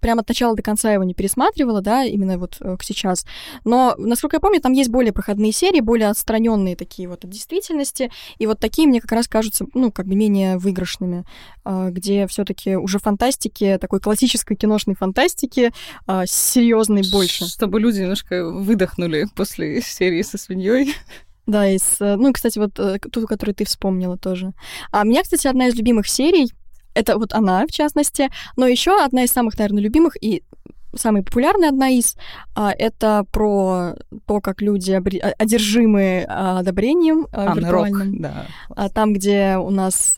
прямо 0.00 0.22
от 0.22 0.28
начала 0.28 0.56
до 0.56 0.62
конца 0.62 0.92
его 0.92 1.04
не 1.04 1.14
пересматривала, 1.14 1.82
да, 1.82 2.02
именно 2.02 2.36
вот 2.36 2.56
э, 2.60 2.76
к 2.76 2.82
сейчас. 2.82 3.24
Но, 3.62 3.94
насколько 3.96 4.36
я 4.36 4.40
помню, 4.40 4.60
там 4.60 4.72
есть 4.72 4.90
более 4.90 5.12
проходные 5.12 5.52
серии, 5.52 5.80
более 5.80 6.08
отстраненные 6.08 6.74
такие 6.74 7.08
вот 7.08 7.24
от 7.24 7.30
действительности. 7.30 8.10
И 8.38 8.46
вот 8.46 8.58
такие 8.58 8.88
мне 8.88 9.00
как 9.00 9.12
раз 9.12 9.28
кажутся, 9.28 9.66
ну, 9.74 9.92
как 9.92 10.06
бы 10.06 10.16
менее 10.16 10.58
выигрышными, 10.58 11.24
а, 11.64 11.90
где 11.90 12.26
все-таки 12.26 12.74
уже 12.74 12.98
фантастики, 12.98 13.78
такой 13.80 14.00
классической 14.00 14.56
киношной 14.56 14.96
фантастики, 14.96 15.27
фантастики 15.28 15.72
а, 16.06 16.26
серьезной 16.26 17.02
больше. 17.10 17.46
Чтобы 17.46 17.80
люди 17.80 18.00
немножко 18.00 18.44
выдохнули 18.44 19.26
после 19.34 19.80
серии 19.82 20.22
со 20.22 20.38
свиньей. 20.38 20.94
Да, 21.46 21.66
из, 21.66 21.96
ну, 21.98 22.30
кстати, 22.32 22.58
вот 22.58 22.78
э, 22.78 22.98
ту, 22.98 23.26
которую 23.26 23.54
ты 23.54 23.64
вспомнила 23.64 24.18
тоже. 24.18 24.52
А 24.92 25.00
у 25.00 25.04
меня, 25.06 25.22
кстати, 25.22 25.46
одна 25.46 25.68
из 25.68 25.74
любимых 25.76 26.06
серий, 26.06 26.52
это 26.94 27.16
вот 27.16 27.32
она, 27.32 27.66
в 27.66 27.70
частности, 27.70 28.28
но 28.56 28.66
еще 28.66 29.02
одна 29.02 29.24
из 29.24 29.30
самых, 29.30 29.56
наверное, 29.56 29.82
любимых 29.82 30.22
и 30.22 30.42
самая 30.94 31.22
популярная 31.22 31.70
одна 31.70 31.88
из, 31.88 32.16
а, 32.54 32.70
это 32.70 33.24
про 33.32 33.94
то, 34.26 34.40
как 34.42 34.60
люди 34.60 34.92
одержимы 34.92 36.24
одобрением 36.24 37.28
а, 37.32 37.54
виртуальным. 37.54 38.12
Рок, 38.12 38.20
да. 38.20 38.88
Там, 38.90 39.14
где 39.14 39.56
у 39.56 39.70
нас 39.70 40.16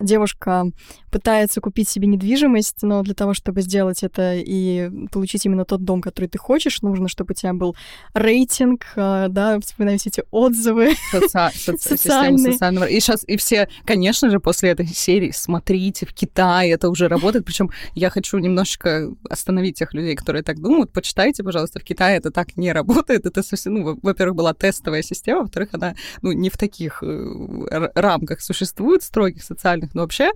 девушка 0.00 0.64
пытается 1.10 1.60
купить 1.60 1.88
себе 1.88 2.06
недвижимость, 2.06 2.82
но 2.82 3.02
для 3.02 3.14
того, 3.14 3.34
чтобы 3.34 3.62
сделать 3.62 4.02
это 4.02 4.34
и 4.36 4.90
получить 5.10 5.44
именно 5.46 5.64
тот 5.64 5.84
дом, 5.84 6.00
который 6.00 6.26
ты 6.28 6.38
хочешь, 6.38 6.82
нужно, 6.82 7.08
чтобы 7.08 7.32
у 7.32 7.34
тебя 7.34 7.52
был 7.52 7.76
рейтинг, 8.14 8.86
а, 8.96 9.28
да, 9.28 9.58
вспоминаю 9.60 9.98
все 9.98 10.10
эти 10.10 10.22
отзывы. 10.30 10.94
Соци... 11.10 11.50
Соци... 11.54 11.88
Социальные. 11.96 12.52
Социального... 12.52 12.84
И 12.84 13.00
сейчас, 13.00 13.24
и 13.26 13.36
все, 13.36 13.68
конечно 13.84 14.30
же, 14.30 14.40
после 14.40 14.70
этой 14.70 14.86
серии 14.86 15.30
смотрите, 15.30 16.06
в 16.06 16.12
Китае 16.12 16.72
это 16.72 16.88
уже 16.88 17.08
работает, 17.08 17.44
причем 17.44 17.70
я 17.94 18.10
хочу 18.10 18.38
немножечко 18.38 19.10
остановить 19.28 19.76
тех 19.76 19.94
людей, 19.94 20.14
которые 20.14 20.42
так 20.42 20.60
думают, 20.60 20.92
почитайте, 20.92 21.42
пожалуйста, 21.42 21.80
в 21.80 21.84
Китае 21.84 22.18
это 22.18 22.30
так 22.30 22.56
не 22.56 22.72
работает, 22.72 23.26
это 23.26 23.42
совсем, 23.42 23.74
ну, 23.74 23.98
во-первых, 24.02 24.36
была 24.36 24.54
тестовая 24.54 25.02
система, 25.02 25.42
во-вторых, 25.42 25.70
она, 25.72 25.94
ну, 26.22 26.32
не 26.32 26.50
в 26.50 26.56
таких 26.56 27.02
э, 27.02 27.90
рамках 27.94 28.40
существует, 28.40 29.02
строгих 29.02 29.42
социальных, 29.42 29.94
но 29.94 30.02
вообще 30.02 30.30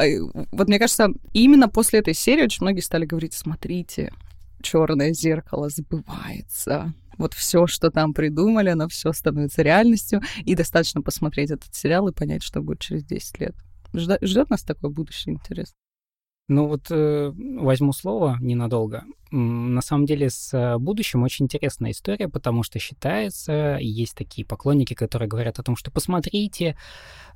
Э, 0.00 0.18
вот 0.52 0.68
мне 0.68 0.78
кажется, 0.78 1.08
именно 1.32 1.68
после 1.68 2.00
этой 2.00 2.14
серии 2.14 2.44
очень 2.44 2.62
многие 2.64 2.80
стали 2.80 3.04
говорить, 3.04 3.34
смотрите, 3.34 4.12
черное 4.62 5.12
зеркало 5.12 5.68
сбывается. 5.68 6.92
Вот 7.18 7.34
все, 7.34 7.66
что 7.66 7.90
там 7.90 8.14
придумали, 8.14 8.70
оно 8.70 8.88
все 8.88 9.12
становится 9.12 9.62
реальностью. 9.62 10.22
И 10.44 10.54
достаточно 10.54 11.02
посмотреть 11.02 11.50
этот 11.50 11.74
сериал 11.74 12.08
и 12.08 12.12
понять, 12.12 12.42
что 12.42 12.62
будет 12.62 12.80
через 12.80 13.04
10 13.04 13.40
лет. 13.40 13.54
Ждет 13.92 14.50
нас 14.50 14.62
такое 14.62 14.90
будущее, 14.90 15.34
интересно. 15.34 15.76
Ну 16.48 16.66
вот 16.66 16.90
э, 16.90 17.32
возьму 17.34 17.92
слово 17.92 18.36
ненадолго. 18.40 19.04
На 19.30 19.80
самом 19.80 20.04
деле 20.04 20.28
с 20.28 20.52
э, 20.52 20.76
будущим 20.76 21.22
очень 21.22 21.46
интересная 21.46 21.92
история, 21.92 22.28
потому 22.28 22.62
что 22.62 22.78
считается, 22.78 23.78
есть 23.80 24.14
такие 24.14 24.44
поклонники, 24.44 24.94
которые 24.94 25.28
говорят 25.28 25.58
о 25.58 25.62
том, 25.62 25.76
что 25.76 25.90
посмотрите, 25.90 26.76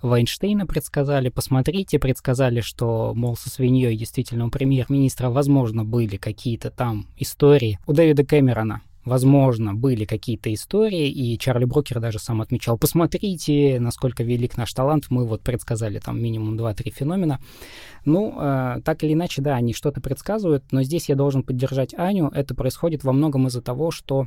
Вайнштейна 0.02 0.66
предсказали, 0.66 1.30
посмотрите, 1.30 1.98
предсказали, 1.98 2.60
что, 2.60 3.12
мол, 3.14 3.36
со 3.36 3.48
свиньей 3.48 3.96
действительно 3.96 4.46
у 4.46 4.50
премьер-министра, 4.50 5.30
возможно, 5.30 5.84
были 5.84 6.16
какие-то 6.16 6.70
там 6.70 7.06
истории. 7.16 7.78
У 7.86 7.92
Дэвида 7.92 8.26
Кэмерона 8.26 8.82
возможно, 9.06 9.72
были 9.72 10.04
какие-то 10.04 10.52
истории, 10.52 11.08
и 11.08 11.38
Чарли 11.38 11.64
Брокер 11.64 12.00
даже 12.00 12.18
сам 12.18 12.42
отмечал, 12.42 12.76
посмотрите, 12.76 13.78
насколько 13.80 14.22
велик 14.22 14.56
наш 14.58 14.72
талант, 14.74 15.06
мы 15.08 15.24
вот 15.24 15.40
предсказали 15.42 16.00
там 16.00 16.20
минимум 16.20 16.58
2-3 16.58 16.90
феномена. 16.90 17.40
Ну, 18.04 18.34
э, 18.38 18.80
так 18.84 19.04
или 19.04 19.14
иначе, 19.14 19.40
да, 19.40 19.54
они 19.54 19.72
что-то 19.72 20.00
предсказывают, 20.00 20.64
но 20.72 20.82
здесь 20.82 21.08
я 21.08 21.14
должен 21.14 21.42
поддержать 21.42 21.94
Аню, 21.94 22.28
это 22.28 22.54
происходит 22.54 23.04
во 23.04 23.12
многом 23.12 23.46
из-за 23.46 23.62
того, 23.62 23.90
что 23.90 24.26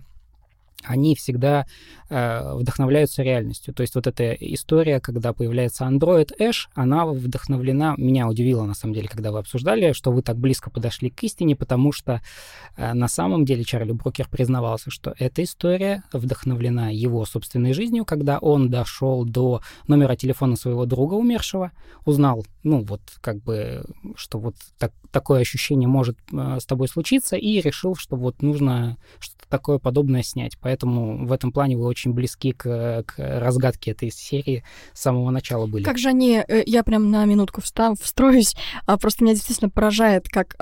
они 0.84 1.16
всегда 1.16 1.66
э, 2.10 2.54
вдохновляются 2.56 3.24
реальностью. 3.24 3.74
То 3.74 3.82
есть 3.82 3.96
вот 3.96 4.08
эта 4.08 4.34
история, 4.34 5.00
когда 5.00 5.34
появляется 5.34 5.86
Android 5.86 6.32
Ash, 6.40 6.68
она 6.74 7.06
вдохновлена, 7.06 7.96
меня 7.98 8.28
удивило 8.28 8.64
на 8.66 8.74
самом 8.74 8.94
деле, 8.94 9.08
когда 9.08 9.32
вы 9.32 9.40
обсуждали, 9.40 9.92
что 9.94 10.12
вы 10.12 10.22
так 10.22 10.38
близко 10.38 10.70
подошли 10.70 11.10
к 11.10 11.22
истине, 11.24 11.56
потому 11.56 11.92
что 11.92 12.22
э, 12.78 12.94
на 12.94 13.08
самом 13.08 13.46
деле 13.46 13.64
Чарли 13.64 13.92
Брокер 13.92 14.28
признавался, 14.30 14.90
что 14.90 15.14
эта 15.20 15.44
история 15.44 16.04
вдохновлена 16.14 16.94
его 16.94 17.26
собственной 17.26 17.74
жизнью, 17.74 18.06
когда 18.06 18.40
он 18.40 18.70
дошел 18.70 19.26
до 19.26 19.62
номера 19.88 20.16
телефона 20.16 20.56
своего 20.56 20.86
друга 20.86 21.16
умершего, 21.16 21.72
узнал, 22.06 22.46
ну 22.64 22.84
вот 22.84 23.02
как 23.22 23.38
бы, 23.44 23.84
что 24.16 24.40
вот 24.40 24.56
так, 24.78 24.92
такое 25.12 25.42
ощущение 25.42 25.88
может 25.88 26.18
э, 26.32 26.58
с 26.60 26.66
тобой 26.66 26.88
случиться, 26.88 27.36
и 27.36 27.62
решил, 27.62 27.96
что 27.96 28.16
вот 28.16 28.42
нужно 28.42 28.98
что-то 29.20 29.48
такое 29.50 29.80
подобное 29.80 30.24
снять. 30.24 30.58
Поэтому 30.70 31.26
в 31.26 31.32
этом 31.32 31.52
плане 31.52 31.76
вы 31.78 31.86
очень 31.86 32.14
близки 32.14 32.52
к, 32.52 33.04
к 33.08 33.16
разгадке 33.18 33.90
этой 33.90 34.12
серии 34.12 34.64
с 34.94 35.02
самого 35.02 35.32
начала 35.32 35.66
были. 35.66 35.84
Как 35.84 35.98
же 35.98 36.10
они, 36.10 36.44
э, 36.48 36.62
я 36.68 36.84
прям 36.84 37.10
на 37.10 37.26
минутку 37.26 37.60
встав, 37.62 38.00
встроюсь, 38.00 38.56
а 38.86 39.00
просто 39.00 39.24
меня 39.24 39.34
действительно 39.34 39.72
поражает, 39.72 40.30
как 40.30 40.56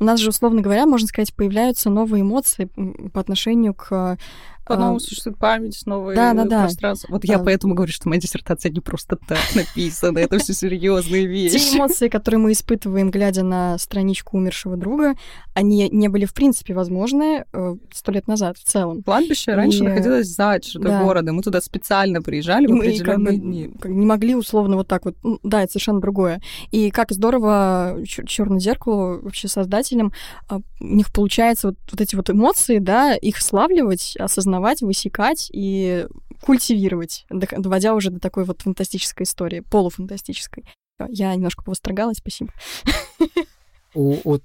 у 0.00 0.04
нас 0.04 0.18
же, 0.18 0.30
условно 0.30 0.62
говоря, 0.62 0.86
можно 0.86 1.06
сказать, 1.06 1.34
появляются 1.34 1.90
новые 1.90 2.22
эмоции 2.22 2.70
по 3.12 3.20
отношению 3.20 3.74
к 3.74 4.16
по-новому 4.64 4.96
а, 4.96 5.00
существует 5.00 5.38
память, 5.38 5.80
новые 5.86 6.16
да, 6.16 6.32
да, 6.32 6.62
пространства. 6.62 7.08
Да. 7.08 7.14
Вот 7.14 7.22
да. 7.22 7.32
я 7.32 7.38
поэтому 7.38 7.74
говорю, 7.74 7.92
что 7.92 8.08
моя 8.08 8.20
диссертация 8.20 8.70
не 8.70 8.80
просто 8.80 9.16
так 9.16 9.38
написана, 9.54 10.18
это 10.18 10.38
все 10.38 10.52
серьезные 10.52 11.26
вещи. 11.26 11.58
Те 11.58 11.76
эмоции, 11.76 12.08
которые 12.08 12.40
мы 12.40 12.52
испытываем, 12.52 13.10
глядя 13.10 13.42
на 13.42 13.78
страничку 13.78 14.36
умершего 14.36 14.76
друга, 14.76 15.14
они 15.54 15.88
не 15.90 16.08
были, 16.08 16.24
в 16.24 16.34
принципе, 16.34 16.74
возможны 16.74 17.44
э, 17.52 17.76
сто 17.92 18.12
лет 18.12 18.26
назад 18.26 18.58
в 18.58 18.64
целом. 18.64 19.02
Кладбище 19.02 19.52
и... 19.52 19.54
раньше 19.54 19.84
находилось 19.84 20.28
за 20.28 20.58
чертой 20.60 20.90
да. 20.90 21.02
города, 21.02 21.32
мы 21.32 21.42
туда 21.42 21.60
специально 21.60 22.22
приезжали 22.22 22.66
в 22.66 22.74
определенные 22.74 23.38
дни. 23.38 23.70
Не 23.84 24.06
могли 24.06 24.34
условно 24.34 24.76
вот 24.76 24.88
так 24.88 25.04
вот, 25.04 25.16
ну, 25.22 25.38
да, 25.42 25.62
это 25.62 25.72
совершенно 25.72 26.00
другое. 26.00 26.40
И 26.70 26.90
как 26.90 27.12
здорово 27.12 27.98
черное 28.06 28.58
зеркало 28.58 29.20
вообще 29.20 29.48
создателям, 29.48 30.12
а, 30.48 30.60
у 30.80 30.84
них 30.84 31.12
получается 31.12 31.68
вот, 31.68 31.76
вот 31.90 32.00
эти 32.00 32.16
вот 32.16 32.30
эмоции, 32.30 32.78
да, 32.78 33.14
их 33.14 33.40
славливать, 33.40 34.16
осознавать 34.18 34.53
осознавать, 34.54 34.82
высекать 34.82 35.50
и 35.52 36.06
культивировать, 36.40 37.26
доводя 37.30 37.94
уже 37.94 38.10
до 38.10 38.20
такой 38.20 38.44
вот 38.44 38.62
фантастической 38.62 39.24
истории, 39.24 39.60
полуфантастической. 39.60 40.64
Я 41.08 41.34
немножко 41.34 41.64
повострогалась, 41.64 42.18
спасибо. 42.18 42.52
У, 43.94 44.16
у, 44.24 44.38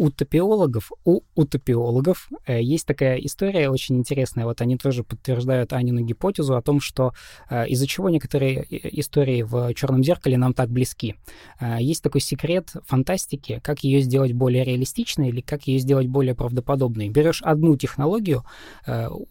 утопиологов, 0.00 0.90
у 1.04 1.20
утопиологов 1.34 2.30
э, 2.46 2.62
есть 2.62 2.86
такая 2.86 3.18
история 3.18 3.68
очень 3.68 3.98
интересная. 3.98 4.46
Вот 4.46 4.62
они 4.62 4.78
тоже 4.78 5.04
подтверждают 5.04 5.74
Анину 5.74 6.00
гипотезу 6.00 6.56
о 6.56 6.62
том, 6.62 6.80
что 6.80 7.12
э, 7.50 7.68
из-за 7.68 7.86
чего 7.86 8.08
некоторые 8.08 8.64
истории 8.98 9.42
в 9.42 9.74
черном 9.74 10.02
зеркале 10.02 10.38
нам 10.38 10.54
так 10.54 10.70
близки. 10.70 11.16
Э, 11.60 11.76
есть 11.80 12.02
такой 12.02 12.22
секрет 12.22 12.72
фантастики, 12.86 13.60
как 13.62 13.80
ее 13.80 14.00
сделать 14.00 14.32
более 14.32 14.64
реалистичной 14.64 15.28
или 15.28 15.42
как 15.42 15.64
ее 15.64 15.78
сделать 15.78 16.06
более 16.06 16.34
правдоподобной. 16.34 17.10
Берешь 17.10 17.42
одну 17.42 17.76
технологию, 17.76 18.42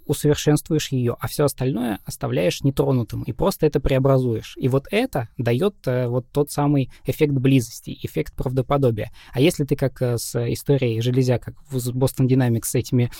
усовершенствуешь 0.05 0.91
ее, 0.91 1.15
а 1.19 1.27
все 1.27 1.45
остальное 1.45 1.99
оставляешь 2.05 2.61
нетронутым 2.61 3.23
и 3.23 3.31
просто 3.31 3.65
это 3.65 3.79
преобразуешь. 3.79 4.55
И 4.57 4.67
вот 4.67 4.85
это 4.91 5.29
дает 5.37 5.75
вот 5.85 6.27
тот 6.31 6.51
самый 6.51 6.91
эффект 7.05 7.33
близости, 7.33 7.97
эффект 8.03 8.35
правдоподобия. 8.35 9.11
А 9.33 9.41
если 9.41 9.63
ты 9.63 9.75
как 9.75 9.99
с 10.01 10.35
историей 10.59 11.01
железяка 11.01 11.53
в 11.69 11.77
Boston 11.89 12.27
Dynamics 12.27 12.65
с 12.65 12.75
этими 12.75 13.11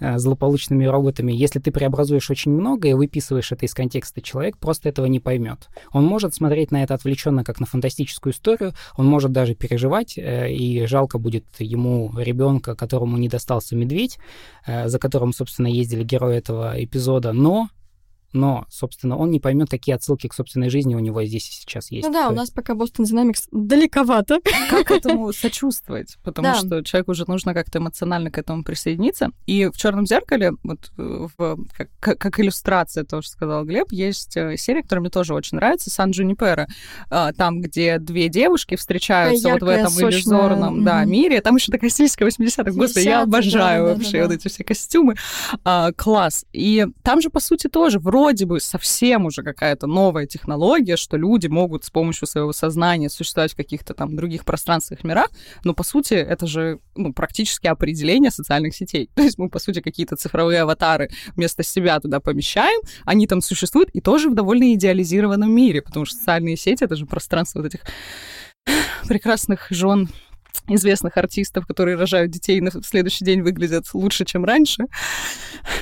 э, 0.00 0.18
злополучными 0.18 0.84
роботами, 0.86 1.32
если 1.32 1.60
ты 1.60 1.70
преобразуешь 1.70 2.30
очень 2.30 2.52
много 2.52 2.88
и 2.88 2.94
выписываешь 2.94 3.52
это 3.52 3.66
из 3.66 3.74
контекста, 3.74 4.20
человек 4.20 4.58
просто 4.58 4.88
этого 4.88 5.06
не 5.06 5.20
поймет. 5.20 5.68
Он 5.92 6.04
может 6.04 6.34
смотреть 6.34 6.70
на 6.70 6.82
это 6.82 6.94
отвлеченно, 6.94 7.44
как 7.44 7.60
на 7.60 7.66
фантастическую 7.66 8.32
историю, 8.32 8.72
он 8.96 9.06
может 9.06 9.32
даже 9.32 9.54
переживать, 9.54 10.18
э, 10.18 10.52
и 10.52 10.86
жалко 10.86 11.18
будет 11.18 11.44
ему 11.58 12.12
ребенка, 12.18 12.74
которому 12.74 13.16
не 13.16 13.28
достался 13.28 13.76
медведь, 13.76 14.18
э, 14.66 14.88
за 14.88 14.98
которым, 14.98 15.32
собственно, 15.32 15.68
ездили 15.68 16.04
герои 16.04 16.36
этого 16.36 16.72
эпизода, 16.76 17.32
но 17.32 17.68
но, 18.32 18.66
собственно, 18.68 19.16
он 19.16 19.30
не 19.30 19.40
поймет, 19.40 19.70
какие 19.70 19.94
отсылки 19.94 20.26
к 20.26 20.34
собственной 20.34 20.68
жизни 20.68 20.94
у 20.94 20.98
него 20.98 21.24
здесь 21.24 21.48
и 21.48 21.52
сейчас 21.52 21.90
есть. 21.90 22.06
Ну 22.06 22.12
да, 22.12 22.28
у 22.28 22.32
нас 22.32 22.50
пока 22.50 22.74
Boston 22.74 23.04
Dynamics 23.04 23.48
далековато. 23.50 24.40
Как 24.70 24.90
этому 24.90 25.32
сочувствовать? 25.32 26.16
Потому 26.22 26.48
да. 26.48 26.54
что 26.54 26.82
человеку 26.82 27.12
уже 27.12 27.24
нужно 27.26 27.54
как-то 27.54 27.78
эмоционально 27.78 28.30
к 28.30 28.38
этому 28.38 28.62
присоединиться. 28.62 29.30
И 29.46 29.66
в 29.66 29.76
черном 29.76 30.06
зеркале, 30.06 30.52
вот 30.62 30.90
э, 30.98 31.26
в, 31.36 31.66
как, 32.00 32.18
как 32.18 32.40
иллюстрация 32.40 33.04
того, 33.04 33.22
что 33.22 33.32
сказал 33.32 33.64
Глеб, 33.64 33.90
есть 33.90 34.36
э, 34.36 34.56
серия, 34.56 34.82
которая 34.82 35.00
мне 35.00 35.10
тоже 35.10 35.32
очень 35.32 35.56
нравится, 35.56 35.90
Сан 35.90 36.10
Джунипера. 36.10 36.68
А, 37.08 37.32
там, 37.32 37.60
где 37.60 37.98
две 37.98 38.28
девушки 38.28 38.76
встречаются 38.76 39.48
яркая, 39.48 39.60
вот 39.60 39.66
в 39.66 39.80
этом 39.80 39.90
сочная. 39.90 40.10
иллюзорном 40.10 40.80
mm-hmm. 40.80 40.84
да, 40.84 41.04
мире. 41.04 41.40
Там 41.40 41.56
еще 41.56 41.72
такая 41.72 41.90
стилистика 41.90 42.26
80-х. 42.26 42.72
Господи, 42.72 43.06
я 43.06 43.22
обожаю 43.22 43.86
да, 43.86 43.94
вообще 43.94 44.12
да, 44.12 44.18
да, 44.18 44.24
вот 44.24 44.34
эти 44.34 44.48
все 44.48 44.64
костюмы. 44.64 45.14
А, 45.64 45.92
класс. 45.92 46.44
И 46.52 46.86
там 47.02 47.22
же, 47.22 47.30
по 47.30 47.40
сути, 47.40 47.68
тоже 47.68 47.98
вроде 47.98 48.15
вроде 48.16 48.46
бы 48.46 48.60
совсем 48.60 49.26
уже 49.26 49.42
какая-то 49.42 49.86
новая 49.86 50.26
технология, 50.26 50.96
что 50.96 51.18
люди 51.18 51.48
могут 51.48 51.84
с 51.84 51.90
помощью 51.90 52.26
своего 52.26 52.54
сознания 52.54 53.10
существовать 53.10 53.52
в 53.52 53.56
каких-то 53.56 53.92
там 53.92 54.16
других 54.16 54.46
пространствах, 54.46 55.04
мирах, 55.04 55.28
но 55.64 55.74
по 55.74 55.82
сути 55.82 56.14
это 56.14 56.46
же 56.46 56.78
ну, 56.94 57.12
практически 57.12 57.66
определение 57.66 58.30
социальных 58.30 58.74
сетей. 58.74 59.10
То 59.14 59.22
есть 59.22 59.36
мы, 59.36 59.50
по 59.50 59.58
сути, 59.58 59.80
какие-то 59.80 60.16
цифровые 60.16 60.62
аватары 60.62 61.10
вместо 61.36 61.62
себя 61.62 62.00
туда 62.00 62.20
помещаем, 62.20 62.80
они 63.04 63.26
там 63.26 63.42
существуют, 63.42 63.90
и 63.90 64.00
тоже 64.00 64.30
в 64.30 64.34
довольно 64.34 64.72
идеализированном 64.72 65.54
мире, 65.54 65.82
потому 65.82 66.06
что 66.06 66.16
социальные 66.16 66.56
сети— 66.56 66.84
это 66.86 66.96
же 66.96 67.04
пространство 67.04 67.60
вот 67.60 67.66
этих 67.66 67.80
прекрасных 69.08 69.66
жен 69.68 70.08
известных 70.68 71.16
артистов, 71.16 71.66
которые 71.66 71.96
рожают 71.96 72.30
детей 72.30 72.58
и 72.58 72.60
на 72.60 72.70
следующий 72.82 73.24
день 73.24 73.42
выглядят 73.42 73.86
лучше, 73.94 74.24
чем 74.24 74.44
раньше. 74.44 74.84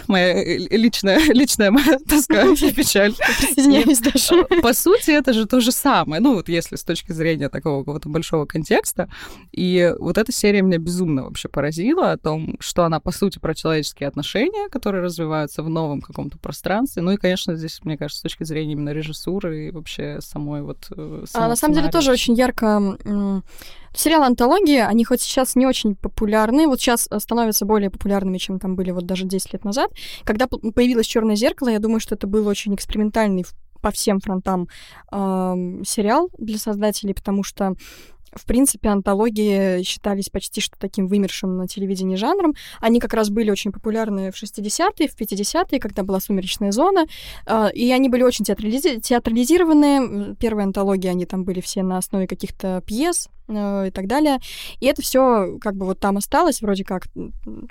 Моя 0.06 0.58
личная, 0.58 1.18
личная 1.32 1.70
моя 1.70 1.98
тоска 1.98 2.42
и 2.42 2.72
печаль. 2.74 3.14
Извиняюсь, 3.56 4.00
Даша. 4.00 4.44
По 4.62 4.72
сути, 4.72 5.10
это 5.10 5.32
же 5.32 5.46
то 5.46 5.60
же 5.60 5.72
самое. 5.72 6.20
Ну, 6.20 6.34
вот 6.34 6.48
если 6.48 6.76
с 6.76 6.84
точки 6.84 7.12
зрения 7.12 7.48
такого 7.48 7.82
какого-то 7.82 8.08
большого 8.08 8.46
контекста. 8.46 9.08
И 9.52 9.94
вот 9.98 10.18
эта 10.18 10.32
серия 10.32 10.62
меня 10.62 10.78
безумно 10.78 11.24
вообще 11.24 11.48
поразила 11.48 12.12
о 12.12 12.18
том, 12.18 12.56
что 12.60 12.84
она, 12.84 13.00
по 13.00 13.10
сути, 13.10 13.38
про 13.38 13.54
человеческие 13.54 14.08
отношения, 14.08 14.68
которые 14.68 15.02
развиваются 15.02 15.62
в 15.62 15.68
новом 15.68 16.00
каком-то 16.00 16.38
пространстве. 16.38 17.02
Ну 17.02 17.12
и, 17.12 17.16
конечно, 17.16 17.54
здесь, 17.56 17.80
мне 17.84 17.96
кажется, 17.96 18.20
с 18.20 18.22
точки 18.22 18.44
зрения 18.44 18.72
именно 18.72 18.90
режиссуры 18.90 19.68
и 19.68 19.70
вообще 19.70 20.18
самой 20.20 20.62
вот... 20.62 20.86
Э, 20.90 21.24
а 21.34 21.48
на 21.48 21.56
самом 21.56 21.74
деле 21.74 21.90
тоже 21.90 22.12
очень 22.12 22.34
ярко 22.34 23.42
Сериалы 23.94 24.26
антологии, 24.26 24.78
они 24.78 25.04
хоть 25.04 25.20
сейчас 25.20 25.54
не 25.54 25.66
очень 25.66 25.94
популярны, 25.94 26.66
вот 26.66 26.80
сейчас 26.80 27.06
э, 27.10 27.18
становятся 27.20 27.64
более 27.64 27.90
популярными, 27.90 28.38
чем 28.38 28.58
там 28.58 28.74
были 28.74 28.90
вот 28.90 29.06
даже 29.06 29.24
10 29.24 29.52
лет 29.52 29.64
назад. 29.64 29.92
Когда 30.24 30.46
появилось 30.46 31.06
черное 31.06 31.36
зеркало, 31.36 31.68
я 31.68 31.78
думаю, 31.78 32.00
что 32.00 32.14
это 32.16 32.26
был 32.26 32.46
очень 32.48 32.74
экспериментальный 32.74 33.44
по 33.80 33.90
всем 33.90 34.18
фронтам 34.18 34.68
э, 35.12 35.54
сериал 35.86 36.28
для 36.38 36.58
создателей, 36.58 37.14
потому 37.14 37.44
что 37.44 37.74
в 38.36 38.46
принципе, 38.46 38.88
антологии 38.88 39.82
считались 39.82 40.28
почти 40.28 40.60
что 40.60 40.76
таким 40.78 41.06
вымершим 41.06 41.56
на 41.56 41.68
телевидении 41.68 42.16
жанром. 42.16 42.54
Они 42.80 43.00
как 43.00 43.14
раз 43.14 43.30
были 43.30 43.50
очень 43.50 43.72
популярны 43.72 44.32
в 44.32 44.42
60-е, 44.42 45.08
в 45.08 45.16
50-е, 45.16 45.78
когда 45.78 46.02
была 46.02 46.20
«Сумеречная 46.20 46.72
зона», 46.72 47.06
а, 47.46 47.68
и 47.68 47.90
они 47.92 48.08
были 48.08 48.22
очень 48.22 48.44
театрализи- 48.44 49.00
театрализированы. 49.00 50.34
Первые 50.36 50.64
антологии, 50.64 51.08
они 51.08 51.26
там 51.26 51.44
были 51.44 51.60
все 51.60 51.82
на 51.82 51.98
основе 51.98 52.26
каких-то 52.26 52.82
пьес, 52.86 53.28
и 53.48 53.90
так 53.90 54.06
далее. 54.06 54.38
И 54.80 54.86
это 54.86 55.02
все 55.02 55.58
как 55.60 55.76
бы 55.76 55.86
вот 55.86 56.00
там 56.00 56.16
осталось, 56.16 56.62
вроде 56.62 56.84
как 56.84 57.08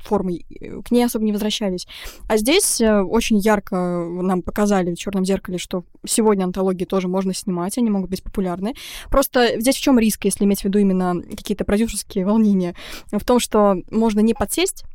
формой, 0.01 0.45
к 0.85 0.91
ней 0.91 1.05
особо 1.05 1.25
не 1.25 1.31
возвращались. 1.31 1.87
А 2.27 2.37
здесь 2.37 2.79
э, 2.79 3.01
очень 3.01 3.37
ярко 3.37 3.75
нам 3.75 4.41
показали 4.41 4.93
в 4.93 4.97
черном 4.97 5.25
зеркале, 5.25 5.57
что 5.57 5.83
сегодня 6.05 6.43
антологии 6.43 6.85
тоже 6.85 7.07
можно 7.07 7.33
снимать, 7.33 7.77
они 7.77 7.89
могут 7.89 8.09
быть 8.09 8.23
популярны. 8.23 8.75
Просто 9.09 9.59
здесь 9.59 9.75
в 9.75 9.81
чем 9.81 9.97
риск, 9.97 10.25
если 10.25 10.45
иметь 10.45 10.61
в 10.61 10.65
виду 10.65 10.79
именно 10.79 11.21
какие-то 11.21 11.65
продюсерские 11.65 12.25
волнения? 12.25 12.75
В 13.11 13.23
том, 13.23 13.39
что 13.39 13.77
можно 13.89 14.19
не 14.19 14.33
подсесть 14.33 14.85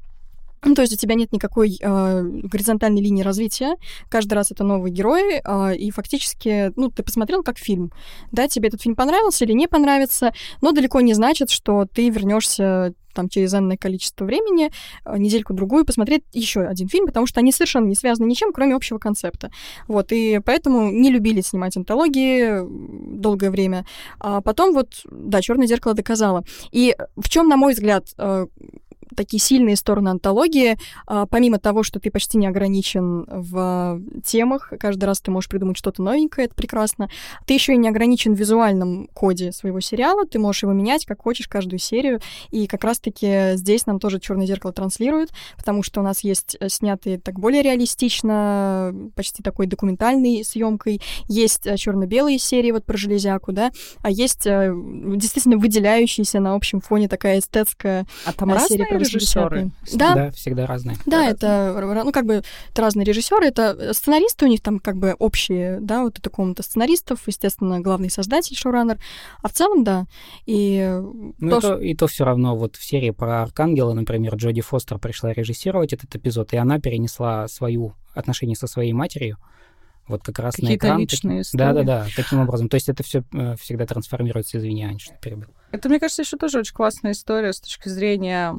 то 0.61 0.83
есть 0.83 0.93
у 0.93 0.97
тебя 0.97 1.15
нет 1.15 1.33
никакой 1.33 1.79
э, 1.81 2.23
горизонтальной 2.23 3.01
линии 3.01 3.23
развития. 3.23 3.77
Каждый 4.09 4.35
раз 4.35 4.51
это 4.51 4.65
новый 4.65 4.91
герой, 4.91 5.41
э, 5.45 5.77
и 5.77 5.91
фактически, 5.91 6.73
ну, 6.77 6.91
ты 6.91 7.03
посмотрел 7.03 7.43
как 7.43 7.59
фильм. 7.59 7.93
Да, 8.33 8.49
тебе 8.49 8.69
этот 8.69 8.83
фильм 8.83 8.97
понравился 8.97 9.45
или 9.45 9.53
не 9.53 9.69
понравится, 9.69 10.33
но 10.61 10.73
далеко 10.73 11.01
не 11.01 11.15
значит, 11.15 11.51
что 11.51 11.87
ты 11.87 12.09
вернешься 12.11 12.95
там 13.15 13.29
через 13.29 13.53
энное 13.53 13.77
количество 13.77 14.25
времени, 14.25 14.71
э, 15.05 15.19
недельку-другую, 15.19 15.85
посмотреть 15.85 16.23
еще 16.33 16.61
один 16.61 16.89
фильм, 16.89 17.07
потому 17.07 17.27
что 17.27 17.41
они 17.41 17.51
совершенно 17.51 17.87
не 17.87 17.97
связаны 17.97 18.27
ничем, 18.27 18.53
кроме 18.53 18.77
общего 18.77 18.99
концепта. 18.99 19.51
Вот, 19.89 20.13
и 20.13 20.41
поэтому 20.45 20.91
не 20.91 21.11
любили 21.11 21.41
снимать 21.41 21.77
антологии 21.77 22.61
долгое 23.19 23.51
время. 23.51 23.85
А 24.21 24.41
потом 24.41 24.73
вот, 24.73 25.01
да, 25.11 25.41
«Черное 25.41 25.67
зеркало» 25.67 25.95
доказало. 25.95 26.45
И 26.71 26.95
в 27.17 27.29
чем, 27.29 27.49
на 27.49 27.57
мой 27.57 27.73
взгляд, 27.73 28.15
такие 29.15 29.41
сильные 29.41 29.77
стороны 29.77 30.09
антологии. 30.09 30.79
А, 31.07 31.27
помимо 31.27 31.59
того, 31.59 31.83
что 31.83 32.01
ты 32.01 32.11
почти 32.11 32.39
не 32.39 32.47
ограничен 32.47 33.25
в 33.29 34.01
темах, 34.25 34.73
каждый 34.79 35.05
раз 35.05 35.21
ты 35.21 35.31
можешь 35.31 35.49
придумать 35.49 35.77
что-то 35.77 36.03
новенькое, 36.03 36.47
это 36.47 36.55
прекрасно. 36.55 37.11
Ты 37.47 37.55
еще 37.55 37.75
и 37.75 37.77
не 37.77 37.89
ограничен 37.89 38.35
в 38.35 38.39
визуальном 38.39 39.09
коде 39.15 39.53
своего 39.53 39.81
сериала, 39.81 40.27
ты 40.27 40.39
можешь 40.39 40.63
его 40.63 40.73
менять 40.73 41.07
как 41.07 41.23
хочешь 41.23 41.49
каждую 41.49 41.79
серию. 41.79 42.21
И 42.51 42.67
как 42.67 42.85
раз-таки 42.85 43.53
здесь 43.55 43.87
нам 43.87 43.99
тоже 44.01 44.21
черное 44.21 44.47
зеркало 44.47 44.73
транслирует, 44.73 45.31
потому 45.57 45.83
что 45.83 46.01
у 46.01 46.03
нас 46.03 46.21
есть 46.21 46.57
э, 46.61 46.69
снятые 46.69 47.19
так 47.19 47.39
более 47.39 47.63
реалистично, 47.63 48.95
почти 49.15 49.43
такой 49.43 49.67
документальной 49.67 50.45
съемкой. 50.45 51.01
Есть 51.29 51.67
э, 51.67 51.77
черно-белые 51.77 52.39
серии 52.39 52.71
вот 52.71 52.85
про 52.85 52.97
железяку, 52.97 53.53
да, 53.53 53.71
а 54.03 54.11
есть 54.11 54.47
э, 54.47 54.73
действительно 55.17 55.57
выделяющаяся 55.59 56.41
на 56.41 56.55
общем 56.55 56.81
фоне 56.81 57.09
такая 57.09 57.39
эстетская 57.39 58.07
а 58.25 58.33
там 58.33 58.49
серия 58.69 58.98
режиссеры. 58.99 59.71
Да. 59.93 60.15
да, 60.15 60.31
всегда 60.33 60.67
разные. 60.67 60.97
Да, 61.07 61.23
да 61.23 61.31
это, 61.31 62.03
ну, 62.05 62.13
как 62.13 62.27
бы, 62.27 62.43
это 62.71 62.83
разные 62.83 63.05
режиссеры, 63.05 63.47
это 63.47 63.93
сценаристы 63.93 64.47
у 64.47 64.49
них 64.49 64.61
там 64.61 64.79
как 64.79 64.97
бы 64.97 65.15
общие, 65.19 65.79
да, 65.81 66.03
вот 66.03 66.19
это 66.19 66.31
комната 66.31 66.63
сценаристов, 66.63 67.21
естественно, 67.27 67.81
главный 67.81 68.11
создатель, 68.11 68.57
шоураннер, 68.57 68.99
а 69.43 69.49
в 69.49 69.53
целом, 69.53 69.85
да. 69.85 70.07
И 70.47 71.01
ну, 71.39 71.51
то, 71.51 71.57
и, 71.59 71.61
то, 71.61 71.79
и 71.79 71.95
то 71.95 72.07
все 72.07 72.25
равно 72.25 72.57
вот 72.57 72.77
в 72.77 72.85
серии 72.85 73.11
про 73.11 73.43
Аркангела, 73.43 73.93
например, 73.95 74.35
Джоди 74.37 74.61
Фостер 74.61 74.99
пришла 74.99 75.33
режиссировать 75.33 75.93
этот 75.93 76.15
эпизод, 76.15 76.53
и 76.53 76.57
она 76.57 76.79
перенесла 76.79 77.49
свою 77.49 77.95
отношение 78.15 78.57
со 78.57 78.67
своей 78.67 78.93
матерью, 78.93 79.39
вот 80.09 80.23
как 80.23 80.39
раз 80.39 80.55
Какие-то 80.55 80.87
на 80.87 80.91
экран. 80.91 81.01
личные 81.01 81.43
таким... 81.45 81.59
Да, 81.59 81.73
да, 81.73 81.83
да, 81.83 82.07
таким 82.17 82.41
образом. 82.41 82.69
То 82.69 82.77
есть 82.77 82.89
это 82.89 83.03
все 83.03 83.23
э, 83.33 83.57
всегда 83.61 83.87
трансформируется, 83.87 84.59
извини, 84.59 84.85
Аня, 84.85 84.99
что 84.99 85.15
перебил. 85.15 85.49
Это, 85.71 85.89
мне 85.89 86.01
кажется, 86.01 86.23
еще 86.23 86.37
тоже 86.37 86.59
очень 86.61 86.75
классная 86.75 87.13
история 87.13 87.53
с 87.53 87.61
точки 87.61 87.89
зрения 87.89 88.55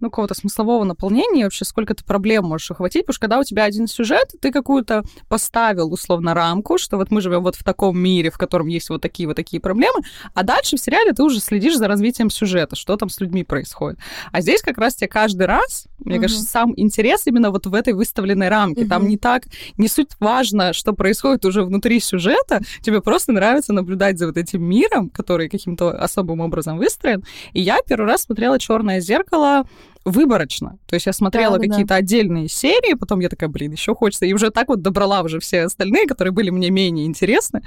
ну, 0.00 0.10
какого-то 0.10 0.34
смыслового 0.34 0.84
наполнения, 0.84 1.44
вообще 1.44 1.64
сколько 1.64 1.94
ты 1.94 2.04
проблем 2.04 2.44
можешь 2.44 2.70
охватить, 2.70 3.02
потому 3.02 3.14
что 3.14 3.20
когда 3.20 3.38
у 3.38 3.44
тебя 3.44 3.64
один 3.64 3.86
сюжет, 3.86 4.32
ты 4.40 4.52
какую-то 4.52 5.02
поставил, 5.28 5.92
условно, 5.92 6.34
рамку, 6.34 6.78
что 6.78 6.96
вот 6.96 7.10
мы 7.10 7.20
живем 7.20 7.42
вот 7.42 7.56
в 7.56 7.64
таком 7.64 7.98
мире, 7.98 8.30
в 8.30 8.38
котором 8.38 8.66
есть 8.66 8.90
вот 8.90 9.02
такие 9.02 9.26
вот 9.26 9.36
такие 9.36 9.60
проблемы, 9.60 10.00
а 10.34 10.42
дальше 10.42 10.76
в 10.76 10.80
сериале 10.80 11.12
ты 11.12 11.22
уже 11.22 11.40
следишь 11.40 11.76
за 11.76 11.88
развитием 11.88 12.30
сюжета, 12.30 12.76
что 12.76 12.96
там 12.96 13.08
с 13.08 13.20
людьми 13.20 13.44
происходит. 13.44 13.98
А 14.32 14.40
здесь 14.40 14.62
как 14.62 14.78
раз 14.78 14.94
тебе 14.94 15.08
каждый 15.08 15.46
раз, 15.46 15.86
мне 15.98 16.16
uh-huh. 16.16 16.22
кажется, 16.22 16.44
сам 16.44 16.72
интерес 16.76 17.26
именно 17.26 17.50
вот 17.50 17.66
в 17.66 17.74
этой 17.74 17.92
выставленной 17.92 18.48
рамке. 18.48 18.82
Uh-huh. 18.82 18.88
Там 18.88 19.08
не 19.08 19.16
так, 19.16 19.44
не 19.78 19.88
суть 19.88 20.10
важно, 20.20 20.72
что 20.72 20.92
происходит 20.92 21.44
уже 21.44 21.64
внутри 21.64 22.00
сюжета, 22.00 22.60
тебе 22.82 23.00
просто 23.00 23.32
нравится 23.32 23.72
наблюдать 23.72 24.18
за 24.18 24.26
вот 24.26 24.36
этим 24.36 24.62
миром, 24.62 25.10
который 25.10 25.48
каким-то 25.48 25.90
особым 25.90 26.40
образом 26.40 26.78
выстроен. 26.78 27.24
И 27.52 27.60
я 27.60 27.78
первый 27.86 28.06
раз 28.06 28.22
смотрела 28.22 28.58
«Черное 28.58 29.00
зеркало» 29.00 29.66
выборочно. 30.06 30.78
То 30.86 30.94
есть 30.94 31.06
я 31.06 31.12
смотрела 31.12 31.58
Да, 31.58 31.64
да, 31.64 31.68
какие-то 31.68 31.96
отдельные 31.96 32.48
серии, 32.48 32.94
потом 32.94 33.18
я 33.18 33.28
такая, 33.28 33.50
блин, 33.50 33.72
еще 33.72 33.92
хочется. 33.94 34.24
И 34.24 34.32
уже 34.32 34.50
так 34.50 34.68
вот 34.68 34.80
добрала 34.80 35.22
уже 35.22 35.40
все 35.40 35.62
остальные, 35.62 36.06
которые 36.06 36.32
были 36.32 36.50
мне 36.50 36.70
менее 36.70 37.06
интересны. 37.06 37.62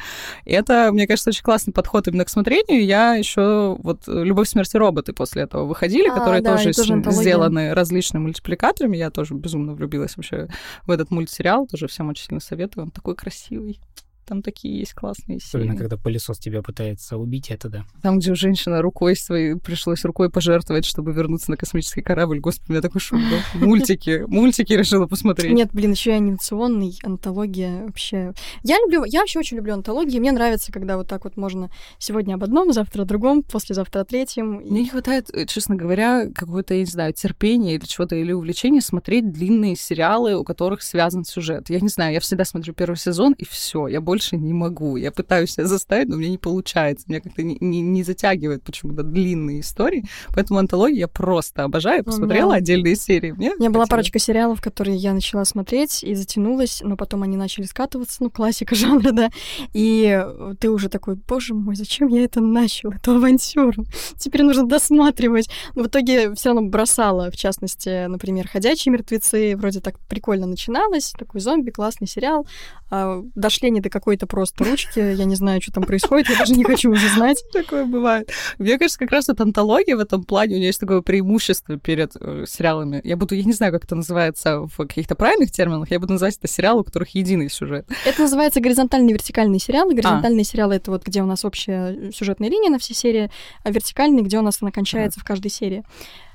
И 0.46 0.54
это, 0.54 0.90
мне 0.94 1.06
кажется, 1.06 1.32
очень 1.32 1.44
классный 1.44 1.74
подход 1.74 2.08
именно 2.08 2.24
к 2.24 2.30
смотрению. 2.30 2.86
Я 2.86 3.16
еще 3.16 3.76
вот 3.80 4.04
«Любовь, 4.08 4.48
смерти 4.48 4.78
роботы» 4.78 5.12
после 5.12 5.44
этого 5.44 5.66
выходили, 5.66 6.08
А, 6.08 6.16
которые 6.16 6.42
да, 6.42 6.56
тоже, 6.56 6.72
тоже 6.72 6.94
антология. 6.94 7.22
сделаны 7.22 7.74
различными 7.74 8.24
мультипликаторами. 8.24 8.96
Я 8.96 9.10
тоже 9.12 9.34
безумно 9.34 9.74
влюбилась 9.74 10.16
вообще 10.16 10.48
в 10.86 10.92
этот 10.92 11.12
мультсериал. 11.12 11.68
Тоже 11.68 11.88
всем 11.88 12.08
очень 12.08 12.28
сильно 12.28 12.40
советую. 12.40 12.86
Он 12.86 12.92
такой 12.92 13.16
красивый. 13.16 13.82
Там 14.30 14.44
такие 14.44 14.78
есть 14.78 14.94
классные 14.94 15.40
серии. 15.40 15.64
Особенно, 15.64 15.76
когда 15.76 15.98
пылесос 15.98 16.38
тебя 16.38 16.62
пытается 16.62 17.18
убить, 17.18 17.50
это 17.50 17.68
да. 17.68 17.86
Там, 18.04 18.20
где 18.20 18.36
женщина 18.36 18.80
рукой 18.80 19.16
своей 19.16 19.56
пришлось 19.56 20.06
рукой 20.06 20.30
пожертвовать, 20.30 20.86
чтобы 20.86 21.14
вернуться 21.14 21.50
на 21.50 21.58
космический 21.58 22.04
корабль. 22.04 22.40
Господи, 22.40 22.70
у 22.70 22.72
меня 22.74 22.82
такой 22.84 23.02
шум 23.02 23.24
был. 23.28 23.40
Мультики. 23.68 24.24
Мультики 24.28 24.74
решила 24.74 25.08
посмотреть. 25.08 25.52
Нет, 25.52 25.70
блин, 25.74 25.94
еще 25.94 26.12
и 26.12 26.14
анимационный, 26.14 26.96
антология 27.02 27.88
вообще. 27.88 28.34
Я 28.62 28.78
люблю, 28.78 29.04
я 29.04 29.22
вообще 29.22 29.40
очень 29.40 29.58
люблю 29.58 29.74
антологии. 29.74 30.20
Мне 30.20 30.32
нравится, 30.32 30.72
когда 30.72 30.98
вот 30.98 31.08
так 31.08 31.24
вот 31.24 31.36
можно 31.36 31.72
сегодня 31.98 32.36
об 32.36 32.44
одном, 32.44 32.72
завтра 32.72 33.02
о 33.02 33.06
другом, 33.06 33.42
послезавтра 33.42 34.02
о 34.02 34.06
третьем. 34.06 34.58
Мне 34.58 34.82
не 34.82 34.90
хватает, 34.90 35.32
э, 35.34 35.48
честно 35.48 35.76
говоря, 35.76 36.28
какого-то, 36.30 36.76
я 36.76 36.82
не 36.82 36.86
знаю, 36.86 37.14
терпения 37.14 37.74
или 37.74 37.86
чего-то, 37.86 38.16
или 38.16 38.32
увлечения 38.32 38.82
смотреть 38.82 39.32
длинные 39.32 39.76
сериалы, 39.76 40.38
у 40.38 40.44
которых 40.44 40.84
связан 40.84 41.26
сюжет. 41.26 41.72
Я 41.72 41.80
не 41.80 41.90
знаю, 41.90 42.14
я 42.14 42.20
всегда 42.20 42.46
смотрю 42.46 42.76
первый 42.76 42.98
сезон, 42.98 43.34
и 43.34 43.44
все, 43.44 43.88
я 43.88 44.02
больше 44.02 44.19
не 44.32 44.54
могу. 44.54 44.98
Я 44.98 45.12
пытаюсь 45.12 45.52
себя 45.52 45.66
заставить, 45.66 46.10
но 46.10 46.18
мне 46.18 46.30
не 46.30 46.38
получается. 46.38 47.06
Меня 47.08 47.22
как-то 47.22 47.44
не, 47.44 47.58
не- 47.60 47.82
не 47.82 48.04
затягивает 48.04 48.64
почему-то 48.64 49.04
длинные 49.04 49.62
истории. 49.62 50.06
Поэтому 50.34 50.60
антологии 50.60 51.00
я 51.00 51.08
просто 51.08 51.64
обожаю. 51.64 52.04
Посмотрела 52.04 52.52
да. 52.52 52.58
отдельные 52.58 52.96
серии. 52.96 53.32
Мне 53.32 53.54
У 53.54 53.60
меня 53.60 53.70
была 53.70 53.84
хватило. 53.84 53.98
парочка 53.98 54.20
сериалов, 54.20 54.62
которые 54.62 54.98
я 54.98 55.14
начала 55.14 55.46
смотреть 55.46 56.04
и 56.04 56.16
затянулась, 56.16 56.82
но 56.84 56.96
потом 56.98 57.24
они 57.24 57.38
начали 57.38 57.66
скатываться, 57.66 58.24
ну, 58.24 58.30
классика 58.30 58.76
жанра, 58.76 59.12
да. 59.12 59.30
И 59.74 60.06
э, 60.22 60.54
ты 60.60 60.70
уже 60.70 60.90
такой, 60.90 61.16
боже 61.16 61.54
мой, 61.54 61.76
зачем 61.76 62.08
я 62.08 62.24
это 62.24 62.42
начал, 62.42 62.92
эту 62.92 63.12
авантюру? 63.16 63.86
Теперь 64.18 64.44
нужно 64.44 64.66
досматривать. 64.68 65.50
Но 65.76 65.84
в 65.84 65.88
итоге 65.88 66.34
все 66.36 66.50
равно 66.50 66.70
бросала, 66.70 67.32
в 67.32 67.36
частности, 67.36 68.06
например, 68.08 68.48
«Ходячие 68.48 68.92
мертвецы». 68.92 69.56
Вроде 69.56 69.80
так 69.80 70.00
прикольно 70.08 70.46
начиналось, 70.48 71.14
такой 71.18 71.42
зомби, 71.42 71.70
классный 71.72 72.08
сериал. 72.08 72.46
А 72.92 73.22
дошли 73.36 73.68
они 73.68 73.82
до 73.82 73.90
какой-то 74.10 74.26
просто 74.26 74.64
ручки, 74.64 75.00
я 75.00 75.26
не 75.26 75.36
знаю, 75.36 75.62
что 75.62 75.72
там 75.72 75.84
происходит, 75.84 76.30
я 76.30 76.40
даже 76.40 76.54
не 76.54 76.64
хочу 76.64 76.90
уже 76.90 77.08
знать. 77.10 77.44
Такое 77.54 77.86
бывает. 77.86 78.32
Мне 78.58 78.80
кажется, 78.80 78.98
как 78.98 79.12
раз 79.12 79.28
вот 79.28 79.40
антология 79.40 79.96
в 79.96 80.00
этом 80.00 80.24
плане, 80.24 80.56
у 80.56 80.58
нее 80.58 80.68
есть 80.68 80.80
такое 80.80 81.02
преимущество 81.02 81.78
перед 81.78 82.14
э, 82.20 82.46
сериалами. 82.48 83.02
Я 83.04 83.18
буду, 83.18 83.36
я 83.36 83.44
не 83.44 83.54
знаю, 83.54 83.72
как 83.72 83.84
это 83.84 83.94
называется 83.94 84.62
в 84.62 84.78
каких-то 84.78 85.14
правильных 85.14 85.52
терминах, 85.52 85.92
я 85.92 86.00
буду 86.00 86.14
называть 86.14 86.38
это 86.38 86.52
сериалы, 86.52 86.82
у 86.82 86.84
которых 86.84 87.10
единый 87.10 87.52
сюжет. 87.52 87.86
Это 88.04 88.24
называется 88.24 88.62
горизонтальные 88.62 89.12
и 89.12 89.14
вертикальные 89.14 89.60
сериалы. 89.60 89.94
Горизонтальные 89.94 90.44
сериалы— 90.44 90.76
это 90.78 90.90
вот 90.90 91.06
где 91.06 91.22
у 91.22 91.28
нас 91.28 91.46
общая 91.46 92.12
сюжетная 92.12 92.50
линия 92.50 92.72
на 92.72 92.80
все 92.80 92.96
серии, 92.96 93.30
а 93.64 93.70
вертикальные, 93.70 94.24
где 94.24 94.40
у 94.40 94.42
нас 94.42 94.58
она 94.62 94.72
кончается 94.72 95.20
в 95.20 95.24
каждой 95.24 95.52
серии. 95.52 95.84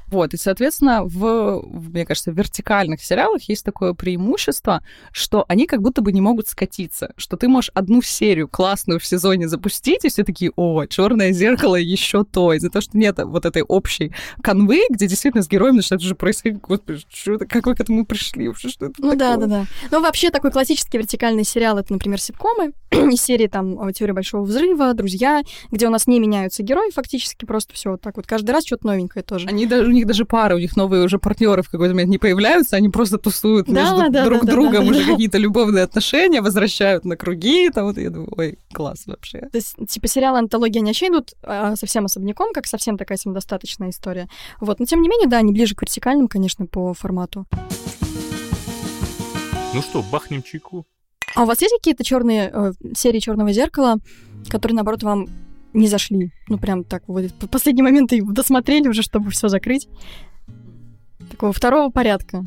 Вот, 0.09 0.35
и, 0.35 0.37
соответственно, 0.37 1.03
в, 1.05 1.63
мне 1.65 2.05
кажется, 2.07 2.31
в 2.33 2.37
вертикальных 2.37 3.03
сериалах 3.03 3.43
есть 3.49 3.65
такое 3.65 3.95
преимущество, 3.95 4.83
что 5.13 5.45
они 5.49 5.67
как 5.67 5.83
будто 5.83 6.03
бы 6.03 6.13
не 6.13 6.21
могут 6.21 6.49
скатиться, 6.49 7.13
что 7.17 7.37
ты 7.37 7.49
можешь 7.49 7.71
одну 7.75 8.03
серию 8.03 8.49
классную 8.49 9.01
в 9.01 9.07
сезоне 9.07 9.49
запустить, 9.49 10.05
и 10.05 10.09
все 10.09 10.25
такие, 10.25 10.53
о, 10.57 10.87
черное 10.87 11.33
зеркало 11.33 11.77
еще 11.77 12.25
то, 12.25 12.53
из-за 12.53 12.71
того, 12.71 12.83
что 12.83 12.97
нет 12.99 13.19
вот 13.19 13.45
этой 13.47 13.63
общей 13.63 14.13
канвы, 14.43 14.83
где 14.91 15.07
действительно 15.07 15.43
с 15.43 15.49
героем 15.49 15.77
начинает 15.77 16.03
уже 16.03 16.15
происходить, 16.15 16.61
господи, 16.61 17.03
что 17.09 17.35
это, 17.35 17.47
как 17.47 17.67
вы 17.67 17.75
к 17.75 17.81
этому 17.81 18.05
пришли, 18.05 18.49
вообще, 18.49 18.69
что 18.69 18.87
это 18.87 18.95
Ну 18.99 19.15
да, 19.17 19.33
такое? 19.33 19.47
да, 19.47 19.59
да. 19.61 19.67
Ну 19.91 20.01
вообще 20.03 20.31
такой 20.31 20.51
классический 20.51 20.99
вертикальный 20.99 21.45
сериал— 21.45 21.79
это, 21.79 21.93
например, 21.93 22.21
ситкомы 22.21 22.73
из 22.91 23.23
серии 23.23 23.47
там 23.47 23.81
э, 23.89 23.93
«Теория 23.93 24.13
большого 24.13 24.45
взрыва», 24.45 24.95
«Друзья», 24.95 25.43
где 25.71 25.87
у 25.87 25.91
нас 25.91 26.07
не 26.07 26.21
меняются 26.21 26.63
герои 26.63 26.91
фактически, 26.91 27.45
просто 27.45 27.75
все 27.75 27.91
вот 27.93 28.01
так 28.01 28.17
вот. 28.17 28.27
Каждый 28.27 28.51
раз 28.51 28.67
что-то 28.67 28.87
новенькое 28.87 29.23
тоже. 29.23 29.49
Они 29.49 29.67
даже, 29.67 29.94
них 29.95 30.07
даже 30.07 30.25
пары, 30.25 30.55
у 30.55 30.59
них 30.59 30.77
новые 30.77 31.05
уже 31.05 31.19
партнеры 31.19 31.63
в 31.63 31.71
какой-то 31.71 31.95
момент 31.95 32.11
не 32.11 32.19
появляются, 32.19 32.77
они 32.77 32.89
просто 32.89 33.19
тусуют 33.19 33.67
Да, 33.67 33.73
между 33.73 34.11
да, 34.11 34.25
друг 34.25 34.45
да, 34.45 34.53
другом 34.53 34.85
да, 34.85 34.91
уже 34.91 35.05
да. 35.05 35.13
какие-то 35.13 35.39
любовные 35.39 35.85
отношения, 35.85 36.41
возвращают 36.41 37.05
на 37.05 37.17
круги, 37.17 37.71
там 37.71 37.87
вот 37.87 37.99
я 37.99 38.11
думаю, 38.11 38.33
ой, 38.37 38.59
класс 38.73 39.05
вообще. 39.07 39.41
То 39.41 39.57
есть, 39.57 39.75
типа, 39.89 40.09
сериалы 40.09 40.39
антологии, 40.39 40.79
они 40.79 40.91
вообще 40.91 41.09
идут 41.09 41.35
а, 41.43 41.77
совсем 41.77 42.05
особняком, 42.05 42.53
как 42.53 42.67
совсем 42.67 42.99
такая 42.99 43.19
самодостаточная 43.19 43.91
история. 43.91 44.29
Вот, 44.61 44.81
но 44.81 44.87
тем 44.87 45.03
не 45.03 45.09
менее, 45.09 45.29
да, 45.29 45.39
они 45.39 45.53
ближе 45.53 45.75
к 45.75 45.83
вертикальным, 45.83 46.29
конечно, 46.29 46.67
по 46.67 46.95
формату. 46.95 47.47
Ну 49.75 49.83
что, 49.83 50.03
бахнем 50.03 50.43
чайку? 50.43 50.87
А 51.35 51.43
у 51.43 51.47
вас 51.47 51.61
есть 51.61 51.75
какие-то 51.77 52.05
черные 52.05 52.51
э, 52.53 52.73
серии 52.95 53.19
Черного 53.19 53.53
зеркала, 53.53 53.97
которые, 54.49 54.77
наоборот, 54.77 55.03
вам 55.03 55.29
не 55.75 55.89
зашли? 55.89 56.31
Ну, 56.49 56.59
прям 56.59 56.85
так, 56.85 57.03
вот 57.07 57.25
в 57.25 57.49
последний 57.49 57.83
момент 57.83 58.13
и 58.13 58.23
досмотрели 58.23 58.89
уже, 58.89 59.03
чтобы 59.03 59.31
все 59.31 59.49
закрыть. 59.49 59.89
Такого 61.31 61.53
второго 61.53 61.91
порядка. 61.91 62.45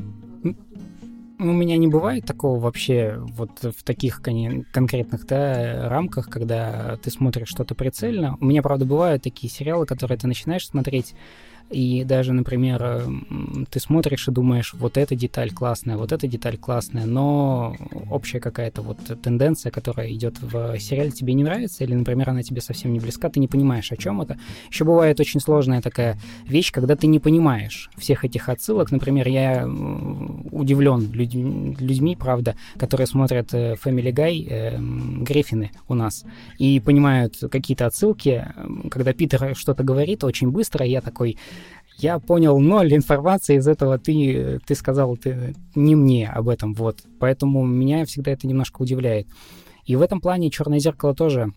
У 1.40 1.46
меня 1.46 1.78
не 1.78 1.88
бывает 1.88 2.26
такого 2.26 2.60
вообще 2.60 3.18
вот 3.20 3.62
в 3.62 3.84
таких 3.84 4.24
кон- 4.24 4.66
конкретных 4.72 5.28
да, 5.28 5.88
рамках, 5.88 6.30
когда 6.30 6.98
ты 7.04 7.12
смотришь 7.12 7.50
что-то 7.50 7.76
прицельно. 7.76 8.38
У 8.40 8.46
меня, 8.46 8.64
правда, 8.64 8.86
бывают 8.86 9.22
такие 9.22 9.52
сериалы, 9.52 9.86
которые 9.86 10.18
ты 10.18 10.26
начинаешь 10.28 10.68
смотреть, 10.68 11.14
и 11.70 12.04
даже, 12.04 12.34
например, 12.34 13.06
ты 13.70 13.80
смотришь 13.80 14.28
и 14.28 14.32
думаешь, 14.32 14.74
вот 14.74 14.98
эта 14.98 15.16
деталь 15.16 15.52
классная, 15.52 15.98
вот 15.98 16.12
эта 16.12 16.28
деталь 16.28 16.58
классная, 16.58 17.06
но 17.06 17.76
общая 18.10 18.40
какая-то 18.40 18.82
вот 18.82 18.98
тенденция, 19.22 19.72
которая 19.72 20.12
идет 20.12 20.42
в 20.42 20.80
сериале, 20.80 21.12
тебе 21.12 21.34
не 21.34 21.44
нравится, 21.44 21.84
или, 21.84 21.94
например, 21.94 22.30
она 22.30 22.44
тебе 22.44 22.62
совсем 22.62 22.94
не 22.94 23.00
близка, 23.00 23.30
ты 23.30 23.40
не 23.40 23.48
понимаешь, 23.48 23.92
о 23.92 23.98
чем 23.98 24.22
это. 24.22 24.38
Еще 24.70 24.86
бывает 24.86 25.20
очень 25.20 25.40
сложная 25.40 25.82
такая 25.82 26.18
вещь, 26.46 26.72
когда 26.72 26.96
ты 26.96 27.08
не 27.08 27.20
понимаешь 27.20 27.90
всех 27.98 28.24
этих 28.24 28.50
отсылок. 28.50 28.92
Например, 28.92 29.28
я 29.28 29.66
удивлен 29.66 31.12
людьми, 31.12 31.76
людьми, 31.80 32.16
правда, 32.16 32.56
которые 32.78 33.08
смотрят 33.08 33.54
э, 33.54 33.76
Family 33.84 34.14
Guy, 34.14 34.48
э, 34.50 34.78
Гриффины 35.24 35.72
у 35.88 35.94
нас, 35.94 36.24
и 36.58 36.80
понимают 36.80 37.38
какие-то 37.52 37.86
отсылки. 37.86 38.46
Когда 38.90 39.14
Питер 39.14 39.56
что-то 39.56 39.84
говорит 39.84 40.24
очень 40.24 40.50
быстро, 40.50 40.86
я 40.86 41.02
такой, 41.02 41.38
я 41.98 42.20
понял 42.20 42.60
ноль 42.60 42.94
информации 42.94 43.58
из 43.58 43.68
этого, 43.68 43.98
ты, 43.98 44.60
ты 44.66 44.76
сказал 44.76 45.18
ты, 45.18 45.56
не 45.76 45.96
мне 45.96 46.30
об 46.30 46.48
этом, 46.50 46.74
вот. 46.74 47.00
Поэтому 47.20 47.66
меня 47.66 48.06
всегда 48.06 48.32
это 48.32 48.48
немножко 48.48 48.82
удивляет. 48.82 49.28
И 49.86 49.96
в 49.96 50.02
этом 50.02 50.22
плане 50.22 50.52
«Черное 50.52 50.80
зеркало» 50.80 51.16
тоже 51.16 51.54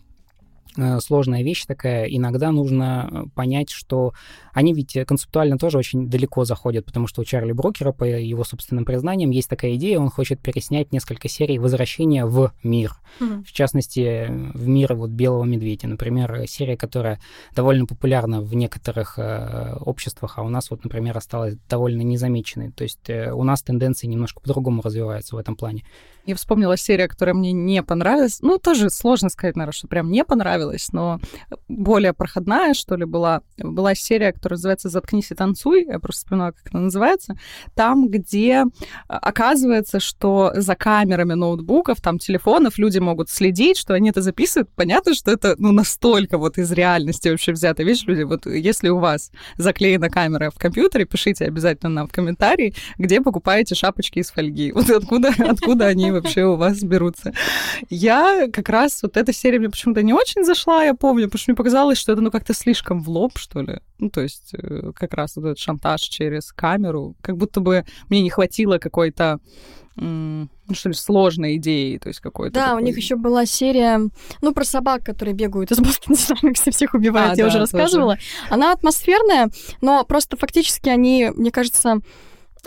э, 0.77 0.99
сложная 0.99 1.43
вещь 1.43 1.65
такая. 1.65 2.05
Иногда 2.05 2.51
нужно 2.51 3.09
э, 3.11 3.23
понять, 3.35 3.69
что 3.69 4.13
они 4.53 4.73
ведь 4.73 4.95
э, 4.95 5.05
концептуально 5.05 5.57
тоже 5.57 5.77
очень 5.77 6.09
далеко 6.09 6.45
заходят, 6.45 6.85
потому 6.85 7.07
что 7.07 7.21
у 7.21 7.25
Чарли 7.25 7.51
Брокера, 7.51 7.91
по 7.91 8.03
его 8.03 8.43
собственным 8.43 8.85
признаниям, 8.85 9.31
есть 9.31 9.49
такая 9.49 9.75
идея, 9.75 9.99
он 9.99 10.09
хочет 10.09 10.39
переснять 10.39 10.91
несколько 10.91 11.27
серий 11.29 11.59
возвращения 11.59 12.25
в 12.25 12.51
мир. 12.63 12.93
В 13.19 13.51
частности, 13.51 14.27
в 14.53 14.67
мир 14.67 14.93
вот 14.93 15.09
Белого 15.09 15.43
Медведя. 15.43 15.87
Например, 15.87 16.33
э, 16.33 16.47
серия, 16.47 16.77
которая 16.77 17.19
довольно 17.55 17.85
популярна 17.85 18.41
в 18.41 18.55
некоторых 18.55 19.15
э, 19.17 19.75
обществах, 19.79 20.37
а 20.37 20.43
у 20.43 20.49
нас 20.49 20.69
вот, 20.71 20.83
например, 20.83 21.17
осталась 21.17 21.55
довольно 21.69 22.01
незамеченной. 22.01 22.71
То 22.71 22.83
есть 22.83 23.09
э, 23.09 23.31
у 23.31 23.43
нас 23.43 23.61
тенденции 23.61 24.07
немножко 24.07 24.39
по-другому 24.41 24.81
развиваются 24.81 25.35
в 25.35 25.39
этом 25.39 25.55
плане. 25.55 25.83
Я 26.25 26.35
вспомнила 26.35 26.77
серия, 26.77 27.07
которая 27.07 27.33
мне 27.33 27.51
не 27.51 27.81
понравилась. 27.81 28.41
Ну, 28.41 28.59
тоже 28.59 28.89
сложно 28.89 29.29
сказать, 29.29 29.55
наверное, 29.55 29.73
что 29.73 29.87
прям 29.87 30.11
не 30.11 30.23
понравилась, 30.23 30.91
но 30.93 31.19
более 31.67 32.13
проходная, 32.13 32.73
что 32.73 32.95
ли, 32.95 33.05
была. 33.05 33.41
Была 33.57 33.95
серия, 33.95 34.31
которая 34.41 34.57
называется 34.57 34.89
«Заткнись 34.89 35.29
и 35.29 35.35
танцуй». 35.35 35.85
Я 35.85 35.99
просто 35.99 36.21
вспоминала, 36.21 36.51
как 36.51 36.73
она 36.73 36.85
называется. 36.85 37.35
Там, 37.75 38.09
где 38.09 38.65
а, 39.07 39.17
оказывается, 39.19 39.99
что 39.99 40.51
за 40.55 40.75
камерами 40.75 41.33
ноутбуков, 41.33 42.01
там, 42.01 42.17
телефонов 42.17 42.79
люди 42.79 42.97
могут 42.97 43.29
следить, 43.29 43.77
что 43.77 43.93
они 43.93 44.09
это 44.09 44.23
записывают. 44.23 44.69
Понятно, 44.75 45.13
что 45.13 45.31
это, 45.31 45.53
ну, 45.59 45.71
настолько 45.71 46.39
вот 46.39 46.57
из 46.57 46.71
реальности 46.71 47.29
вообще 47.29 47.51
взято. 47.51 47.83
Видишь, 47.83 48.03
люди, 48.07 48.23
вот 48.23 48.47
если 48.47 48.89
у 48.89 48.97
вас 48.97 49.31
заклеена 49.57 50.09
камера 50.09 50.49
в 50.49 50.57
компьютере, 50.57 51.05
пишите 51.05 51.45
обязательно 51.45 51.91
нам 51.91 52.07
в 52.07 52.11
комментарии, 52.11 52.73
где 52.97 53.21
покупаете 53.21 53.75
шапочки 53.75 54.19
из 54.19 54.31
фольги. 54.31 54.71
Вот 54.71 54.89
откуда, 54.89 55.31
откуда 55.37 55.85
они 55.85 56.11
вообще 56.11 56.45
у 56.45 56.55
вас 56.55 56.81
берутся. 56.81 57.31
Я 57.91 58.47
как 58.51 58.69
раз, 58.69 59.03
вот 59.03 59.17
эта 59.17 59.31
серия 59.33 59.59
мне 59.59 59.69
почему-то 59.69 60.01
не 60.01 60.13
очень 60.13 60.43
зашла, 60.43 60.83
я 60.83 60.95
помню, 60.95 61.25
потому 61.25 61.39
что 61.39 61.51
мне 61.51 61.55
показалось, 61.55 61.99
что 61.99 62.11
это, 62.13 62.21
ну, 62.21 62.31
как-то 62.31 62.55
слишком 62.55 63.01
в 63.01 63.09
лоб, 63.09 63.37
что 63.37 63.61
ли. 63.61 63.81
Ну, 63.99 64.09
то 64.09 64.21
есть 64.21 64.30
э, 64.53 64.91
как 64.95 65.13
раз 65.13 65.35
вот 65.35 65.45
этот 65.45 65.59
шантаж 65.59 66.01
через 66.01 66.51
камеру, 66.51 67.15
как 67.21 67.37
будто 67.37 67.59
бы 67.59 67.85
мне 68.09 68.21
не 68.21 68.29
хватило 68.29 68.77
какой-то 68.77 69.39
ну, 69.97 70.47
что 70.71 70.89
ли, 70.89 70.95
сложной 70.95 71.57
идеей, 71.57 71.99
то 71.99 72.07
есть 72.07 72.21
какой-то. 72.21 72.55
Да, 72.55 72.67
такой... 72.67 72.81
у 72.81 72.85
них 72.85 72.95
еще 72.95 73.17
была 73.17 73.45
серия, 73.45 73.99
ну, 74.41 74.53
про 74.53 74.63
собак, 74.63 75.03
которые 75.03 75.35
бегают 75.35 75.71
из 75.71 75.79
Бостон 75.79 76.15
Динамикс 76.15 76.65
и 76.65 76.71
всех 76.71 76.93
убивают, 76.93 77.33
а, 77.33 77.35
я 77.35 77.43
да, 77.43 77.49
уже 77.49 77.59
рассказывала. 77.59 78.15
Тоже. 78.15 78.27
Она 78.49 78.71
атмосферная, 78.71 79.49
но 79.81 80.05
просто 80.05 80.37
фактически 80.37 80.87
они, 80.87 81.31
мне 81.35 81.51
кажется, 81.51 81.99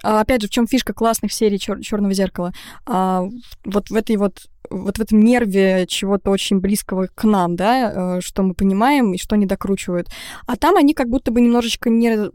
а, 0.02 0.20
опять 0.20 0.42
же, 0.42 0.48
в 0.48 0.50
чем 0.50 0.66
фишка 0.66 0.92
классных 0.92 1.32
серий 1.32 1.56
Чер- 1.56 1.80
Черного 1.80 2.12
зеркала? 2.12 2.52
А, 2.86 3.24
вот 3.64 3.90
в 3.90 3.94
этой 3.94 4.16
вот 4.16 4.46
вот 4.70 4.98
в 4.98 5.00
этом 5.00 5.20
нерве 5.20 5.86
чего-то 5.86 6.30
очень 6.30 6.58
близкого 6.58 7.08
к 7.14 7.24
нам, 7.24 7.56
да, 7.56 8.16
э, 8.16 8.20
что 8.20 8.42
мы 8.42 8.54
понимаем 8.54 9.12
и 9.12 9.18
что 9.18 9.34
они 9.34 9.46
докручивают. 9.46 10.08
А 10.46 10.56
там 10.56 10.76
они 10.76 10.94
как 10.94 11.08
будто 11.08 11.30
бы 11.30 11.40
немножечко 11.40 11.90
не, 11.90 12.30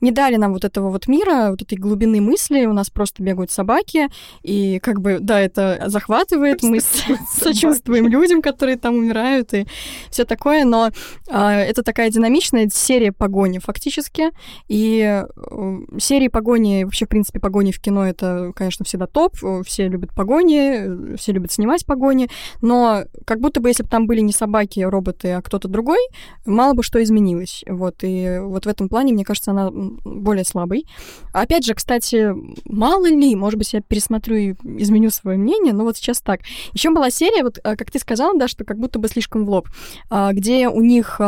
не 0.00 0.10
дали 0.10 0.36
нам 0.36 0.52
вот 0.52 0.64
этого 0.64 0.90
вот 0.90 1.08
мира, 1.08 1.50
вот 1.50 1.62
этой 1.62 1.76
глубины 1.76 2.20
мысли. 2.20 2.66
У 2.66 2.72
нас 2.72 2.90
просто 2.90 3.22
бегают 3.22 3.50
собаки, 3.50 4.08
и 4.42 4.78
как 4.80 5.00
бы, 5.00 5.18
да, 5.20 5.40
это 5.40 5.84
захватывает, 5.86 6.62
мы 6.62 6.80
сочувствуем 7.32 8.08
людям, 8.08 8.42
которые 8.42 8.76
там 8.76 8.94
умирают, 8.96 9.54
и 9.54 9.66
все 10.10 10.24
такое, 10.24 10.64
но 10.64 10.90
а, 11.28 11.54
это 11.54 11.82
такая 11.82 12.10
динамичная 12.10 12.68
серия 12.72 13.12
погони 13.12 13.58
фактически, 13.58 14.30
и 14.68 15.24
э, 15.26 15.78
серии 15.98 16.28
погони, 16.28 16.84
вообще, 16.84 17.06
в 17.06 17.08
принципе, 17.08 17.40
погони 17.40 17.72
в 17.72 17.80
кино, 17.80 18.06
это, 18.06 18.52
конечно, 18.54 18.84
всегда 18.84 19.06
топ, 19.06 19.36
все 19.64 19.88
любят 19.88 20.14
погони, 20.14 21.16
все 21.16 21.29
любят 21.32 21.52
снимать 21.52 21.84
погони, 21.86 22.28
но 22.60 23.04
как 23.24 23.40
будто 23.40 23.60
бы, 23.60 23.68
если 23.68 23.82
бы 23.82 23.88
там 23.88 24.06
были 24.06 24.20
не 24.20 24.32
собаки, 24.32 24.80
роботы, 24.80 25.32
а 25.32 25.42
кто-то 25.42 25.68
другой, 25.68 26.00
мало 26.46 26.74
бы 26.74 26.82
что 26.82 27.02
изменилось. 27.02 27.64
Вот, 27.66 27.96
и 28.02 28.38
вот 28.40 28.66
в 28.66 28.68
этом 28.68 28.88
плане, 28.88 29.12
мне 29.12 29.24
кажется, 29.24 29.50
она 29.52 29.70
более 29.70 30.44
слабой. 30.44 30.86
Опять 31.32 31.64
же, 31.64 31.74
кстати, 31.74 32.32
мало 32.64 33.06
ли, 33.06 33.34
может 33.36 33.58
быть, 33.58 33.72
я 33.72 33.80
пересмотрю 33.80 34.36
и 34.36 34.54
изменю 34.78 35.10
свое 35.10 35.38
мнение, 35.38 35.72
но 35.72 35.84
вот 35.84 35.96
сейчас 35.96 36.20
так. 36.20 36.40
Еще 36.72 36.90
была 36.90 37.10
серия, 37.10 37.42
вот 37.42 37.58
а, 37.62 37.76
как 37.76 37.90
ты 37.90 37.98
сказала, 37.98 38.38
да, 38.38 38.48
что 38.48 38.64
как 38.64 38.78
будто 38.78 38.98
бы 38.98 39.08
слишком 39.08 39.44
в 39.44 39.50
лоб, 39.50 39.68
а, 40.08 40.32
где 40.32 40.68
у 40.68 40.82
них 40.82 41.20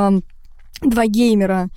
два 0.81 1.07
геймера 1.07 1.69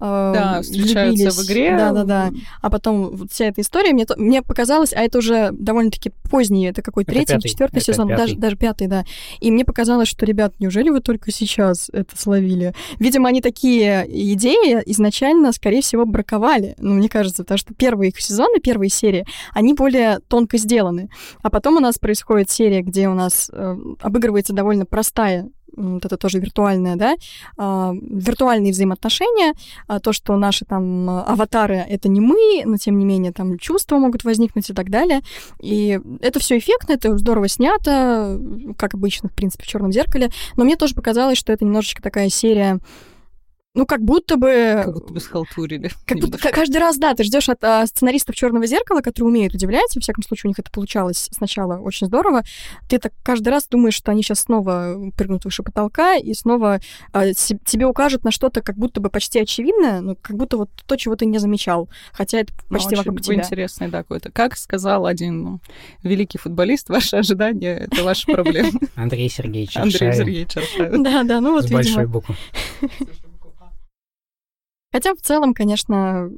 да, 0.00 0.62
встречаются 0.62 1.30
влюбились. 1.30 1.34
в 1.36 1.46
игре. 1.46 1.76
Да, 1.76 1.92
да, 1.92 2.04
да. 2.04 2.30
А 2.60 2.70
потом 2.70 3.16
вот 3.16 3.32
вся 3.32 3.46
эта 3.46 3.60
история, 3.60 3.92
мне, 3.92 4.06
мне 4.16 4.42
показалось, 4.42 4.92
а 4.92 5.00
это 5.00 5.18
уже 5.18 5.50
довольно-таки 5.52 6.10
поздний, 6.30 6.66
это 6.66 6.82
какой 6.82 7.04
третий, 7.04 7.34
пятый, 7.34 7.48
четвертый 7.48 7.80
сезон, 7.80 8.08
пятый. 8.08 8.20
даже, 8.20 8.36
даже 8.36 8.56
пятый, 8.56 8.86
да. 8.86 9.04
И 9.40 9.50
мне 9.50 9.64
показалось, 9.64 10.08
что, 10.08 10.26
ребят, 10.26 10.54
неужели 10.58 10.90
вы 10.90 11.00
только 11.00 11.30
сейчас 11.30 11.90
это 11.92 12.16
словили? 12.16 12.74
Видимо, 12.98 13.28
они 13.28 13.40
такие 13.40 14.06
идеи 14.32 14.82
изначально, 14.86 15.52
скорее 15.52 15.82
всего, 15.82 16.04
браковали. 16.06 16.74
Ну, 16.78 16.94
мне 16.94 17.08
кажется, 17.08 17.44
потому 17.44 17.58
что 17.58 17.74
первые 17.74 18.10
их 18.10 18.20
сезоны, 18.20 18.60
первые 18.60 18.90
серии, 18.90 19.26
они 19.52 19.74
более 19.74 20.18
тонко 20.28 20.58
сделаны. 20.58 21.08
А 21.42 21.50
потом 21.50 21.76
у 21.76 21.80
нас 21.80 21.98
происходит 21.98 22.50
серия, 22.50 22.82
где 22.82 23.08
у 23.08 23.14
нас 23.14 23.50
э, 23.52 23.76
обыгрывается 24.00 24.52
довольно 24.52 24.86
простая 24.86 25.48
вот 25.76 26.04
это 26.04 26.16
тоже 26.16 26.38
виртуальное, 26.38 26.96
да, 26.96 27.16
а, 27.56 27.92
виртуальные 28.00 28.72
взаимоотношения, 28.72 29.54
а, 29.86 30.00
то, 30.00 30.12
что 30.12 30.36
наши 30.36 30.64
там 30.64 31.08
аватары— 31.10 31.76
это 31.88 32.08
не 32.08 32.20
мы, 32.20 32.62
но 32.64 32.76
тем 32.76 32.98
не 32.98 33.04
менее 33.04 33.32
там 33.32 33.58
чувства 33.58 33.98
могут 33.98 34.24
возникнуть 34.24 34.70
и 34.70 34.74
так 34.74 34.90
далее. 34.90 35.20
И 35.60 36.00
это 36.20 36.40
все 36.40 36.58
эффектно, 36.58 36.92
это 36.92 37.16
здорово 37.18 37.48
снято, 37.48 38.40
как 38.76 38.94
обычно, 38.94 39.28
в 39.28 39.32
принципе, 39.32 39.64
в 39.64 39.66
черном 39.66 39.92
зеркале. 39.92 40.30
Но 40.56 40.64
мне 40.64 40.76
тоже 40.76 40.94
показалось, 40.94 41.38
что 41.38 41.52
это 41.52 41.64
немножечко 41.64 42.02
такая 42.02 42.28
серия 42.28 42.80
ну, 43.74 43.86
как 43.86 44.02
будто 44.02 44.36
бы... 44.36 44.82
Как 44.84 44.94
будто 44.94 45.12
бы 45.12 45.20
схалтурили. 45.20 45.90
Как 46.06 46.18
будто, 46.20 46.38
каждый 46.38 46.76
раз, 46.76 46.96
да, 46.96 47.12
ты 47.14 47.24
ждешь 47.24 47.48
от 47.48 47.62
а, 47.64 47.84
сценаристов 47.86 48.36
черного 48.36 48.66
зеркала, 48.66 49.00
которые 49.00 49.30
умеют 49.30 49.54
удивлять, 49.54 49.94
во 49.96 50.00
всяком 50.00 50.22
случае, 50.22 50.48
у 50.48 50.50
них 50.50 50.60
это 50.60 50.70
получалось 50.70 51.28
сначала 51.32 51.78
очень 51.78 52.06
здорово. 52.06 52.42
Ты 52.88 53.00
так 53.00 53.12
каждый 53.24 53.48
раз 53.48 53.66
думаешь, 53.66 53.94
что 53.94 54.12
они 54.12 54.22
сейчас 54.22 54.40
снова 54.40 55.10
прыгнут 55.16 55.44
выше 55.44 55.64
потолка 55.64 56.14
и 56.14 56.34
снова 56.34 56.80
а, 57.12 57.32
тебе 57.32 57.86
укажут 57.86 58.22
на 58.22 58.30
что-то 58.30 58.62
как 58.62 58.76
будто 58.76 59.00
бы 59.00 59.10
почти 59.10 59.40
очевидное, 59.40 60.00
но 60.00 60.14
как 60.14 60.36
будто 60.36 60.56
вот 60.56 60.70
то, 60.86 60.96
чего 60.96 61.16
ты 61.16 61.26
не 61.26 61.38
замечал, 61.38 61.88
хотя 62.12 62.38
это 62.38 62.52
ну, 62.70 62.76
почти 62.76 62.94
ну, 62.94 62.98
вокруг 62.98 63.22
тебя. 63.22 63.34
интересный, 63.36 63.88
да, 63.88 63.98
какой-то. 63.98 64.30
Как 64.30 64.56
сказал 64.56 65.04
один 65.04 65.42
ну, 65.42 65.60
великий 66.04 66.38
футболист, 66.38 66.90
ваши 66.90 67.16
ожидания— 67.16 67.88
это 67.90 68.04
ваши 68.04 68.26
проблемы. 68.26 68.70
Андрей 68.94 69.28
Сергеевич 69.28 69.76
Андрей 69.76 70.12
Сергеевич 70.12 70.54
Да, 70.78 71.24
да, 71.24 71.40
ну 71.40 71.52
вот, 71.52 71.64
С 71.64 71.70
большой 71.72 72.06
буквы. 72.06 72.36
Хотя 74.94 75.12
в 75.16 75.20
целом, 75.20 75.54
конечно, 75.54 76.30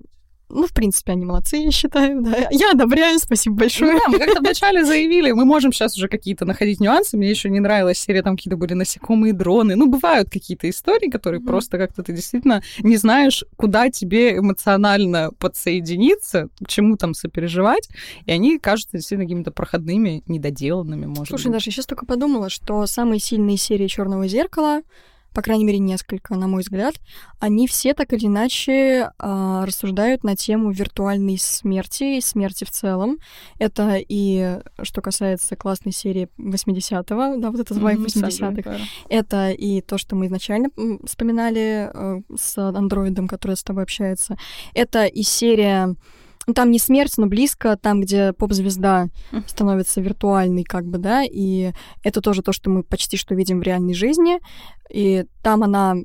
ну, 0.49 0.67
в 0.67 0.73
принципе, 0.73 1.13
они 1.13 1.27
молодцы, 1.27 1.59
я 1.59 1.71
считаю, 1.71 2.23
да. 2.23 2.49
Я 2.51 2.71
одобряю, 2.71 3.19
спасибо 3.19 3.57
большое. 3.57 3.93
Ну, 3.93 3.99
да, 3.99 4.09
мы 4.09 4.19
как-то 4.19 4.41
вначале 4.41 4.83
заявили, 4.83 5.31
мы 5.33 5.45
можем 5.45 5.73
сейчас 5.73 5.95
уже 5.99 6.09
какие-то 6.09 6.47
находить 6.47 6.81
нюансы. 6.81 7.19
Мне 7.19 7.29
еще 7.29 7.51
не 7.51 7.61
нравилась 7.61 7.99
серия, 7.99 8.23
там 8.23 8.35
какие-то 8.35 8.57
были 8.57 8.73
насекомые, 8.73 9.35
дроны. 9.35 9.77
Ну, 9.77 9.89
бывают 9.91 10.31
какие-то 10.31 10.71
истории, 10.71 11.11
которые 11.11 11.43
mm-hmm. 11.43 11.47
просто 11.47 11.77
как-то 11.77 12.03
ты 12.03 12.15
действительно 12.15 12.63
не 12.79 12.97
знаешь, 12.97 13.45
куда 13.57 13.91
тебе 13.91 14.39
эмоционально 14.39 15.33
подсоединиться, 15.39 16.49
к 16.65 16.67
чему 16.67 16.97
там 16.97 17.13
сопереживать. 17.13 17.91
И 18.25 18.33
они 18.33 18.59
кажутся 18.59 18.97
действительно 18.97 19.27
какими-то 19.27 19.51
проходными, 19.51 20.23
недоделанными, 20.27 21.05
может 21.05 21.29
Слушай, 21.29 21.49
быть. 21.49 21.53
Даша, 21.53 21.69
я 21.69 21.73
сейчас 21.75 21.85
только 21.85 22.07
подумала, 22.07 22.49
что 22.49 22.87
самые 22.87 23.21
сильные 23.21 23.59
серии 23.59 23.87
Черного 23.87 24.27
зеркала 24.29 24.81
по 25.37 25.43
крайней 25.43 25.67
мере, 25.67 25.79
несколько, 25.79 26.35
на 26.35 26.49
мой 26.49 26.63
взгляд, 26.63 26.95
они 27.41 27.69
все 27.69 27.93
так 27.93 28.15
или 28.15 28.25
иначе 28.25 28.73
э, 29.19 29.65
рассуждают 29.67 30.25
на 30.25 30.35
тему 30.35 30.71
виртуальной 30.71 31.37
смерти 31.37 32.17
и 32.17 32.23
смерти 32.23 32.65
в 32.65 32.71
целом. 32.71 33.19
Это 33.59 33.99
и 33.99 34.61
что 34.83 35.03
касается 35.03 35.55
классной 35.55 35.93
серии 35.93 36.31
80-го, 36.39 37.37
да, 37.37 37.51
вот 37.51 37.61
это 37.61 37.75
Vibe 37.75 38.07
mm-hmm, 38.07 38.63
80-х. 38.63 38.79
Это 39.11 39.51
и 39.51 39.83
то, 39.83 39.99
что 39.99 40.17
мы 40.17 40.25
изначально 40.25 40.71
вспоминали 41.05 41.91
э, 41.93 42.23
с 42.35 42.57
андроидом, 42.57 43.29
который 43.29 43.59
с 43.59 43.63
тобой 43.63 43.83
общается. 43.83 44.39
Это 44.73 45.05
и 45.05 45.23
серия 45.23 45.97
там 46.55 46.71
не 46.71 46.79
смерть, 46.79 47.15
но 47.17 47.27
близко, 47.27 47.77
там, 47.77 48.01
где 48.01 48.33
поп-звезда 48.33 49.09
становится 49.47 50.01
виртуальной, 50.01 50.65
как 50.65 50.87
бы, 50.87 50.99
да, 50.99 51.23
и 51.25 51.73
это 52.05 52.21
тоже 52.21 52.43
то, 52.43 52.53
что 52.53 52.71
мы 52.71 52.83
почти 52.83 53.17
что 53.17 53.35
видим 53.35 53.61
в 53.61 53.63
реальной 53.63 53.95
жизни, 53.95 54.39
и 54.91 55.25
там 55.43 55.63
она 55.63 55.97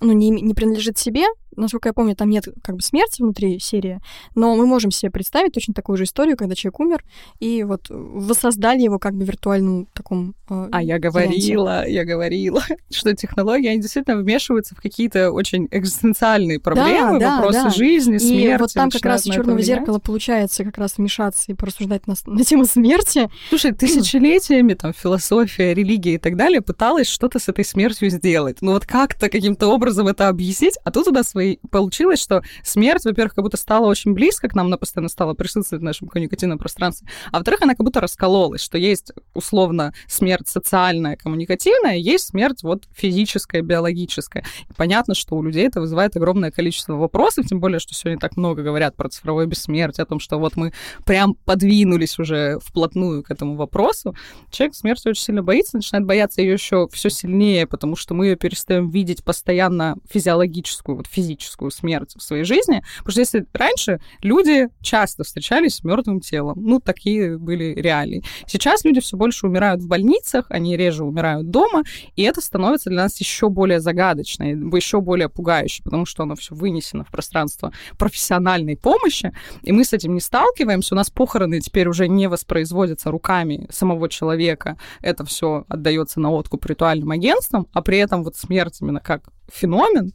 ну, 0.00 0.12
не, 0.12 0.30
не 0.30 0.54
принадлежит 0.54 0.98
себе, 0.98 1.24
насколько 1.56 1.88
я 1.88 1.92
помню, 1.92 2.14
там 2.16 2.30
нет 2.30 2.48
как 2.62 2.76
бы 2.76 2.82
смерти 2.82 3.22
внутри 3.22 3.58
серии, 3.58 4.00
но 4.34 4.54
мы 4.54 4.66
можем 4.66 4.90
себе 4.90 5.10
представить 5.10 5.52
точно 5.52 5.74
такую 5.74 5.96
же 5.96 6.04
историю, 6.04 6.36
когда 6.36 6.54
человек 6.54 6.80
умер, 6.80 7.04
и 7.40 7.62
вот 7.64 7.86
воссоздали 7.88 8.82
его 8.82 8.98
как 8.98 9.14
бы 9.14 9.24
виртуальном 9.24 9.86
таком 9.92 10.34
э, 10.48 10.68
А 10.72 10.82
я 10.82 10.98
говорила, 10.98 11.64
варианте. 11.64 11.92
я 11.92 12.04
говорила, 12.04 12.62
что 12.90 13.14
технологии, 13.14 13.68
они 13.68 13.80
действительно 13.80 14.16
вмешиваются 14.16 14.74
в 14.74 14.80
какие-то 14.80 15.30
очень 15.30 15.68
экзистенциальные 15.70 16.60
проблемы, 16.60 17.20
да, 17.20 17.36
вопросы 17.36 17.64
да. 17.64 17.70
жизни, 17.70 18.18
смерти. 18.18 18.54
И 18.54 18.56
вот 18.58 18.72
там 18.72 18.90
как 18.90 19.04
раз 19.04 19.24
черного 19.24 19.60
зеркала 19.60 19.98
получается 19.98 20.64
как 20.64 20.78
раз 20.78 20.98
вмешаться 20.98 21.44
и 21.52 21.54
порассуждать 21.54 22.06
на, 22.06 22.14
на 22.26 22.44
тему 22.44 22.64
смерти. 22.64 23.30
Слушай, 23.48 23.72
тысячелетиями 23.78 24.74
там 24.74 24.92
философия, 24.92 25.74
религия 25.74 26.14
и 26.14 26.18
так 26.18 26.36
далее 26.36 26.60
пыталась 26.60 27.08
что-то 27.08 27.38
с 27.38 27.48
этой 27.48 27.64
смертью 27.64 28.10
сделать. 28.10 28.58
Ну 28.60 28.72
вот 28.72 28.86
как-то 28.86 29.28
каким-то 29.28 29.68
образом 29.68 30.08
это 30.08 30.28
объяснить, 30.28 30.78
а 30.84 30.90
тут 30.90 31.08
у 31.08 31.10
нас 31.12 31.28
свои 31.28 31.43
получилось, 31.70 32.20
что 32.20 32.42
смерть, 32.62 33.04
во-первых, 33.04 33.34
как 33.34 33.44
будто 33.44 33.56
стала 33.56 33.86
очень 33.86 34.12
близко 34.12 34.48
к 34.48 34.54
нам, 34.54 34.66
она 34.66 34.76
постоянно 34.76 35.08
стала 35.08 35.34
присутствовать 35.34 35.82
в 35.82 35.84
нашем 35.84 36.08
коммуникативном 36.08 36.58
пространстве, 36.58 37.08
а 37.30 37.38
во-вторых, 37.38 37.62
она 37.62 37.74
как 37.74 37.84
будто 37.84 38.00
раскололась, 38.00 38.62
что 38.62 38.78
есть 38.78 39.12
условно 39.34 39.92
смерть 40.06 40.48
социальная, 40.48 41.16
коммуникативная, 41.16 41.96
есть 41.96 42.28
смерть 42.28 42.62
вот 42.62 42.84
физическая, 42.94 43.62
биологическая. 43.62 44.44
И 44.68 44.72
понятно, 44.74 45.14
что 45.14 45.36
у 45.36 45.42
людей 45.42 45.66
это 45.66 45.80
вызывает 45.80 46.16
огромное 46.16 46.50
количество 46.50 46.94
вопросов, 46.94 47.46
тем 47.46 47.60
более, 47.60 47.78
что 47.78 47.94
сегодня 47.94 48.18
так 48.18 48.36
много 48.36 48.62
говорят 48.62 48.96
про 48.96 49.08
цифровое 49.08 49.46
бессмертие, 49.46 50.02
о 50.02 50.06
том, 50.06 50.20
что 50.20 50.38
вот 50.38 50.56
мы 50.56 50.72
прям 51.04 51.34
подвинулись 51.34 52.18
уже 52.18 52.58
вплотную 52.62 53.22
к 53.22 53.30
этому 53.30 53.56
вопросу. 53.56 54.14
Человек 54.50 54.74
смерти 54.74 55.08
очень 55.08 55.22
сильно 55.22 55.42
боится, 55.42 55.76
начинает 55.76 56.06
бояться 56.06 56.40
ее 56.40 56.54
еще 56.54 56.88
все 56.92 57.10
сильнее, 57.10 57.66
потому 57.66 57.96
что 57.96 58.14
мы 58.14 58.26
ее 58.26 58.36
перестаем 58.36 58.90
видеть 58.90 59.24
постоянно 59.24 59.96
физиологическую, 60.10 60.96
вот 60.96 61.06
физическую 61.06 61.33
физическую 61.34 61.70
смерть 61.70 62.14
в 62.16 62.22
своей 62.22 62.44
жизни. 62.44 62.82
Потому 62.98 63.12
что 63.12 63.20
если 63.20 63.46
раньше 63.52 64.00
люди 64.22 64.68
часто 64.80 65.24
встречались 65.24 65.76
с 65.76 65.84
мертвым 65.84 66.20
телом, 66.20 66.58
ну, 66.60 66.80
такие 66.80 67.38
были 67.38 67.74
реалии. 67.74 68.22
Сейчас 68.46 68.84
люди 68.84 69.00
все 69.00 69.16
больше 69.16 69.46
умирают 69.46 69.82
в 69.82 69.88
больницах, 69.88 70.46
они 70.48 70.76
реже 70.76 71.04
умирают 71.04 71.50
дома, 71.50 71.82
и 72.16 72.22
это 72.22 72.40
становится 72.40 72.90
для 72.90 73.02
нас 73.02 73.18
еще 73.20 73.48
более 73.48 73.80
загадочно, 73.80 74.44
еще 74.44 75.00
более 75.00 75.28
пугающе, 75.28 75.82
потому 75.82 76.06
что 76.06 76.22
оно 76.22 76.36
все 76.36 76.54
вынесено 76.54 77.04
в 77.04 77.10
пространство 77.10 77.72
профессиональной 77.98 78.76
помощи, 78.76 79.32
и 79.62 79.72
мы 79.72 79.84
с 79.84 79.92
этим 79.92 80.14
не 80.14 80.20
сталкиваемся. 80.20 80.94
У 80.94 80.96
нас 80.96 81.10
похороны 81.10 81.60
теперь 81.60 81.88
уже 81.88 82.08
не 82.08 82.28
воспроизводятся 82.28 83.10
руками 83.10 83.66
самого 83.70 84.08
человека. 84.08 84.78
Это 85.00 85.24
все 85.24 85.64
отдается 85.68 86.20
на 86.20 86.30
откуп 86.30 86.66
ритуальным 86.66 87.10
агентствам, 87.10 87.66
а 87.72 87.82
при 87.82 87.98
этом 87.98 88.22
вот 88.24 88.36
смерть 88.36 88.78
именно 88.80 89.00
как 89.00 89.33
феномен, 89.52 90.12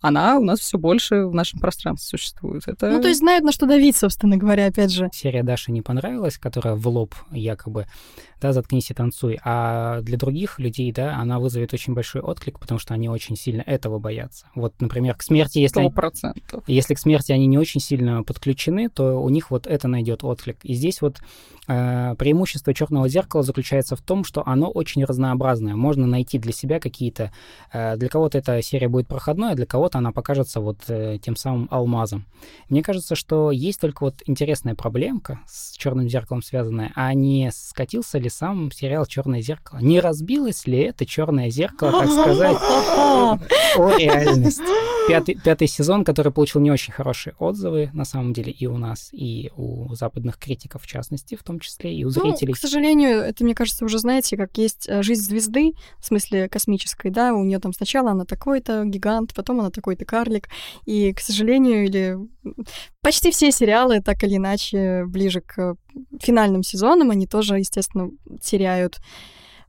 она 0.00 0.38
у 0.38 0.42
нас 0.42 0.60
все 0.60 0.78
больше 0.78 1.26
в 1.26 1.34
нашем 1.34 1.60
пространстве 1.60 2.18
существует. 2.18 2.66
Это... 2.66 2.90
Ну, 2.90 3.02
то 3.02 3.08
есть 3.08 3.20
знают, 3.20 3.44
на 3.44 3.52
что 3.52 3.66
давить, 3.66 3.96
собственно 3.96 4.36
говоря, 4.36 4.66
опять 4.66 4.90
же. 4.90 5.10
Серия 5.12 5.42
Даши 5.42 5.72
не 5.72 5.82
понравилась, 5.82 6.38
которая 6.38 6.74
в 6.74 6.88
лоб 6.88 7.14
якобы, 7.30 7.86
да, 8.40 8.52
заткнись 8.52 8.90
и 8.90 8.94
танцуй. 8.94 9.38
А 9.44 10.00
для 10.00 10.16
других 10.16 10.58
людей, 10.58 10.90
да, 10.92 11.16
она 11.16 11.38
вызовет 11.38 11.74
очень 11.74 11.92
большой 11.92 12.22
отклик, 12.22 12.58
потому 12.58 12.78
что 12.80 12.94
они 12.94 13.10
очень 13.10 13.36
сильно 13.36 13.60
этого 13.60 13.98
боятся. 13.98 14.46
Вот, 14.54 14.80
например, 14.80 15.16
к 15.16 15.22
смерти, 15.22 15.58
если... 15.58 15.86
100%. 15.86 16.64
Если 16.66 16.94
к 16.94 16.98
смерти 16.98 17.32
они 17.32 17.46
не 17.46 17.58
очень 17.58 17.80
сильно 17.80 18.22
подключены, 18.22 18.88
то 18.88 19.20
у 19.20 19.28
них 19.28 19.50
вот 19.50 19.66
это 19.66 19.86
найдет 19.86 20.24
отклик. 20.24 20.64
И 20.64 20.72
здесь 20.72 21.02
вот 21.02 21.18
э, 21.68 22.14
преимущество 22.18 22.72
черного 22.72 23.06
зеркала 23.08 23.42
заключается 23.42 23.96
в 23.96 24.00
том, 24.00 24.24
что 24.24 24.42
оно 24.46 24.70
очень 24.70 25.04
разнообразное. 25.04 25.74
Можно 25.74 26.06
найти 26.06 26.38
для 26.38 26.52
себя 26.52 26.80
какие-то... 26.80 27.32
Э, 27.70 27.96
для 27.96 28.08
кого-то 28.08 28.38
эта 28.38 28.62
серия 28.70 28.88
будет 28.88 29.08
проходной, 29.08 29.52
а 29.52 29.54
для 29.54 29.66
кого-то 29.66 29.98
она 29.98 30.12
покажется 30.12 30.60
вот 30.60 30.78
э, 30.88 31.18
тем 31.20 31.36
самым 31.36 31.68
алмазом. 31.70 32.26
Мне 32.68 32.82
кажется, 32.82 33.14
что 33.14 33.50
есть 33.50 33.80
только 33.80 34.04
вот 34.04 34.22
интересная 34.26 34.74
проблемка 34.74 35.40
с 35.46 35.76
черным 35.76 36.08
зеркалом 36.08 36.42
связанная, 36.42 36.92
а 36.94 37.12
не 37.14 37.50
скатился 37.52 38.18
ли 38.18 38.30
сам 38.30 38.70
сериал 38.70 39.06
Черное 39.06 39.40
зеркало? 39.42 39.80
Не 39.80 40.00
разбилось 40.00 40.66
ли 40.66 40.78
это 40.78 41.04
черное 41.04 41.50
зеркало, 41.50 41.92
так 41.92 42.10
сказать, 42.10 42.58
о 43.76 43.90
реальность? 43.98 44.60
Пятый, 45.08 45.34
пятый 45.34 45.66
сезон, 45.66 46.04
который 46.04 46.30
получил 46.30 46.60
не 46.60 46.70
очень 46.70 46.92
хорошие 46.92 47.34
отзывы, 47.38 47.90
на 47.92 48.04
самом 48.04 48.32
деле, 48.32 48.52
и 48.52 48.66
у 48.66 48.76
нас, 48.76 49.08
и 49.10 49.50
у 49.56 49.92
западных 49.94 50.38
критиков, 50.38 50.82
в 50.82 50.86
частности, 50.86 51.34
в 51.34 51.42
том 51.42 51.58
числе, 51.58 51.92
и 51.92 52.04
у 52.04 52.10
зрителей. 52.10 52.50
Ну, 52.50 52.54
к 52.54 52.58
сожалению, 52.58 53.18
это, 53.18 53.42
мне 53.42 53.54
кажется, 53.54 53.84
уже 53.84 53.98
знаете, 53.98 54.36
как 54.36 54.56
есть 54.56 54.88
э, 54.88 55.02
жизнь 55.02 55.22
звезды, 55.22 55.72
в 55.98 56.06
смысле 56.06 56.48
космической, 56.48 57.10
да, 57.10 57.34
у 57.34 57.42
нее 57.42 57.58
там 57.58 57.72
сначала 57.72 58.12
она 58.12 58.24
такой-то 58.60 58.84
гигант, 58.88 59.34
потом 59.34 59.60
она 59.60 59.70
такой-то 59.70 60.04
карлик, 60.04 60.48
и, 60.84 61.12
к 61.12 61.20
сожалению, 61.20 61.84
или 61.84 62.16
почти 63.00 63.30
все 63.30 63.50
сериалы, 63.50 64.00
так 64.00 64.22
или 64.24 64.36
иначе, 64.36 65.04
ближе 65.06 65.40
к 65.40 65.76
финальным 66.20 66.62
сезонам, 66.62 67.10
они 67.10 67.26
тоже, 67.26 67.58
естественно, 67.58 68.10
теряют 68.40 68.98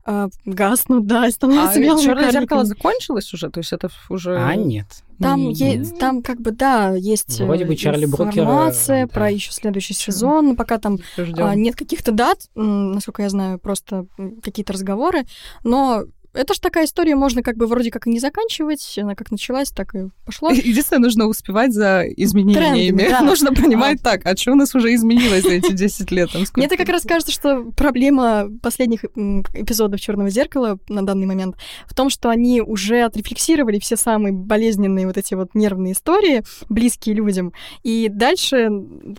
а, 0.04 0.28
гаснут, 0.44 1.06
да, 1.06 1.30
становятся 1.30 1.78
а 1.78 1.82
белыми 1.82 2.02
черное 2.02 2.24
карликами. 2.24 2.40
зеркало 2.40 2.64
закончилось 2.64 3.32
уже, 3.34 3.50
то 3.50 3.58
есть 3.60 3.72
это 3.72 3.88
уже. 4.08 4.36
А 4.36 4.56
нет. 4.56 4.86
Там, 5.20 5.38
Не- 5.40 5.52
е- 5.52 5.76
не- 5.76 5.96
там 5.96 6.22
как 6.22 6.40
бы, 6.40 6.50
да, 6.50 6.96
есть 6.96 7.38
Вроде 7.38 7.62
э, 7.62 7.66
бы 7.68 7.76
Чарли 7.76 8.06
информация 8.06 9.06
да. 9.06 9.12
про 9.12 9.30
еще 9.30 9.52
следующий 9.52 9.94
сезон, 9.94 10.48
но 10.48 10.56
пока 10.56 10.78
там 10.78 10.98
а, 11.16 11.54
нет 11.54 11.76
каких-то 11.76 12.10
дат, 12.10 12.48
насколько 12.56 13.22
я 13.22 13.28
знаю, 13.28 13.60
просто 13.60 14.06
какие-то 14.42 14.72
разговоры, 14.72 15.22
но 15.62 16.02
это 16.34 16.54
же 16.54 16.60
такая 16.60 16.86
история, 16.86 17.14
можно 17.14 17.42
как 17.42 17.56
бы 17.56 17.66
вроде 17.66 17.90
как 17.90 18.06
и 18.06 18.10
не 18.10 18.18
заканчивать, 18.18 18.98
она 18.98 19.14
как 19.14 19.30
началась, 19.30 19.70
так 19.70 19.94
и 19.94 20.08
пошло. 20.24 20.50
Единственное, 20.52 21.02
нужно 21.02 21.26
успевать 21.26 21.72
за 21.72 22.04
изменениями. 22.16 22.98
Трендами, 22.98 23.08
да. 23.10 23.20
Нужно 23.20 23.52
понимать 23.52 24.02
так, 24.02 24.24
а 24.24 24.36
что 24.36 24.52
у 24.52 24.54
нас 24.54 24.74
уже 24.74 24.94
изменилось 24.94 25.42
за 25.42 25.50
эти 25.50 25.72
10 25.72 26.10
лет? 26.10 26.30
Там? 26.32 26.44
Мне 26.56 26.66
это 26.66 26.76
как 26.76 26.88
раз 26.88 27.02
кажется, 27.02 27.32
что 27.32 27.64
проблема 27.76 28.48
последних 28.62 29.04
эпизодов 29.04 30.00
Черного 30.00 30.30
зеркала 30.30 30.78
на 30.88 31.04
данный 31.04 31.26
момент 31.26 31.56
в 31.86 31.94
том, 31.94 32.10
что 32.10 32.30
они 32.30 32.60
уже 32.60 33.02
отрефлексировали 33.02 33.78
все 33.78 33.96
самые 33.96 34.32
болезненные 34.32 35.06
вот 35.06 35.18
эти 35.18 35.34
вот 35.34 35.54
нервные 35.54 35.92
истории, 35.92 36.42
близкие 36.68 37.14
людям, 37.14 37.52
и 37.82 38.08
дальше 38.10 38.70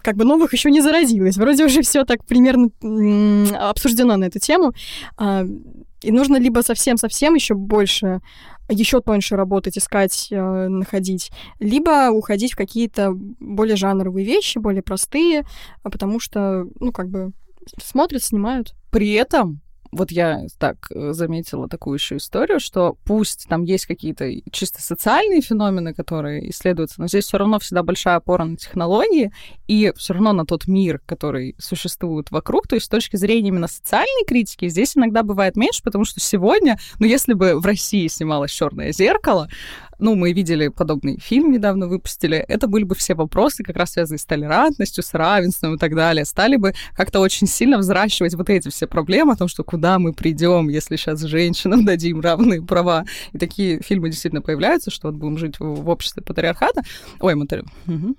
как 0.01 0.15
бы 0.15 0.23
новых 0.23 0.53
еще 0.53 0.71
не 0.71 0.81
заразилось. 0.81 1.37
Вроде 1.37 1.65
уже 1.65 1.81
все 1.81 2.03
так 2.05 2.25
примерно 2.25 2.71
обсуждено 3.69 4.17
на 4.17 4.25
эту 4.25 4.39
тему. 4.39 4.73
И 6.03 6.11
нужно 6.11 6.37
либо 6.37 6.61
совсем-совсем 6.61 7.35
еще 7.35 7.55
больше 7.55 8.21
еще 8.69 9.01
тоньше 9.01 9.35
работать, 9.35 9.77
искать, 9.77 10.29
э, 10.31 10.67
находить, 10.67 11.31
либо 11.59 12.09
уходить 12.11 12.53
в 12.53 12.57
какие-то 12.57 13.11
более 13.13 13.75
жанровые 13.75 14.25
вещи, 14.25 14.57
более 14.57 14.81
простые, 14.81 15.43
а 15.83 15.89
потому 15.89 16.19
что, 16.19 16.65
ну, 16.79 16.91
как 16.91 17.09
бы 17.09 17.31
смотрят, 17.81 18.23
снимают. 18.23 18.73
При 18.89 19.11
этом 19.13 19.61
вот 19.95 20.11
я 20.11 20.41
так 20.59 20.87
э, 20.91 21.13
заметила 21.13 21.67
такую 21.69 21.95
еще 21.95 22.17
историю, 22.17 22.59
что 22.59 22.97
пусть 23.05 23.47
там 23.47 23.63
есть 23.63 23.85
какие-то 23.85 24.29
чисто 24.51 24.81
социальные 24.81 25.41
феномены, 25.41 25.93
которые 25.93 26.49
исследуются, 26.49 27.01
но 27.01 27.07
здесь 27.07 27.25
все 27.25 27.37
равно 27.37 27.59
всегда 27.59 27.83
большая 27.83 28.15
опора 28.15 28.45
на 28.45 28.57
технологии 28.57 29.31
и 29.67 29.93
все 29.95 30.13
равно 30.13 30.33
на 30.33 30.45
тот 30.45 30.67
мир, 30.67 30.99
который 31.05 31.55
существует 31.59 32.31
вокруг. 32.31 32.67
То 32.67 32.75
есть 32.75 32.87
с 32.87 32.89
точки 32.89 33.15
зрения 33.15 33.49
именно 33.49 33.67
социальной 33.67 34.25
критики 34.25 34.67
здесь 34.67 34.97
иногда 34.97 35.23
бывает 35.23 35.55
меньше, 35.55 35.83
потому 35.83 36.05
что 36.05 36.19
сегодня, 36.19 36.77
ну 36.99 37.05
если 37.05 37.33
бы 37.33 37.59
в 37.59 37.65
России 37.65 38.07
снималось 38.07 38.51
черное 38.51 38.91
зеркало, 38.91 39.49
ну, 40.03 40.15
мы 40.15 40.33
видели 40.33 40.67
подобный 40.67 41.17
фильм 41.17 41.51
недавно 41.51 41.87
выпустили, 41.87 42.37
это 42.37 42.67
были 42.67 42.83
бы 42.83 42.93
все 42.93 43.15
вопросы, 43.15 43.63
как 43.63 43.77
раз 43.77 43.93
связанные 43.93 44.19
с 44.19 44.25
толерантностью, 44.25 45.03
с 45.03 45.13
равенством 45.13 45.75
и 45.75 45.77
так 45.77 45.95
далее, 45.95 46.25
стали 46.25 46.57
бы 46.57 46.73
как-то 46.95 47.21
очень 47.21 47.47
сильно 47.47 47.77
взращивать 47.77 48.35
вот 48.35 48.49
эти 48.49 48.69
все 48.69 48.85
проблемы 48.85 49.33
о 49.33 49.35
том, 49.37 49.47
что 49.47 49.63
куда 49.63 49.99
мы 49.99 50.13
придем, 50.13 50.67
если 50.67 50.97
сейчас 50.97 51.21
женщинам 51.21 51.85
дадим 51.85 52.19
равные 52.19 52.61
права. 52.61 53.05
И 53.31 53.37
такие 53.37 53.81
фильмы 53.81 54.09
действительно 54.09 54.41
появляются, 54.41 54.91
что 54.91 55.07
вот 55.07 55.15
будем 55.15 55.37
жить 55.37 55.59
в, 55.59 55.63
в 55.63 55.89
обществе 55.89 56.21
патриархата. 56.21 56.81
Ой, 57.19 57.35
матери... 57.35 57.63
Мгм. 57.85 58.15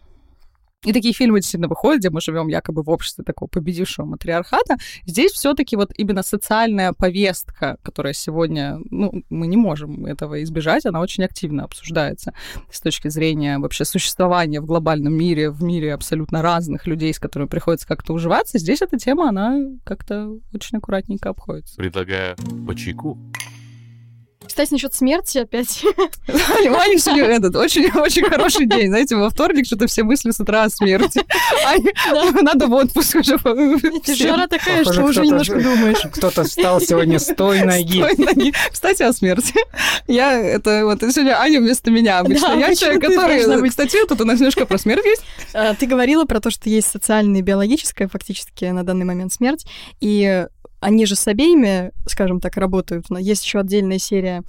И 0.85 0.93
такие 0.93 1.14
фильмы 1.14 1.39
действительно 1.39 1.68
выходят, 1.68 2.01
где 2.01 2.11
мы 2.11 2.20
живем 2.20 2.49
якобы 2.49 2.82
в 2.82 2.91
обществе 2.91 3.24
такого 3.24 3.49
победившего 3.49 4.07
матриархата. 4.07 4.76
Здесь 5.07 5.32
все-таки 5.32 5.76
вот 5.76 5.93
именно 5.97 6.22
социальная 6.22 6.93
повестка, 6.93 7.78
которая 7.82 8.12
сегодня, 8.12 8.78
ну, 8.91 9.22
мы 9.30 9.47
не 9.47 9.57
можем 9.57 10.07
этого 10.07 10.43
избежать, 10.43 10.87
она 10.87 11.01
очень 11.01 11.24
активно 11.24 11.64
обсуждается 11.64 12.35
с 12.70 12.80
точки 12.80 13.09
зрения 13.09 13.59
вообще 13.59 13.85
существования 13.85 14.61
в 14.61 14.66
глобальном 14.66 15.14
мире, 15.14 15.51
в 15.51 15.62
мире 15.62 15.95
абсолютно 15.95 16.43
разных 16.43 16.87
людей, 16.87 17.14
с 17.14 17.18
которыми 17.18 17.49
приходится 17.49 17.87
как-то 17.87 18.12
уживаться. 18.12 18.59
Здесь 18.59 18.82
эта 18.82 18.99
тема, 18.99 19.28
она 19.28 19.59
как-то 19.85 20.39
очень 20.53 20.78
аккуратненько 20.78 21.30
обходится. 21.30 21.76
Предлагаю 21.76 22.37
по 22.66 22.74
чайку. 22.74 23.18
Кстати, 24.47 24.72
насчет 24.72 24.95
смерти 24.95 25.38
опять. 25.38 25.82
Ваня 26.26 26.99
сегодня 26.99 27.24
этот 27.24 27.57
очень, 27.57 27.90
очень 27.99 28.24
хороший 28.24 28.66
день. 28.66 28.88
Знаете, 28.88 29.16
во 29.16 29.30
вторник 29.30 29.66
что-то 29.66 29.86
все 29.86 30.03
мысли 30.03 30.30
с 30.30 30.40
утра 30.40 30.64
о 30.64 30.70
смерти. 30.70 31.22
Аня, 31.66 31.92
Надо 32.42 32.66
в 32.66 32.72
отпуск 32.72 33.16
уже. 33.16 33.38
Жара 34.16 34.47
такая, 34.47 34.84
что 34.84 35.03
уже 35.03 35.20
кто-то 35.20 35.26
немножко 35.26 35.61
думаешь. 35.61 36.03
Кто-то 36.12 36.45
встал 36.45 36.80
сегодня 36.80 37.18
с 37.18 37.34
той 37.34 37.62
ноги. 37.62 38.03
Стой 38.03 38.16
ноги. 38.16 38.53
Кстати, 38.70 39.03
о 39.03 39.12
смерти. 39.12 39.55
Я, 40.07 40.32
это 40.38 40.84
вот 40.84 41.01
сегодня 41.01 41.40
Аня 41.40 41.61
вместо 41.61 41.90
меня 41.90 42.18
обычно. 42.18 42.55
Я 42.59 42.74
человек, 42.74 43.03
который... 43.03 43.68
Кстати, 43.68 43.99
тут 44.07 44.20
у 44.20 44.24
нас 44.24 44.38
немножко 44.38 44.66
про 44.66 44.78
смерть 44.78 45.05
есть. 45.05 45.22
А, 45.53 45.74
Ты 45.74 45.86
говорила 45.86 46.24
про 46.24 46.40
то, 46.40 46.51
что 46.51 46.68
есть 46.68 46.88
социальная 46.88 47.40
и 47.40 47.42
биологическая 47.42 48.09
фактически 48.09 48.66
на 48.66 48.84
данный 48.84 49.05
момент 49.05 49.32
смерть, 49.32 49.66
и 50.01 50.47
они 50.85 51.07
же 51.07 51.16
с 51.16 51.26
обеими, 51.26 51.93
скажем 52.07 52.41
так, 52.41 52.57
работают. 52.57 53.09
Но 53.09 53.18
Есть 53.18 53.45
еще 53.45 53.61
отдельная 53.61 53.99
серия, 53.99 54.43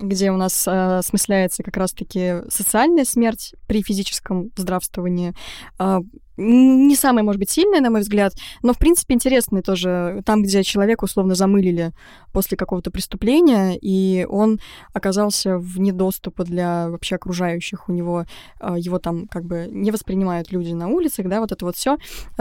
где 0.00 0.30
у 0.30 0.36
нас 0.38 0.66
осмысляется 0.66 1.62
как 1.62 1.76
раз-таки 1.76 2.36
социальная 2.48 3.04
смерть 3.04 3.54
при 3.66 3.82
физическом 3.82 4.50
здравствовании. 4.56 5.34
М, 5.78 6.88
не 6.88 6.96
самая, 6.96 7.22
может 7.22 7.38
быть, 7.38 7.50
сильная, 7.50 7.82
на 7.82 7.90
мой 7.90 8.00
взгляд, 8.00 8.32
но, 8.62 8.72
в 8.72 8.78
принципе, 8.78 9.12
интересная 9.12 9.60
тоже. 9.60 10.22
Там, 10.24 10.42
где 10.42 10.62
человека 10.62 11.04
условно 11.04 11.34
замылили 11.34 11.92
после 12.32 12.56
какого-то 12.56 12.90
преступления, 12.90 13.76
и 13.78 14.26
он 14.28 14.58
оказался 14.94 15.58
вне 15.58 15.92
доступа 15.92 16.44
для 16.44 16.88
вообще 16.88 17.16
окружающих. 17.16 17.90
У 17.90 17.92
него 17.92 18.24
а, 18.60 18.78
его 18.78 18.98
там 18.98 19.28
как 19.28 19.44
бы 19.44 19.68
не 19.70 19.90
воспринимают 19.90 20.52
люди 20.52 20.72
на 20.72 20.88
улицах, 20.88 21.28
да, 21.28 21.40
вот 21.40 21.52
это 21.52 21.66
вот 21.66 21.76
все 21.76 21.98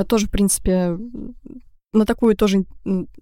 тоже, 0.07 0.27
в 0.27 0.31
принципе, 0.31 0.97
на 1.93 2.05
такую 2.05 2.35
тоже 2.35 2.65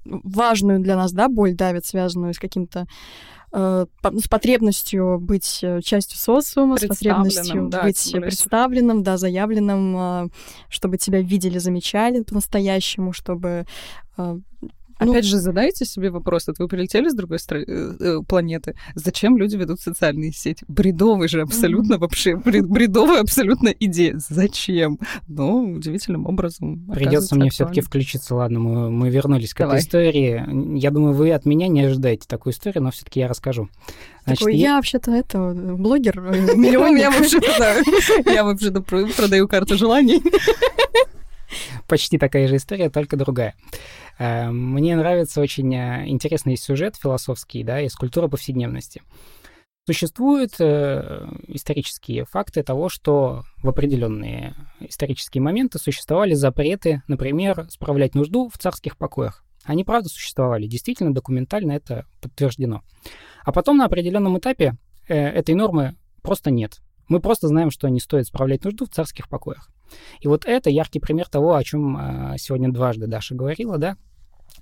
важную 0.03 0.79
для 0.79 0.95
нас, 0.95 1.11
да, 1.11 1.27
боль 1.27 1.55
давит, 1.55 1.85
связанную 1.85 2.33
с 2.33 2.39
каким-то 2.39 2.85
э, 3.51 3.85
с 4.03 4.27
потребностью 4.27 5.19
быть 5.19 5.59
э, 5.63 5.81
частью 5.81 6.17
социума, 6.17 6.77
с 6.77 6.85
потребностью 6.85 7.67
да, 7.69 7.83
быть 7.83 8.11
представленным, 8.13 9.01
да, 9.01 9.17
заявленным, 9.17 9.97
э, 9.97 10.29
чтобы 10.69 10.97
тебя 10.97 11.21
видели, 11.21 11.57
замечали 11.57 12.21
по-настоящему, 12.21 13.11
чтобы 13.11 13.65
э, 14.17 14.37
Ну- 14.99 15.11
Опять 15.11 15.25
же, 15.25 15.37
задайте 15.37 15.85
себе 15.85 16.09
вопрос, 16.11 16.47
вот 16.47 16.59
вы 16.59 16.67
прилетели 16.67 17.07
с 17.09 17.13
другой 17.13 17.37
стра- 17.37 17.63
э, 17.65 17.95
э, 17.99 18.19
планеты, 18.27 18.75
зачем 18.95 19.37
люди 19.37 19.55
ведут 19.55 19.79
социальные 19.79 20.33
сети? 20.33 20.65
Бредовый 20.67 21.27
же 21.29 21.41
абсолютно 21.41 21.97
вообще, 21.97 22.35
бред- 22.35 22.67
бредовая 22.67 23.21
абсолютно 23.21 23.69
идея. 23.69 24.15
Зачем? 24.17 24.99
Но 25.27 25.61
удивительным 25.63 26.25
образом 26.25 26.85
Придется 26.93 27.35
мне 27.35 27.49
все-таки 27.49 27.81
включиться. 27.81 28.35
Ладно, 28.35 28.59
мы, 28.59 28.89
мы 28.91 29.09
вернулись 29.09 29.53
к 29.53 29.59
Давай. 29.59 29.77
этой 29.77 29.85
истории. 29.85 30.77
Я 30.77 30.91
думаю, 30.91 31.13
вы 31.13 31.31
от 31.31 31.45
меня 31.45 31.67
не 31.67 31.81
ожидаете 31.83 32.27
такую 32.27 32.51
историю, 32.53 32.83
но 32.83 32.91
все-таки 32.91 33.19
я 33.21 33.27
расскажу. 33.27 33.69
Значит, 34.25 34.39
такой, 34.39 34.55
я- 34.57 34.69
я 34.69 34.75
вообще-то 34.75 35.11
это 35.11 35.53
блогер, 35.55 36.19
э, 36.19 36.35
Я 36.47 36.55
миллионник. 36.55 37.01
я 38.25 38.43
вообще-то 38.43 38.81
про- 38.81 39.07
продаю 39.07 39.47
карту 39.47 39.77
желаний. 39.77 40.21
почти 41.87 42.17
такая 42.17 42.47
же 42.47 42.57
история, 42.57 42.89
только 42.89 43.17
другая. 43.17 43.55
Э, 44.19 44.51
Мне 44.51 44.95
нравится 44.97 45.41
очень 45.41 45.73
э, 45.73 46.07
интересный 46.07 46.57
сюжет 46.57 46.97
философский, 46.97 47.63
да, 47.63 47.81
из 47.81 47.95
культуры 47.95 48.27
повседневности. 48.27 49.01
Существуют 49.87 50.53
э, 50.59 51.27
исторические 51.47 52.25
факты 52.25 52.61
того, 52.61 52.89
что 52.89 53.43
в 53.63 53.69
определенные 53.69 54.53
исторические 54.81 55.41
моменты 55.41 55.79
существовали 55.79 56.33
запреты, 56.33 57.01
например, 57.07 57.65
справлять 57.71 58.13
нужду 58.13 58.49
в 58.49 58.57
царских 58.57 58.97
покоях. 58.97 59.43
Они, 59.63 59.83
правда, 59.83 60.09
существовали. 60.09 60.67
Действительно, 60.67 61.13
документально 61.13 61.71
это 61.71 62.05
подтверждено. 62.21 62.83
А 63.43 63.51
потом 63.51 63.77
на 63.77 63.85
определенном 63.85 64.37
этапе 64.37 64.77
э, 65.07 65.15
этой 65.15 65.55
нормы 65.55 65.95
просто 66.21 66.51
нет. 66.51 66.81
Мы 67.07 67.19
просто 67.19 67.47
знаем, 67.47 67.71
что 67.71 67.87
не 67.87 67.99
стоит 67.99 68.27
справлять 68.27 68.65
нужду 68.65 68.85
в 68.85 68.89
царских 68.89 69.27
покоях. 69.29 69.69
И 70.19 70.27
вот 70.27 70.45
это 70.45 70.69
яркий 70.69 70.99
пример 70.99 71.27
того, 71.27 71.55
о 71.55 71.63
чем 71.63 72.35
сегодня 72.37 72.71
дважды 72.71 73.07
Даша 73.07 73.33
говорила, 73.33 73.79
да, 73.79 73.97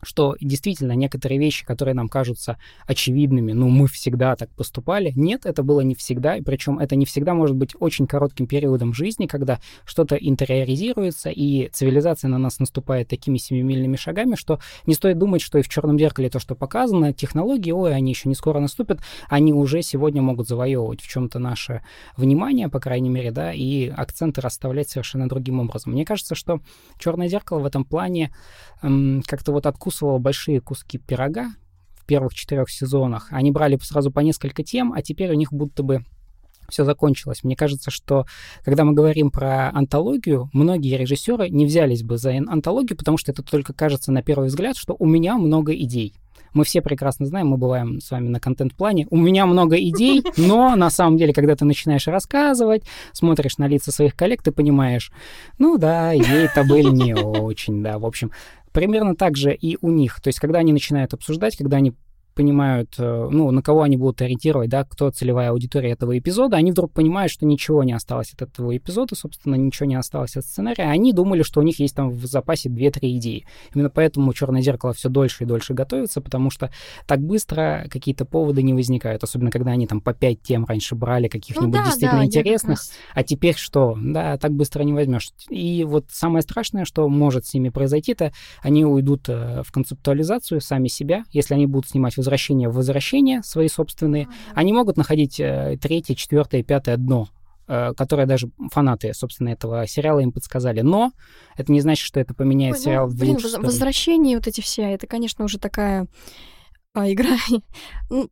что 0.03 0.35
действительно 0.39 0.93
некоторые 0.93 1.39
вещи, 1.39 1.65
которые 1.65 1.95
нам 1.95 2.07
кажутся 2.07 2.57
очевидными, 2.85 3.51
ну, 3.53 3.69
мы 3.69 3.87
всегда 3.87 4.35
так 4.35 4.49
поступали. 4.51 5.11
Нет, 5.15 5.45
это 5.45 5.63
было 5.63 5.81
не 5.81 5.95
всегда, 5.95 6.37
и 6.37 6.41
причем 6.41 6.79
это 6.79 6.95
не 6.95 7.05
всегда 7.05 7.33
может 7.33 7.55
быть 7.55 7.75
очень 7.79 8.07
коротким 8.07 8.47
периодом 8.47 8.93
жизни, 8.93 9.25
когда 9.25 9.59
что-то 9.85 10.15
интериоризируется, 10.15 11.29
и 11.29 11.69
цивилизация 11.69 12.29
на 12.29 12.37
нас 12.37 12.59
наступает 12.59 13.07
такими 13.07 13.37
семимильными 13.37 13.95
шагами, 13.95 14.35
что 14.35 14.59
не 14.85 14.93
стоит 14.93 15.17
думать, 15.17 15.41
что 15.41 15.57
и 15.57 15.61
в 15.61 15.69
черном 15.69 15.97
зеркале 15.97 16.29
то, 16.29 16.39
что 16.39 16.55
показано, 16.55 17.13
технологии, 17.13 17.71
ой, 17.71 17.95
они 17.95 18.11
еще 18.11 18.29
не 18.29 18.35
скоро 18.35 18.59
наступят, 18.59 18.99
они 19.29 19.53
уже 19.53 19.81
сегодня 19.81 20.21
могут 20.21 20.47
завоевывать 20.47 21.01
в 21.01 21.07
чем-то 21.07 21.39
наше 21.39 21.81
внимание, 22.15 22.69
по 22.69 22.79
крайней 22.79 23.09
мере, 23.09 23.31
да, 23.31 23.51
и 23.51 23.87
акценты 23.87 24.41
расставлять 24.41 24.89
совершенно 24.89 25.27
другим 25.27 25.59
образом. 25.59 25.93
Мне 25.93 26.05
кажется, 26.05 26.35
что 26.35 26.61
черное 26.99 27.27
зеркало 27.27 27.59
в 27.59 27.65
этом 27.65 27.83
плане 27.83 28.31
эм, 28.81 29.23
как-то 29.25 29.51
вот 29.51 29.65
откуда 29.65 29.86
откусывала 29.87 30.17
большие 30.17 30.59
куски 30.59 30.97
пирога 30.97 31.51
в 31.95 32.05
первых 32.05 32.33
четырех 32.33 32.69
сезонах. 32.69 33.27
Они 33.31 33.51
брали 33.51 33.79
сразу 33.81 34.11
по 34.11 34.19
несколько 34.19 34.61
тем, 34.61 34.91
а 34.91 35.01
теперь 35.01 35.31
у 35.31 35.33
них 35.33 35.53
будто 35.53 35.81
бы 35.81 36.03
все 36.67 36.83
закончилось. 36.83 37.45
Мне 37.45 37.55
кажется, 37.55 37.89
что 37.89 38.25
когда 38.65 38.83
мы 38.83 38.91
говорим 38.91 39.31
про 39.31 39.69
антологию, 39.69 40.49
многие 40.51 40.97
режиссеры 40.97 41.47
не 41.49 41.65
взялись 41.65 42.03
бы 42.03 42.17
за 42.17 42.31
антологию, 42.31 42.97
потому 42.97 43.17
что 43.17 43.31
это 43.31 43.43
только 43.43 43.71
кажется 43.71 44.11
на 44.11 44.21
первый 44.21 44.49
взгляд, 44.49 44.75
что 44.75 44.93
у 44.99 45.05
меня 45.05 45.37
много 45.37 45.73
идей. 45.73 46.13
Мы 46.53 46.65
все 46.65 46.81
прекрасно 46.81 47.25
знаем, 47.25 47.47
мы 47.47 47.57
бываем 47.57 48.01
с 48.01 48.11
вами 48.11 48.27
на 48.27 48.39
контент-плане. 48.39 49.07
У 49.09 49.17
меня 49.17 49.45
много 49.45 49.77
идей, 49.77 50.23
но 50.37 50.75
на 50.75 50.89
самом 50.89 51.17
деле, 51.17 51.33
когда 51.33 51.55
ты 51.55 51.63
начинаешь 51.63 52.07
рассказывать, 52.07 52.83
смотришь 53.13 53.57
на 53.57 53.67
лица 53.67 53.91
своих 53.91 54.15
коллег, 54.15 54.43
ты 54.43 54.51
понимаешь, 54.51 55.11
ну 55.59 55.77
да, 55.77 56.13
идеи-то 56.17 56.65
были 56.65 56.89
не 56.89 57.13
очень, 57.13 57.81
да. 57.83 57.99
В 57.99 58.05
общем, 58.05 58.31
Примерно 58.77 59.15
так 59.15 59.35
же 59.35 59.55
и 59.55 59.75
у 59.81 59.89
них. 59.89 60.21
То 60.21 60.27
есть, 60.27 60.39
когда 60.39 60.59
они 60.59 60.71
начинают 60.71 61.11
обсуждать, 61.11 61.57
когда 61.57 61.77
они 61.77 61.93
понимают, 62.37 62.93
э, 62.99 63.27
ну, 63.31 63.49
на 63.49 63.63
кого 63.63 63.81
они 63.81 63.97
будут 63.97 64.21
ориентировать, 64.21 64.69
да, 64.69 64.83
кто 64.83 65.09
целевая 65.09 65.49
аудитория 65.49 65.89
этого 65.89 66.17
эпизода, 66.17 66.55
они 66.55 66.71
вдруг 66.71 66.93
понимают, 66.93 67.31
что 67.31 67.47
ничего 67.47 67.83
не 67.83 67.93
осталось 67.93 68.31
от 68.33 68.43
этого 68.43 68.77
эпизода, 68.77 69.15
собственно, 69.15 69.55
ничего 69.55 69.87
не 69.87 69.95
осталось 69.95 70.37
от 70.37 70.45
сценария. 70.45 70.83
Они 70.83 71.13
думали, 71.13 71.41
что 71.41 71.61
у 71.61 71.63
них 71.63 71.79
есть 71.79 71.95
там 71.95 72.11
в 72.11 72.25
запасе 72.27 72.69
2-3 72.69 73.17
идеи. 73.17 73.47
Именно 73.73 73.89
поэтому 73.89 74.31
«Черное 74.33 74.61
зеркало» 74.61 74.93
все 74.93 75.09
дольше 75.09 75.45
и 75.45 75.47
дольше 75.47 75.73
готовится, 75.73 76.21
потому 76.21 76.51
что 76.51 76.71
так 77.07 77.21
быстро 77.21 77.87
какие-то 77.89 78.23
поводы 78.23 78.61
не 78.61 78.75
возникают, 78.75 79.23
особенно 79.23 79.49
когда 79.49 79.71
они 79.71 79.87
там 79.87 79.99
по 79.99 80.13
5 80.13 80.41
тем 80.43 80.65
раньше 80.65 80.93
брали 80.93 81.27
каких-нибудь 81.29 81.73
ну, 81.73 81.73
да, 81.73 81.85
действительно 81.85 82.21
да, 82.21 82.25
интересных, 82.25 82.77
раз... 82.77 82.91
а 83.15 83.23
теперь 83.23 83.55
что? 83.55 83.97
Да, 83.99 84.37
так 84.37 84.51
быстро 84.51 84.83
не 84.83 84.93
возьмешь. 84.93 85.31
И 85.49 85.83
вот 85.83 86.05
самое 86.11 86.43
страшное, 86.43 86.85
что 86.85 87.09
может 87.09 87.47
с 87.47 87.55
ними 87.55 87.69
произойти, 87.69 88.11
это 88.11 88.31
они 88.61 88.85
уйдут 88.85 89.27
э, 89.27 89.63
в 89.65 89.71
концептуализацию 89.71 90.61
сами 90.61 90.87
себя, 90.87 91.23
если 91.31 91.55
они 91.55 91.65
будут 91.65 91.89
снимать 91.89 92.15
возвращения 92.27 92.69
в 92.69 92.73
возвращения 92.73 93.41
свои 93.43 93.67
собственные, 93.67 94.23
mm-hmm. 94.23 94.53
они 94.55 94.73
могут 94.73 94.97
находить 94.97 95.39
э, 95.39 95.77
третье, 95.81 96.15
четвертое, 96.15 96.63
пятое 96.63 96.97
дно, 96.97 97.29
э, 97.67 97.93
которое 97.95 98.27
даже 98.27 98.49
фанаты, 98.71 99.13
собственно, 99.13 99.49
этого 99.49 99.87
сериала 99.87 100.19
им 100.19 100.31
подсказали. 100.31 100.81
Но 100.81 101.11
это 101.55 101.71
не 101.71 101.81
значит, 101.81 102.05
что 102.05 102.19
это 102.19 102.33
поменяет 102.33 102.75
Ой, 102.75 102.81
сериал 102.81 103.07
ну, 103.07 103.13
в 103.13 103.17
блин, 103.17 103.33
лучшую 103.35 103.61
возвращения 103.61 104.35
вот 104.35 104.47
эти 104.47 104.61
все, 104.61 104.83
это, 104.83 105.07
конечно, 105.07 105.45
уже 105.45 105.57
такая 105.57 106.07
а, 106.93 107.11
игра. 107.11 107.37
Ну, 108.09 108.29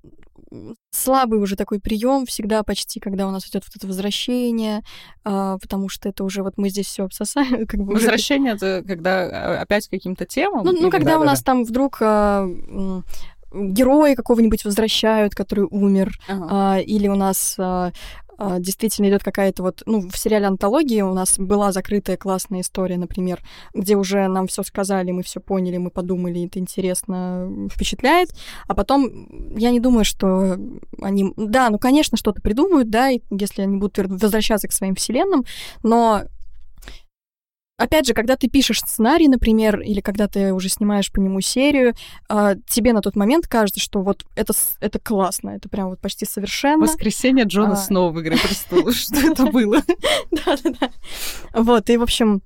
слабый 0.92 1.40
уже 1.40 1.56
такой 1.56 1.80
прием 1.80 2.26
всегда 2.26 2.64
почти, 2.64 3.00
когда 3.00 3.28
у 3.28 3.32
нас 3.32 3.48
идет 3.48 3.64
вот 3.66 3.76
это 3.76 3.88
возвращение, 3.88 4.84
а, 5.24 5.58
потому 5.58 5.90
что 5.90 6.10
это 6.10 6.24
уже 6.24 6.44
вот 6.44 6.54
мы 6.58 6.70
здесь 6.70 6.88
все 6.88 7.06
обсосаем. 7.06 7.66
Как 7.68 7.80
бы 7.80 7.94
возвращение 7.94 8.56
уже... 8.56 8.66
это 8.66 8.88
когда 8.88 9.24
а, 9.24 9.62
опять 9.62 9.88
каким-то 9.88 10.26
темам? 10.26 10.66
Ну, 10.66 10.72
ну 10.74 10.92
когда 10.92 11.14
да, 11.14 11.18
у 11.18 11.22
да, 11.22 11.28
нас 11.28 11.40
да. 11.40 11.52
там 11.52 11.64
вдруг 11.64 11.98
а, 12.02 12.48
героя 13.56 14.16
какого-нибудь 14.16 14.66
возвращают, 14.66 15.36
который 15.36 15.68
умер, 15.70 16.18
ага. 16.28 16.48
а, 16.50 16.80
или 16.80 17.08
у 17.08 17.16
нас 17.16 17.56
а, 17.58 17.92
а, 18.38 18.60
действительно 18.60 19.08
идет 19.08 19.24
какая-то 19.24 19.64
вот, 19.64 19.84
ну, 19.86 20.10
в 20.10 20.18
сериале 20.18 20.48
антологии 20.48 21.02
у 21.02 21.14
нас 21.14 21.40
была 21.40 21.72
закрытая 21.72 22.18
классная 22.18 22.62
история, 22.62 22.98
например, 22.98 23.42
где 23.74 23.96
уже 23.96 24.28
нам 24.28 24.48
все 24.48 24.64
сказали, 24.64 25.12
мы 25.12 25.24
все 25.24 25.40
поняли, 25.40 25.78
мы 25.78 25.90
подумали, 25.90 26.46
это 26.46 26.60
интересно, 26.60 27.70
впечатляет, 27.72 28.30
а 28.68 28.76
потом 28.76 29.56
я 29.58 29.72
не 29.72 29.80
думаю, 29.80 30.04
что 30.04 30.58
они, 31.02 31.34
да, 31.38 31.70
ну, 31.70 31.80
конечно, 31.80 32.18
что-то 32.18 32.42
придумают, 32.42 32.90
да, 32.90 33.08
если 33.08 33.62
они 33.62 33.78
будут 33.78 33.98
возвращаться 33.98 34.68
к 34.68 34.74
своим 34.74 34.96
вселенным, 34.96 35.46
но 35.84 36.24
Опять 37.78 38.08
же, 38.08 38.14
когда 38.14 38.38
ты 38.38 38.48
пишешь 38.48 38.80
сценарий, 38.80 39.28
например, 39.28 39.82
или 39.82 40.00
когда 40.00 40.30
ты 40.30 40.54
уже 40.54 40.70
снимаешь 40.70 41.12
по 41.12 41.20
нему 41.20 41.42
серию, 41.42 41.94
э, 42.30 42.56
тебе 42.68 42.94
на 42.94 43.02
тот 43.02 43.18
момент 43.18 43.48
кажется, 43.48 43.82
что 43.82 44.02
вот 44.02 44.26
это, 44.36 44.54
это 44.80 44.98
классно, 44.98 45.50
это 45.50 45.68
прям 45.68 45.90
вот 45.90 46.00
почти 46.00 46.26
совершенно. 46.26 46.84
Воскресенье 46.84 47.44
Джона 47.44 47.74
а... 47.74 47.76
Сноу 47.76 48.12
в 48.12 48.22
«Игре 48.22 48.38
престолов». 48.38 48.96
Что 48.96 49.32
это 49.32 49.48
было? 49.48 49.82
Да-да-да. 50.32 50.90
Вот, 51.54 51.90
и, 51.90 51.98
в 51.98 52.04
общем, 52.04 52.42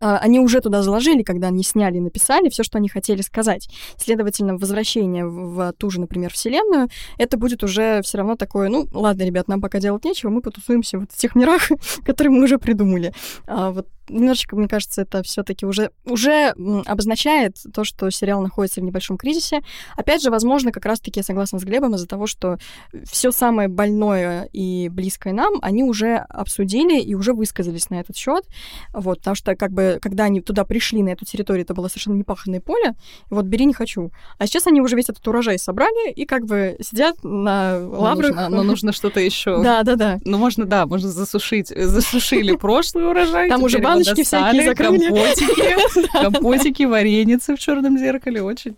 а, 0.00 0.18
они 0.18 0.38
уже 0.40 0.60
туда 0.60 0.82
заложили, 0.82 1.22
когда 1.22 1.48
они 1.48 1.62
сняли 1.62 1.96
и 1.96 2.00
написали 2.00 2.48
все, 2.48 2.62
что 2.62 2.78
они 2.78 2.88
хотели 2.88 3.22
сказать. 3.22 3.68
Следовательно, 3.96 4.56
возвращение 4.56 5.26
в 5.26 5.72
ту 5.78 5.90
же, 5.90 6.00
например, 6.00 6.32
вселенную, 6.32 6.88
это 7.18 7.36
будет 7.36 7.62
уже 7.64 8.02
все 8.02 8.18
равно 8.18 8.36
такое, 8.36 8.68
ну, 8.68 8.86
ладно, 8.92 9.22
ребят, 9.22 9.48
нам 9.48 9.60
пока 9.60 9.80
делать 9.80 10.04
нечего, 10.04 10.30
мы 10.30 10.40
потусуемся 10.40 10.98
вот 10.98 11.10
в 11.10 11.16
тех 11.16 11.34
мирах, 11.34 11.68
которые 12.04 12.32
мы 12.32 12.44
уже 12.44 12.58
придумали. 12.58 13.14
А 13.46 13.70
вот 13.70 13.88
немножечко, 14.08 14.56
мне 14.56 14.68
кажется, 14.68 15.02
это 15.02 15.22
все-таки 15.22 15.66
уже, 15.66 15.90
уже 16.04 16.54
обозначает 16.86 17.56
то, 17.72 17.84
что 17.84 18.10
сериал 18.10 18.42
находится 18.42 18.80
в 18.80 18.84
небольшом 18.84 19.16
кризисе. 19.16 19.60
Опять 19.96 20.22
же, 20.22 20.30
возможно, 20.30 20.72
как 20.72 20.86
раз-таки 20.86 21.20
я 21.20 21.24
согласна 21.24 21.58
с 21.58 21.64
Глебом 21.64 21.94
из-за 21.94 22.06
того, 22.06 22.26
что 22.26 22.58
все 23.04 23.32
самое 23.32 23.68
больное 23.68 24.48
и 24.52 24.88
близкое 24.88 25.32
нам, 25.32 25.54
они 25.62 25.84
уже 25.84 26.16
обсудили 26.16 27.00
и 27.00 27.14
уже 27.14 27.32
высказались 27.32 27.90
на 27.90 28.00
этот 28.00 28.16
счет. 28.16 28.44
Вот, 28.92 29.18
потому 29.18 29.34
что, 29.34 29.54
как 29.56 29.72
бы, 29.72 29.98
когда 30.00 30.24
они 30.24 30.40
туда 30.40 30.64
пришли, 30.64 31.02
на 31.02 31.10
эту 31.10 31.24
территорию, 31.24 31.64
это 31.64 31.74
было 31.74 31.88
совершенно 31.88 32.14
непаханное 32.14 32.60
поле, 32.60 32.94
вот 33.30 33.46
бери 33.46 33.64
не 33.64 33.74
хочу. 33.74 34.10
А 34.38 34.46
сейчас 34.46 34.66
они 34.66 34.80
уже 34.80 34.96
весь 34.96 35.08
этот 35.08 35.26
урожай 35.26 35.58
собрали 35.58 36.12
и 36.12 36.24
как 36.24 36.46
бы 36.46 36.76
сидят 36.80 37.16
на 37.22 37.78
лаврах. 37.78 38.34
Но 38.34 38.42
нужно, 38.42 38.56
но 38.56 38.62
нужно 38.62 38.92
что-то 38.92 39.20
еще. 39.20 39.62
Да, 39.62 39.82
да, 39.82 39.96
да. 39.96 40.18
Ну, 40.24 40.38
можно, 40.38 40.64
да, 40.64 40.86
можно 40.86 41.10
засушить. 41.10 41.68
Засушили 41.68 42.56
прошлый 42.56 43.08
урожай. 43.08 43.48
Там 43.48 43.62
уже 43.62 43.78
баночки 43.92 44.24
всякие 44.24 44.64
закрыли. 44.64 45.06
Компотики, 45.06 46.12
компотики, 46.22 46.82
вареницы 46.84 47.56
в 47.56 47.58
черном 47.58 47.98
зеркале. 47.98 48.42
Очень 48.42 48.76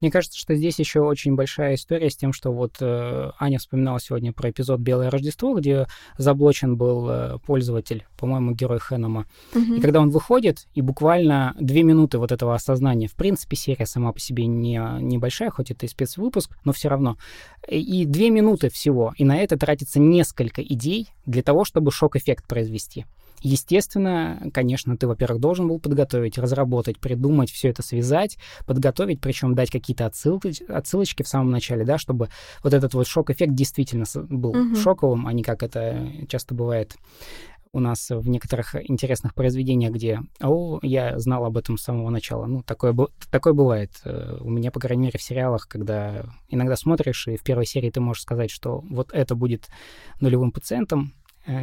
мне 0.00 0.10
кажется, 0.10 0.38
что 0.38 0.54
здесь 0.54 0.78
еще 0.78 1.00
очень 1.00 1.34
большая 1.34 1.74
история 1.74 2.08
с 2.08 2.16
тем, 2.16 2.32
что 2.32 2.52
вот 2.52 2.76
э, 2.80 3.30
Аня 3.38 3.58
вспоминала 3.58 4.00
сегодня 4.00 4.32
про 4.32 4.50
эпизод 4.50 4.80
«Белое 4.80 5.10
Рождество», 5.10 5.54
где 5.54 5.86
заблочен 6.16 6.76
был 6.76 7.06
э, 7.10 7.38
пользователь, 7.44 8.06
по-моему, 8.16 8.52
герой 8.52 8.78
Хэнома. 8.78 9.26
Угу. 9.54 9.74
И 9.74 9.80
когда 9.80 10.00
он 10.00 10.08
выходит, 10.08 10.66
и 10.74 10.80
буквально 10.80 11.54
две 11.60 11.82
минуты 11.82 12.16
вот 12.16 12.32
этого 12.32 12.54
осознания, 12.54 13.08
в 13.08 13.14
принципе, 13.14 13.56
серия 13.56 13.84
сама 13.84 14.12
по 14.12 14.20
себе 14.20 14.46
не, 14.46 14.80
небольшая, 15.00 15.50
хоть 15.50 15.70
это 15.70 15.84
и 15.84 15.88
спецвыпуск, 15.88 16.56
но 16.64 16.72
все 16.72 16.88
равно. 16.88 17.18
И 17.68 18.06
две 18.06 18.30
минуты 18.30 18.70
всего, 18.70 19.12
и 19.18 19.24
на 19.24 19.36
это 19.36 19.58
тратится 19.58 20.00
несколько 20.00 20.62
идей 20.62 21.10
для 21.26 21.42
того, 21.42 21.66
чтобы 21.66 21.92
шок-эффект 21.92 22.48
произвести. 22.48 23.04
Естественно, 23.40 24.50
конечно, 24.52 24.96
ты, 24.96 25.06
во-первых, 25.06 25.40
должен 25.40 25.68
был 25.68 25.78
подготовить, 25.78 26.38
разработать, 26.38 26.98
придумать, 26.98 27.50
все 27.50 27.68
это 27.68 27.82
связать, 27.82 28.38
подготовить, 28.66 29.20
причем 29.20 29.54
дать 29.54 29.70
какие-то 29.70 30.06
отсылки, 30.06 30.52
отсылочки 30.70 31.22
в 31.22 31.28
самом 31.28 31.50
начале, 31.50 31.84
да, 31.84 31.98
чтобы 31.98 32.28
вот 32.62 32.74
этот 32.74 32.94
вот 32.94 33.06
шок-эффект 33.06 33.54
действительно 33.54 34.04
был 34.14 34.50
угу. 34.50 34.76
шоковым, 34.76 35.26
а 35.26 35.32
не 35.32 35.42
как 35.42 35.62
это 35.62 36.08
часто 36.28 36.54
бывает 36.54 36.96
у 37.72 37.80
нас 37.80 38.10
в 38.10 38.28
некоторых 38.28 38.74
интересных 38.90 39.34
произведениях, 39.34 39.92
где 39.92 40.20
«О, 40.40 40.80
я 40.82 41.18
знал 41.18 41.44
об 41.44 41.56
этом 41.56 41.78
с 41.78 41.82
самого 41.82 42.10
начала». 42.10 42.46
Ну, 42.46 42.62
такое, 42.62 42.94
такое 43.30 43.52
бывает. 43.52 43.92
Э, 44.04 44.38
у 44.40 44.50
меня, 44.50 44.70
по 44.70 44.80
крайней 44.80 45.04
мере, 45.04 45.18
в 45.18 45.22
сериалах, 45.22 45.68
когда 45.68 46.24
иногда 46.48 46.76
смотришь, 46.76 47.28
и 47.28 47.36
в 47.36 47.42
первой 47.42 47.66
серии 47.66 47.90
ты 47.90 48.00
можешь 48.00 48.22
сказать, 48.22 48.50
что 48.50 48.82
вот 48.90 49.12
это 49.12 49.34
будет 49.34 49.68
нулевым 50.20 50.50
пациентом, 50.50 51.12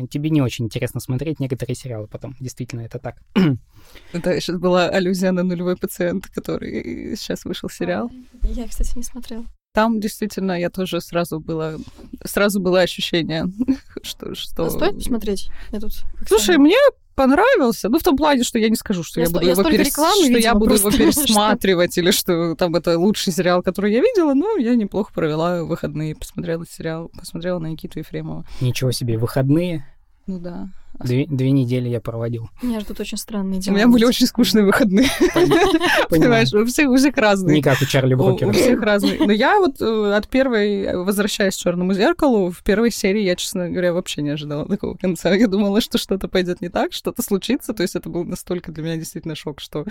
тебе 0.10 0.30
не 0.30 0.42
очень 0.42 0.66
интересно 0.66 1.00
смотреть 1.00 1.40
некоторые 1.40 1.76
сериалы 1.76 2.08
потом. 2.08 2.36
Действительно, 2.40 2.82
это 2.82 3.00
так. 3.00 3.18
Это 4.12 4.40
сейчас 4.40 4.58
была 4.58 4.90
аллюзия 4.90 5.32
на 5.32 5.44
нулевой 5.44 5.78
пациент, 5.78 6.28
который 6.28 7.16
сейчас 7.16 7.46
вышел 7.46 7.70
сериал. 7.70 8.12
Я, 8.44 8.68
кстати, 8.68 8.98
не 8.98 9.04
смотрела. 9.04 9.46
Там 9.74 10.00
действительно 10.00 10.60
я 10.60 10.70
тоже 10.70 11.02
сразу 11.02 11.40
было, 11.40 11.78
сразу 12.26 12.60
было 12.60 12.82
ощущение, 12.82 13.46
что... 14.02 14.34
что... 14.34 14.66
А 14.66 14.70
стоит 14.70 14.96
посмотреть? 14.96 15.50
Я 15.72 15.80
тут 15.80 15.94
Слушай, 16.28 16.58
мне 16.58 16.78
понравился. 17.18 17.89
Ну, 17.89 17.97
в 17.99 18.03
том 18.03 18.15
плане, 18.15 18.43
что 18.43 18.59
я 18.59 18.70
не 18.70 18.76
скажу, 18.76 19.03
что 19.03 19.20
я, 19.20 19.26
я 19.26 19.32
буду, 19.32 19.45
я 19.45 19.51
его, 19.51 19.63
перес... 19.63 19.88
рекламы 19.88 20.24
что 20.24 20.28
видела, 20.28 20.39
я 20.39 20.53
буду 20.53 20.76
его 20.76 20.91
пересматривать, 20.97 21.93
что... 21.93 22.01
или 22.01 22.11
что 22.11 22.55
там 22.55 22.76
это 22.76 22.97
лучший 22.97 23.34
сериал, 23.34 23.63
который 23.63 23.91
я 23.91 23.99
видела. 23.99 24.34
Но 24.34 24.55
я 24.57 24.76
неплохо 24.76 25.11
провела 25.13 25.63
выходные, 25.63 26.15
посмотрела 26.15 26.65
сериал, 26.65 27.09
посмотрела 27.18 27.59
на 27.59 27.68
Никиту 27.68 27.99
Ефремова. 27.99 28.45
Ничего 28.61 28.91
себе, 28.91 29.18
выходные? 29.18 29.86
Ну 30.28 30.39
да. 30.39 30.70
Две, 31.00 31.26
две 31.28 31.52
недели 31.52 31.89
я 31.89 32.02
проводил. 32.02 32.50
Меня 32.62 32.80
ждут 32.80 33.00
очень 33.00 33.18
странные 33.18 33.60
дела. 33.60 33.74
У 33.74 33.78
меня 33.78 33.88
были 33.88 34.06
очень 34.06 34.26
скучные 34.26 34.66
выходные. 34.66 35.08
Понимаешь, 36.10 36.54
у 36.54 36.66
всех, 36.66 36.89
у 36.89 36.98
всех 36.98 37.16
разные. 37.18 37.56
Не 37.56 37.62
как 37.62 37.82
у 37.82 37.86
Чарли 37.86 38.16
Брокера. 38.16 38.50
У 38.50 38.54
всех 38.54 38.82
разные. 38.82 39.20
Но 39.26 39.32
я 39.32 39.60
вот 39.60 39.82
э, 39.82 40.14
от 40.14 40.28
первой, 40.28 40.95
возвращаясь 40.95 41.56
к 41.56 41.60
черному 41.60 41.93
зеркалу, 41.93 42.52
в 42.52 42.64
первой 42.64 42.91
серии 42.91 43.22
я, 43.22 43.36
честно 43.36 43.70
говоря, 43.70 43.93
вообще 43.93 44.22
не 44.22 44.30
ожидала 44.30 44.68
такого 44.68 44.95
конца. 44.95 45.34
Я 45.34 45.48
думала, 45.48 45.82
что 45.82 45.98
что-то 45.98 46.28
пойдет 46.28 46.62
не 46.62 46.70
так, 46.70 46.93
что-то 46.93 47.22
случится. 47.22 47.74
То 47.74 47.84
есть 47.84 47.95
это 47.95 48.10
был 48.10 48.24
настолько 48.24 48.72
для 48.72 48.84
меня 48.84 48.98
действительно 48.98 49.36
шок, 49.36 49.60
что 49.60 49.86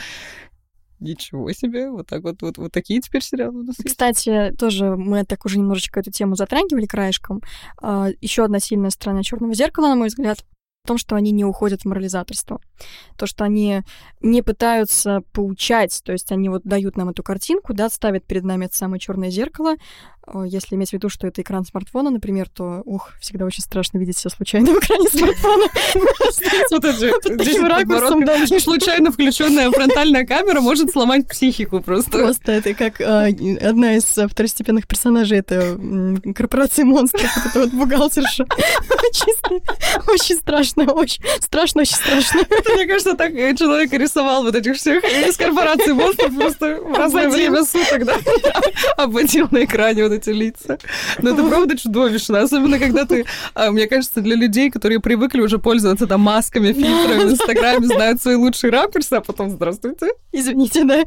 Ничего 0.99 1.53
себе, 1.53 1.91
вот 1.91 2.07
так 2.07 2.23
вот, 2.23 2.41
вот, 2.41 2.57
вот 2.57 2.73
такие 2.73 3.03
теперь 3.03 3.23
сериалы 3.23 3.61
у 3.61 3.63
нас 3.65 3.79
есть. 3.79 3.91
Кстати, 3.91 4.55
тоже 4.59 4.97
мы 4.97 5.25
так 5.25 5.45
уже 5.45 5.59
немножечко 5.59 6.01
эту 6.01 6.11
тему 6.11 6.37
затрагивали 6.37 6.87
краешком. 6.87 7.43
А, 7.83 8.09
Еще 8.23 8.45
одна 8.45 8.61
сильная 8.61 8.89
сторона 8.89 9.23
черного 9.23 9.53
зеркала, 9.53 9.89
на 9.89 9.97
мой 9.97 10.09
взгляд, 10.09 10.39
в 10.87 10.89
том, 10.89 10.99
что 10.99 11.17
они 11.17 11.33
не 11.33 11.45
уходят 11.45 11.83
в 11.83 11.85
морализаторство. 11.87 12.61
То, 13.17 13.27
что 13.27 13.43
они 13.43 13.83
не 14.21 14.41
пытаются 14.41 15.23
поучать, 15.33 16.01
то 16.05 16.13
есть 16.13 16.31
они 16.31 16.49
вот 16.49 16.63
дают 16.63 16.97
нам 16.97 17.09
эту 17.09 17.25
картинку, 17.25 17.75
да, 17.75 17.89
ставят 17.91 18.25
перед 18.25 18.45
нами 18.45 18.67
это 18.67 18.77
самое 18.77 19.01
черное 19.01 19.31
зеркало, 19.31 19.75
если 20.45 20.75
иметь 20.75 20.91
в 20.91 20.93
виду, 20.93 21.09
что 21.09 21.27
это 21.27 21.43
экран 21.43 21.65
смартфона, 21.65 22.11
например, 22.11 22.49
то, 22.49 22.83
ух, 22.85 23.13
всегда 23.21 23.45
очень 23.45 23.63
страшно 23.63 23.99
видеть 23.99 24.19
себя 24.19 24.31
случайно 24.31 24.73
в 24.73 24.79
экране 24.79 25.09
смартфона. 25.09 25.65
Вот 26.71 26.85
это 26.85 27.45
же 27.45 27.69
ракурсом, 27.69 28.25
да. 28.25 28.47
Случайно 28.59 29.13
включенная 29.13 29.71
фронтальная 29.71 30.27
камера 30.27 30.61
может 30.61 30.91
сломать 30.91 31.29
психику 31.29 31.81
просто. 31.81 32.11
Просто 32.11 32.53
это 32.53 32.75
как 32.75 33.01
а, 33.01 33.27
одна 33.27 33.97
из 33.97 34.05
второстепенных 34.05 34.87
персонажей, 34.87 35.39
это 35.39 35.79
корпорации 36.35 36.83
монстров, 36.83 37.31
вот 37.37 37.47
это 37.47 37.61
вот 37.61 37.71
бухгалтерша. 37.71 38.47
Очень 40.09 40.37
страшно, 40.37 40.93
очень 40.93 41.23
страшно, 41.41 41.83
очень 41.83 41.97
страшно. 41.97 42.41
Мне 42.75 42.87
кажется, 42.87 43.15
так 43.15 43.33
человек 43.33 43.93
рисовал 43.93 44.43
вот 44.43 44.55
этих 44.55 44.77
всех 44.77 45.05
из 45.05 45.37
корпорации 45.37 45.93
монстров 45.93 46.35
просто 46.35 46.81
в 46.81 46.93
разное 46.95 47.29
время 47.29 47.65
суток, 47.65 48.05
да, 48.05 48.17
обводил 48.97 49.49
на 49.51 49.65
экране 49.65 50.05
вот 50.05 50.16
эти 50.17 50.31
лица. 50.31 50.79
Но 51.23 51.31
это 51.31 51.47
правда 51.47 51.77
чудовищно. 51.77 52.41
Особенно, 52.41 52.79
когда 52.79 53.05
ты, 53.05 53.25
а, 53.55 53.71
мне 53.71 53.87
кажется, 53.87 54.21
для 54.21 54.37
людей, 54.37 54.71
которые 54.71 55.01
привыкли 55.01 55.41
уже 55.41 55.59
пользоваться 55.59 56.07
там 56.07 56.21
масками, 56.21 56.73
фильтрами 56.73 57.25
в 57.25 57.33
Инстаграме, 57.33 57.87
знают 57.87 58.21
свои 58.21 58.35
лучшие 58.35 58.71
ракурсы, 58.71 59.15
а 59.15 59.21
потом 59.21 59.51
здравствуйте. 59.51 60.11
Извините, 60.33 60.85
да. 60.85 61.05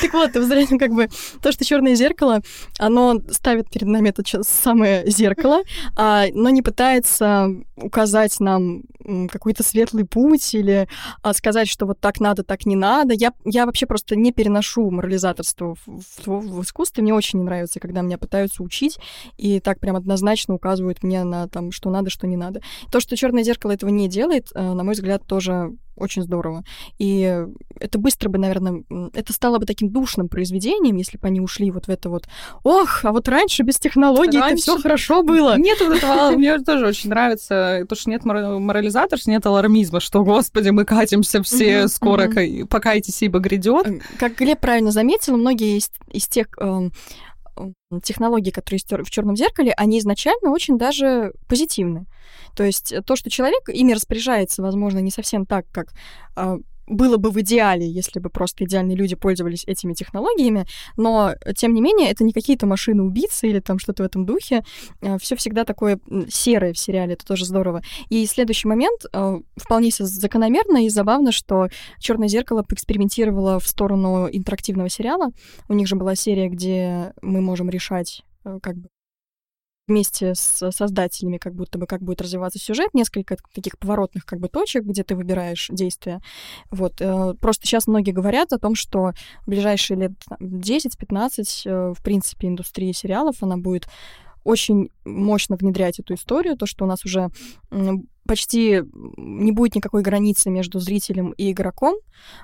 Так 0.00 0.12
вот, 0.12 0.32
ты 0.32 0.78
как 0.78 0.92
бы 0.92 1.08
то, 1.42 1.52
что 1.52 1.64
черное 1.64 1.94
зеркало, 1.94 2.40
оно 2.78 3.20
ставит 3.30 3.70
перед 3.70 3.88
нами 3.88 4.10
это 4.10 4.22
самое 4.42 5.08
зеркало, 5.10 5.62
а, 5.96 6.26
но 6.32 6.50
не 6.50 6.62
пытается 6.62 7.48
указать 7.76 8.38
нам 8.40 8.82
какой-то 9.30 9.62
светлый 9.62 10.04
путь 10.04 10.54
или 10.54 10.88
а, 11.22 11.34
сказать, 11.34 11.68
что 11.68 11.86
вот 11.86 12.00
так 12.00 12.20
надо, 12.20 12.42
так 12.42 12.66
не 12.66 12.76
надо. 12.76 13.14
Я, 13.14 13.32
я 13.44 13.66
вообще 13.66 13.86
просто 13.86 14.16
не 14.16 14.32
переношу 14.32 14.90
морализаторство 14.90 15.74
в, 15.74 15.80
в, 15.86 16.26
в 16.26 16.60
искусстве. 16.74 17.02
Мне 17.02 17.14
очень 17.14 17.38
не 17.38 17.44
нравится, 17.44 17.80
когда 17.80 18.02
меня 18.02 18.18
пытаются 18.18 18.62
учить 18.62 18.98
и 19.36 19.60
так 19.60 19.78
прям 19.78 19.96
однозначно 19.96 20.54
указывают 20.54 21.02
мне 21.02 21.24
на 21.24 21.48
там, 21.48 21.70
что 21.70 21.90
надо, 21.90 22.10
что 22.10 22.26
не 22.26 22.36
надо. 22.36 22.60
То, 22.90 23.00
что 23.00 23.16
черное 23.16 23.44
зеркало 23.44 23.72
этого 23.72 23.90
не 23.90 24.08
делает, 24.08 24.48
э, 24.54 24.72
на 24.72 24.82
мой 24.82 24.94
взгляд, 24.94 25.24
тоже 25.26 25.72
очень 25.96 26.22
здорово. 26.22 26.64
И 26.98 27.44
это 27.80 27.98
быстро 27.98 28.28
бы, 28.28 28.38
наверное, 28.38 28.84
это 29.12 29.32
стало 29.32 29.58
бы 29.58 29.66
таким 29.66 29.90
душным 29.90 30.28
произведением, 30.28 30.96
если 30.96 31.18
бы 31.18 31.26
они 31.26 31.40
ушли 31.40 31.70
вот 31.70 31.86
в 31.86 31.90
это 31.90 32.10
вот, 32.10 32.24
ох, 32.62 33.04
а 33.04 33.12
вот 33.12 33.28
раньше 33.28 33.62
без 33.62 33.78
технологий 33.78 34.38
раньше... 34.38 34.54
это 34.54 34.62
все 34.62 34.78
хорошо 34.78 35.22
было. 35.22 35.56
Нет 35.58 35.78
вот 35.80 35.96
этого, 35.96 36.30
мне 36.36 36.58
тоже 36.58 36.86
очень 36.86 37.10
нравится, 37.10 37.84
то, 37.88 37.94
что 37.94 38.10
нет 38.10 38.24
морализаторства, 38.24 39.30
нет 39.30 39.44
алармизма, 39.46 40.00
что, 40.00 40.24
господи, 40.24 40.70
мы 40.70 40.84
катимся 40.84 41.42
все 41.42 41.88
скоро, 41.88 42.30
покайтесь, 42.68 43.22
ибо 43.22 43.38
грядет. 43.38 44.02
Как 44.18 44.36
Глеб 44.36 44.60
правильно 44.60 44.90
заметил, 44.90 45.36
многие 45.36 45.78
из, 45.78 45.90
из 46.10 46.26
тех 46.26 46.48
технологий, 48.02 48.50
которые 48.50 48.80
в 49.04 49.10
черном 49.10 49.36
зеркале, 49.36 49.72
они 49.76 49.98
изначально 49.98 50.50
очень 50.50 50.78
даже 50.78 51.32
позитивны. 51.48 52.06
То 52.56 52.64
есть 52.64 52.94
то, 53.04 53.16
что 53.16 53.30
человек 53.30 53.68
ими 53.68 53.92
распоряжается, 53.92 54.62
возможно, 54.62 54.98
не 54.98 55.10
совсем 55.10 55.46
так, 55.46 55.66
как 55.70 55.92
а, 56.36 56.58
было 56.86 57.16
бы 57.16 57.30
в 57.30 57.40
идеале, 57.40 57.88
если 57.88 58.20
бы 58.20 58.30
просто 58.30 58.64
идеальные 58.64 58.96
люди 58.96 59.14
пользовались 59.14 59.64
этими 59.66 59.94
технологиями, 59.94 60.66
но, 60.96 61.34
тем 61.56 61.74
не 61.74 61.80
менее, 61.80 62.10
это 62.10 62.24
не 62.24 62.32
какие-то 62.32 62.66
машины-убийцы 62.66 63.48
или 63.48 63.60
там 63.60 63.78
что-то 63.78 64.02
в 64.02 64.06
этом 64.06 64.26
духе. 64.26 64.64
А, 65.02 65.18
Все 65.18 65.36
всегда 65.36 65.64
такое 65.64 65.98
серое 66.28 66.72
в 66.72 66.78
сериале, 66.78 67.14
это 67.14 67.24
тоже 67.24 67.44
здорово. 67.44 67.82
И 68.08 68.26
следующий 68.26 68.68
момент 68.68 69.02
а, 69.12 69.38
вполне 69.56 69.90
закономерно 69.98 70.84
и 70.84 70.88
забавно, 70.88 71.32
что 71.32 71.68
Черное 71.98 72.28
зеркало 72.28 72.62
поэкспериментировало 72.62 73.58
в 73.58 73.66
сторону 73.66 74.28
интерактивного 74.30 74.88
сериала. 74.88 75.28
У 75.68 75.74
них 75.74 75.86
же 75.86 75.96
была 75.96 76.14
серия, 76.14 76.48
где 76.48 77.12
мы 77.22 77.40
можем 77.40 77.70
решать 77.70 78.22
э, 78.44 78.58
как 78.62 78.76
бы 78.76 78.88
вместе 79.86 80.34
с 80.34 80.70
создателями, 80.70 81.38
как 81.38 81.54
будто 81.54 81.78
бы 81.78 81.86
как 81.86 82.02
будет 82.02 82.22
развиваться 82.22 82.58
сюжет, 82.58 82.94
несколько 82.94 83.36
таких 83.54 83.78
поворотных 83.78 84.24
как 84.24 84.40
бы 84.40 84.48
точек, 84.48 84.84
где 84.84 85.04
ты 85.04 85.14
выбираешь 85.14 85.68
действия. 85.70 86.20
Вот. 86.70 87.00
Э, 87.00 87.34
просто 87.40 87.66
сейчас 87.66 87.86
многие 87.86 88.12
говорят 88.12 88.52
о 88.52 88.58
том, 88.58 88.74
что 88.74 89.12
в 89.42 89.50
ближайшие 89.50 89.98
лет 89.98 90.12
10-15, 90.40 91.62
э, 91.64 91.94
в 91.94 92.02
принципе, 92.02 92.48
индустрия 92.48 92.92
сериалов, 92.92 93.42
она 93.42 93.56
будет 93.56 93.86
очень 94.42 94.90
мощно 95.04 95.56
внедрять 95.56 95.98
эту 95.98 96.14
историю, 96.14 96.56
то, 96.56 96.66
что 96.66 96.84
у 96.84 96.88
нас 96.88 97.04
уже 97.04 97.30
почти 98.26 98.82
не 99.16 99.52
будет 99.52 99.74
никакой 99.74 100.02
границы 100.02 100.50
между 100.50 100.80
зрителем 100.80 101.32
и 101.32 101.50
игроком. 101.50 101.96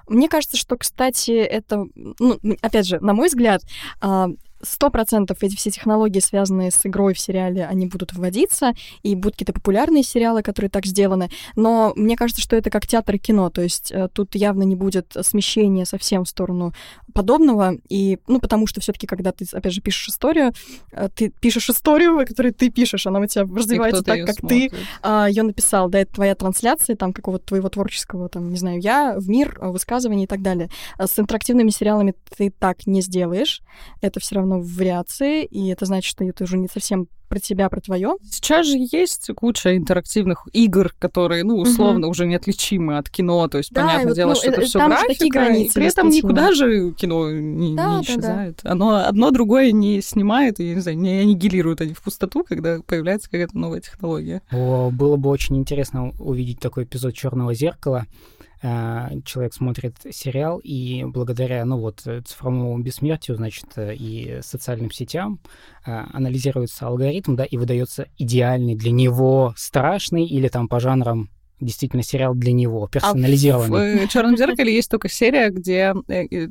Мне 0.09 0.29
кажется, 0.29 0.57
что, 0.57 0.77
кстати, 0.77 1.33
это, 1.33 1.85
ну, 1.95 2.39
опять 2.63 2.87
же, 2.87 3.01
на 3.01 3.13
мой 3.13 3.29
взгляд, 3.29 3.63
а, 4.01 4.29
сто 4.63 4.91
процентов 4.91 5.39
эти 5.43 5.57
все 5.57 5.71
технологии, 5.71 6.21
связанные 6.21 6.71
с 6.71 6.81
игрой 6.85 7.15
в 7.15 7.19
сериале, 7.19 7.67
они 7.67 7.87
будут 7.87 8.13
вводиться, 8.13 8.73
и 9.03 9.15
будут 9.15 9.35
какие-то 9.35 9.53
популярные 9.53 10.03
сериалы, 10.03 10.43
которые 10.43 10.71
так 10.71 10.87
сделаны. 10.87 11.31
Но 11.57 11.93
мне 11.97 12.17
кажется, 12.17 12.43
что 12.43 12.57
это 12.57 12.71
как 12.71 12.87
театр 12.87 13.17
и 13.17 13.19
кино, 13.19 13.51
то 13.51 13.63
есть 13.63 13.91
э, 13.93 14.09
тут 14.13 14.35
явно 14.35 14.63
не 14.63 14.77
будет 14.77 15.17
смещения 15.23 15.85
совсем 15.85 16.25
в 16.25 16.29
сторону 16.29 16.75
подобного, 17.13 17.77
и, 17.89 18.19
ну, 18.27 18.41
потому 18.41 18.67
что 18.67 18.81
все 18.81 18.93
таки 18.93 19.07
когда 19.07 19.33
ты, 19.33 19.47
опять 19.53 19.73
же, 19.73 19.81
пишешь 19.81 20.09
историю, 20.09 20.53
э, 20.93 21.09
ты 21.15 21.31
пишешь 21.41 21.69
историю, 21.71 22.25
которую 22.27 22.55
ты 22.55 22.71
пишешь, 22.71 23.07
она 23.07 23.21
у 23.21 23.27
тебя 23.27 23.45
развивается 23.45 24.03
так, 24.03 24.27
как 24.27 24.39
смотрит. 24.39 24.73
ты 24.73 24.79
а, 25.03 25.29
ее 25.29 25.43
написал, 25.43 25.89
да, 25.89 26.01
это 26.01 26.15
твоя 26.15 26.35
трансляция 26.35 26.97
там 26.97 27.13
какого-то 27.13 27.47
твоего 27.47 27.69
творческого, 27.69 28.29
там, 28.29 28.51
не 28.51 28.57
знаю, 28.57 28.81
я 28.81 29.15
в 29.19 29.29
мир, 29.29 29.59
э, 29.61 29.69
высказывания 29.69 30.25
и 30.25 30.27
так 30.27 30.43
далее. 30.43 30.69
А 30.99 31.07
с 31.07 31.19
интерактивными 31.19 31.71
сериалами 31.71 32.15
ты 32.37 32.51
так 32.51 32.87
не 32.87 33.01
сделаешь, 33.03 33.63
это 34.01 34.21
все 34.21 34.37
равно 34.37 34.50
равно 34.51 34.67
вариации, 34.67 35.45
и 35.45 35.69
это 35.69 35.87
значит, 35.87 36.11
что 36.11 36.25
это 36.25 36.45
уже 36.45 36.59
не 36.59 36.69
совсем 36.69 37.09
про 37.29 37.39
тебя, 37.39 37.69
про 37.69 37.81
твое. 37.81 38.17
Сейчас 38.29 38.67
же 38.67 38.77
есть 38.77 39.31
куча 39.37 39.77
интерактивных 39.77 40.49
игр, 40.53 40.93
которые, 40.99 41.45
ну, 41.45 41.59
условно, 41.59 42.07
угу. 42.07 42.11
уже 42.11 42.27
неотличимы 42.27 42.99
от 42.99 43.09
кино. 43.09 43.47
То 43.47 43.59
есть, 43.59 43.71
да, 43.71 43.83
понятное 43.83 44.09
вот, 44.09 44.17
дело, 44.17 44.29
ну, 44.31 44.35
что 44.35 44.49
это, 44.49 44.61
это 44.61 44.69
все 44.69 44.87
графика, 44.87 45.29
границы, 45.29 45.71
и 45.71 45.73
при 45.73 45.87
этом 45.87 46.09
никуда 46.09 46.53
же 46.53 46.91
кино 46.91 47.31
не, 47.31 47.77
да, 47.77 47.99
не 47.99 48.03
исчезает. 48.03 48.57
Да, 48.57 48.63
да. 48.65 48.73
Оно 48.73 48.97
одно 49.07 49.31
другое 49.31 49.71
не 49.71 50.03
снимает 50.03 50.59
и, 50.59 50.75
не 50.75 50.81
знаю, 50.81 50.99
не 50.99 51.21
аннигилирует 51.21 51.81
они 51.81 51.95
в 51.95 52.03
пустоту, 52.03 52.43
когда 52.43 52.81
появляется 52.85 53.31
какая-то 53.31 53.57
новая 53.57 53.81
технология. 53.81 54.43
О, 54.51 54.91
было 54.91 55.17
бы 55.17 55.31
очень 55.31 55.57
интересно 55.57 56.13
увидеть 56.19 56.59
такой 56.59 56.83
эпизод 56.83 57.15
Черного 57.15 57.55
зеркала, 57.55 58.07
Э, 58.09 58.40
человек 58.63 59.55
смотрит 59.55 59.97
сериал, 60.11 60.61
и 60.63 61.05
благодаря, 61.05 61.65
ну 61.65 61.79
вот, 61.79 62.01
цифровому 62.01 62.79
бессмертию, 62.79 63.37
значит, 63.37 63.67
э, 63.77 63.95
и 63.95 64.41
социальным 64.43 64.91
сетям 64.91 65.41
э, 65.87 65.93
анализируется 66.13 66.87
алгоритм, 66.87 67.37
да, 67.37 67.45
и 67.45 67.57
выдается 67.57 68.07
идеальный 68.19 68.75
для 68.75 68.91
него 68.91 69.55
страшный 69.57 70.27
или 70.27 70.49
там 70.49 70.69
по 70.69 70.79
жанрам 70.79 71.31
действительно 71.61 72.03
сериал 72.03 72.35
для 72.35 72.53
него, 72.53 72.89
персонализированный. 72.89 74.05
А 74.05 74.07
в 74.07 74.11
«Черном 74.11 74.37
зеркале» 74.37 74.75
есть 74.75 74.91
только 74.91 75.09
серия, 75.09 75.51
где 75.51 75.95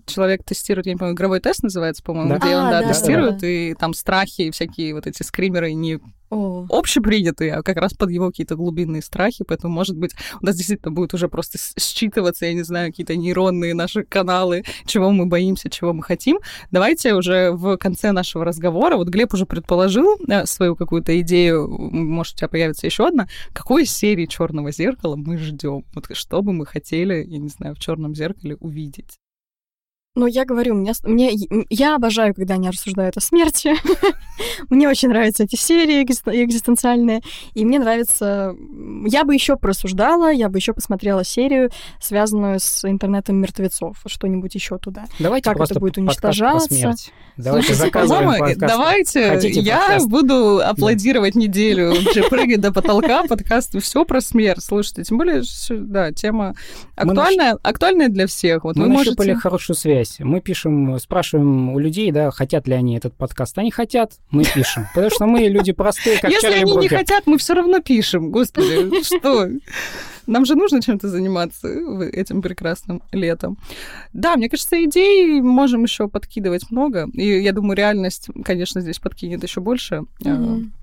человек 0.05 0.43
тестирует, 0.43 0.85
я 0.85 0.93
не 0.93 0.97
помню, 0.97 1.13
игровой 1.13 1.39
тест 1.39 1.63
называется, 1.63 2.03
по-моему, 2.03 2.29
да? 2.29 2.37
где 2.37 2.53
а, 2.53 2.63
он 2.63 2.69
да, 2.69 2.81
да, 2.81 2.87
тестирует, 2.89 3.33
да, 3.33 3.39
да. 3.39 3.47
и 3.47 3.73
там 3.73 3.93
страхи 3.93 4.43
и 4.43 4.51
всякие 4.51 4.93
вот 4.93 5.07
эти 5.07 5.23
скримеры 5.23 5.73
не 5.73 5.99
О. 6.29 6.65
общепринятые, 6.69 7.53
а 7.55 7.63
как 7.63 7.77
раз 7.77 7.93
под 7.93 8.11
его 8.11 8.27
какие-то 8.27 8.55
глубинные 8.55 9.01
страхи, 9.01 9.43
поэтому, 9.43 9.73
может 9.73 9.97
быть, 9.97 10.13
у 10.41 10.45
нас 10.45 10.55
действительно 10.55 10.91
будет 10.91 11.13
уже 11.13 11.27
просто 11.27 11.57
считываться, 11.57 12.45
я 12.45 12.53
не 12.53 12.63
знаю, 12.63 12.91
какие-то 12.91 13.15
нейронные 13.15 13.73
наши 13.73 14.03
каналы, 14.03 14.63
чего 14.85 15.11
мы 15.11 15.25
боимся, 15.25 15.69
чего 15.69 15.93
мы 15.93 16.03
хотим. 16.03 16.39
Давайте 16.71 17.15
уже 17.15 17.51
в 17.51 17.77
конце 17.77 18.11
нашего 18.11 18.45
разговора, 18.45 18.97
вот 18.97 19.07
Глеб 19.07 19.33
уже 19.33 19.45
предположил 19.45 20.17
э, 20.27 20.45
свою 20.45 20.75
какую-то 20.75 21.19
идею, 21.21 21.67
может, 21.67 22.35
у 22.35 22.37
тебя 22.37 22.47
появится 22.47 22.85
еще 22.85 23.07
одна, 23.07 23.27
какой 23.53 23.85
серии 23.85 24.25
Черного 24.25 24.71
зеркала 24.71 25.15
мы 25.15 25.37
ждем? 25.37 25.85
Вот 25.93 26.05
что 26.13 26.41
бы 26.41 26.53
мы 26.53 26.65
хотели, 26.65 27.23
я 27.25 27.37
не 27.37 27.49
знаю, 27.49 27.75
в 27.75 27.79
Черном 27.79 28.15
зеркале 28.15 28.55
увидеть? 28.55 29.19
Ну, 30.19 30.27
я 30.27 30.43
говорю, 30.43 30.75
мне, 30.75 30.91
мне, 31.03 31.31
я 31.69 31.95
обожаю, 31.95 32.33
когда 32.35 32.55
они 32.55 32.69
рассуждают 32.69 33.15
о 33.15 33.21
смерти. 33.21 33.73
мне 34.69 34.89
очень 34.89 35.07
нравятся 35.07 35.43
эти 35.45 35.55
серии 35.55 36.03
экзист- 36.03 36.27
экзистенциальные. 36.27 37.21
И 37.53 37.63
мне 37.63 37.79
нравится... 37.79 38.53
Я 39.05 39.23
бы 39.23 39.33
еще 39.33 39.55
просуждала, 39.55 40.29
я 40.29 40.49
бы 40.49 40.57
еще 40.57 40.73
посмотрела 40.73 41.23
серию, 41.23 41.71
связанную 42.01 42.59
с 42.59 42.83
интернетом 42.83 43.37
мертвецов. 43.37 43.95
Что-нибудь 44.05 44.53
еще 44.55 44.77
туда. 44.77 45.05
Давайте 45.19 45.49
Как 45.49 45.57
это 45.61 45.79
будет 45.79 45.95
подкаст 45.95 46.25
уничтожаться? 46.25 46.95
Давайте 47.37 47.73
Слушайте, 47.73 47.91
подкаст. 47.91 48.59
давайте 48.59 49.29
Хотите 49.29 49.61
я 49.61 49.77
подкаст? 49.77 50.09
буду 50.09 50.59
аплодировать 50.61 51.35
неделю, 51.35 51.91
вообще 51.91 52.23
прыгать 52.27 52.59
до 52.59 52.73
потолка, 52.73 53.23
подкасты, 53.23 53.79
все 53.79 54.03
про 54.03 54.19
смерть. 54.19 54.61
Слушайте, 54.61 55.05
тем 55.05 55.17
более, 55.17 55.43
да, 55.69 56.11
тема 56.11 56.53
актуальная, 56.97 57.57
актуальная 57.63 58.09
для 58.09 58.27
всех. 58.27 58.65
Вот 58.65 58.75
Мы 58.75 58.83
вы 58.83 58.89
можете... 58.89 59.11
нащупали 59.11 59.33
хорошую 59.35 59.77
связь. 59.77 60.08
Мы 60.19 60.41
пишем, 60.41 60.97
спрашиваем 60.99 61.69
у 61.71 61.79
людей, 61.79 62.11
да, 62.11 62.31
хотят 62.31 62.67
ли 62.67 62.73
они 62.73 62.97
этот 62.97 63.15
подкаст. 63.15 63.57
Они 63.57 63.71
хотят, 63.71 64.13
мы 64.31 64.43
пишем. 64.43 64.87
Потому 64.93 65.11
что 65.11 65.25
мы 65.25 65.41
люди 65.41 65.71
простые, 65.71 66.19
как 66.19 66.31
Если 66.31 66.47
Чарли 66.47 66.61
они 66.61 66.75
не 66.75 66.87
хотят, 66.87 67.27
мы 67.27 67.37
все 67.37 67.53
равно 67.53 67.79
пишем. 67.79 68.31
Господи, 68.31 69.03
что? 69.03 69.49
Нам 70.27 70.45
же 70.45 70.55
нужно 70.55 70.81
чем-то 70.81 71.07
заниматься 71.07 71.67
этим 71.67 72.41
прекрасным 72.41 73.01
летом. 73.11 73.57
Да, 74.13 74.35
мне 74.35 74.47
кажется, 74.47 74.83
идей 74.83 75.41
можем 75.41 75.83
еще 75.83 76.07
подкидывать 76.07 76.69
много. 76.69 77.07
И 77.13 77.41
я 77.41 77.51
думаю, 77.51 77.75
реальность, 77.75 78.29
конечно, 78.43 78.81
здесь 78.81 78.99
подкинет 78.99 79.43
еще 79.43 79.59
больше. 79.59 80.03
Мгм. 80.19 80.73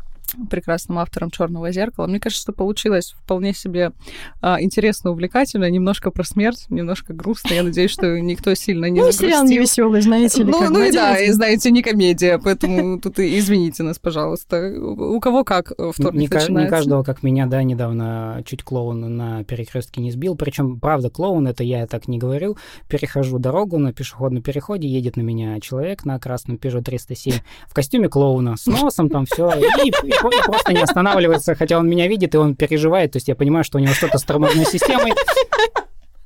Прекрасным 0.51 0.99
автором 0.99 1.31
Черного 1.31 1.71
зеркала. 1.73 2.07
Мне 2.07 2.21
кажется, 2.21 2.43
что 2.43 2.53
получилось 2.53 3.15
вполне 3.19 3.55
себе 3.55 3.93
а, 4.41 4.61
интересно, 4.61 5.11
увлекательно, 5.11 5.69
немножко 5.71 6.11
про 6.11 6.25
смерть, 6.25 6.67
немножко 6.69 7.13
грустно. 7.13 7.55
Я 7.55 7.63
надеюсь, 7.63 7.91
что 7.91 8.19
никто 8.21 8.55
сильно 8.55 8.87
не 8.87 9.01
Ну, 9.01 9.13
сериал 9.13 9.45
не 9.45 9.59
веселый, 9.59 10.01
знаете 10.01 10.43
ли. 10.43 10.51
Ну, 10.51 10.61
как 10.61 10.71
ну 10.71 10.83
и 10.83 10.93
да, 10.93 11.19
и 11.19 11.31
знаете, 11.31 11.71
не 11.71 11.83
комедия, 11.83 12.39
поэтому 12.39 13.01
тут 13.01 13.19
и 13.19 13.39
извините 13.39 13.83
нас, 13.83 13.99
пожалуйста. 13.99 14.73
У 14.79 15.21
кого 15.21 15.45
как 15.45 15.73
э, 15.73 15.91
вторник 15.93 16.15
Не, 16.15 16.27
не 16.27 16.35
начинается? 16.35 16.77
каждого, 16.77 17.03
как 17.03 17.23
меня, 17.23 17.47
да, 17.47 17.63
недавно 17.63 18.43
чуть 18.45 18.63
клоун 18.63 19.17
на 19.17 19.45
перекрестке 19.45 20.01
не 20.01 20.11
сбил. 20.11 20.37
Причем, 20.37 20.79
правда, 20.81 21.11
клоун, 21.11 21.47
это 21.47 21.65
я 21.65 21.87
так 21.87 22.09
не 22.09 22.19
говорю. 22.19 22.57
Перехожу 22.89 23.39
дорогу 23.39 23.79
на 23.79 23.93
пешеходном 23.93 24.43
переходе, 24.43 24.89
едет 24.89 25.17
на 25.17 25.23
меня 25.23 25.61
человек 25.61 26.05
на 26.05 26.19
красном 26.19 26.57
Peugeot 26.57 26.83
307 26.83 27.35
в 27.69 27.75
костюме 27.75 28.09
клоуна, 28.09 28.57
с 28.57 28.67
носом 28.67 29.09
там 29.09 29.27
все, 29.27 29.51
и, 29.53 29.93
и 30.17 30.21
про- 30.21 30.31
и 30.31 30.43
просто 30.43 30.73
не 30.73 30.81
останавливается, 30.81 31.55
хотя 31.55 31.79
он 31.79 31.89
меня 31.89 32.09
видит, 32.09 32.35
и 32.35 32.39
он 32.39 32.55
переживает, 32.57 33.13
то 33.13 33.17
есть 33.19 33.29
я 33.29 33.35
понимаю, 33.37 33.65
что 33.65 33.79
у 33.79 33.81
него 33.81 33.93
что-то 33.95 34.19
с 34.19 34.23
тормозной 34.25 34.65
системой. 34.67 35.13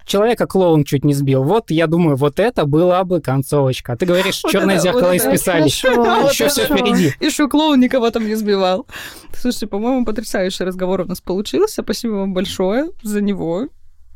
Человека 0.07 0.47
клоун 0.49 0.83
чуть 0.83 1.05
не 1.05 1.15
сбил. 1.15 1.45
Вот, 1.45 1.71
я 1.71 1.87
думаю, 1.87 2.17
вот 2.17 2.41
это 2.41 2.65
была 2.65 3.05
бы 3.05 3.21
концовочка. 3.21 3.93
А 3.93 3.97
ты 3.97 4.07
говоришь, 4.07 4.41
Вот 4.43 4.51
черное 4.51 4.75
это- 4.75 4.83
зеркало 4.83 5.09
вот 5.13 5.15
исписали. 5.17 5.67
Еще 5.67 6.49
все 6.49 6.65
впереди. 6.65 7.15
Еще 7.21 7.47
клоун 7.49 7.79
никого 7.79 8.11
там 8.11 8.27
не 8.27 8.35
сбивал. 8.35 8.87
Слушайте, 9.33 9.69
по-моему, 9.69 10.05
потрясающий 10.05 10.65
разговор 10.65 11.03
у 11.03 11.05
нас 11.05 11.21
получился. 11.21 11.83
Спасибо 11.83 12.13
вам 12.15 12.35
большое 12.35 12.91
за 13.05 13.21
него. 13.21 13.69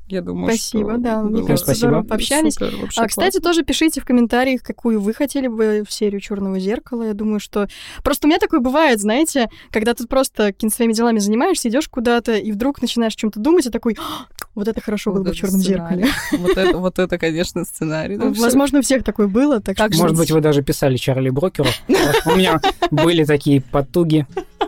Я 0.09 0.21
думаю, 0.21 0.53
Спасибо, 0.53 0.93
что 0.93 0.99
да, 1.01 1.23
мне 1.23 1.47
кажется, 1.47 1.75
здорово 1.75 2.03
пообщались. 2.03 2.55
супер, 2.55 2.77
вообще 2.77 3.01
А, 3.01 3.09
кстати, 3.09 3.39
тоже 3.41 3.65
пишите 3.65 4.03
в 4.03 4.05
комментариях, 4.05 4.63
какую 4.63 5.01
вы 5.01 5.15
хотели 5.15 5.47
бы 5.47 5.83
в 5.87 5.93
серию 5.93 6.21
Черного 6.21 6.59
зеркала. 6.59 7.05
Я 7.05 7.15
думаю, 7.15 7.41
что 7.41 7.69
просто 8.03 8.27
у 8.27 8.29
меня 8.29 8.39
такое 8.39 8.61
бывает, 8.61 9.01
знаете, 9.01 9.49
когда 9.71 9.95
ты 9.95 10.07
просто 10.07 10.49
какими-то 10.49 10.77
своими 10.77 10.93
делами 10.93 11.19
занимаешься, 11.19 11.71
идешь 11.71 11.89
куда-то 11.89 12.35
и 12.35 12.53
вдруг 12.53 12.83
начинаешь 12.83 13.15
о 13.15 13.17
чем-то 13.17 13.41
думать, 13.41 13.65
и 13.67 13.71
такой, 13.71 13.97
«А, 13.99 14.27
вот 14.55 14.69
это 14.69 14.81
хорошо 14.81 15.11
Вот 15.11 15.19
было 15.19 15.25
бы 15.29 15.33
в 15.33 15.37
Черном 15.37 15.61
зеркале. 15.61 16.07
Вот 16.33 16.57
это, 16.57 16.79
вот 16.79 16.99
это, 16.99 17.19
конечно, 17.19 17.65
сценарий. 17.65 18.17
Ну, 18.17 18.35
всё. 18.35 18.43
Возможно, 18.43 18.81
у 18.81 18.83
всех 18.83 19.05
такое 19.05 19.27
было, 19.27 19.61
так 19.61 19.77
что 19.77 19.89
Может 19.97 20.17
быть, 20.17 20.31
вы 20.31 20.41
даже 20.41 20.63
писали 20.63 20.97
Чарли 20.97 21.31
Брокеру. 21.31 21.69
У 22.27 22.37
меня 22.37 22.61
были 22.91 23.25
такие 23.25 23.63
потуги, 23.63 24.27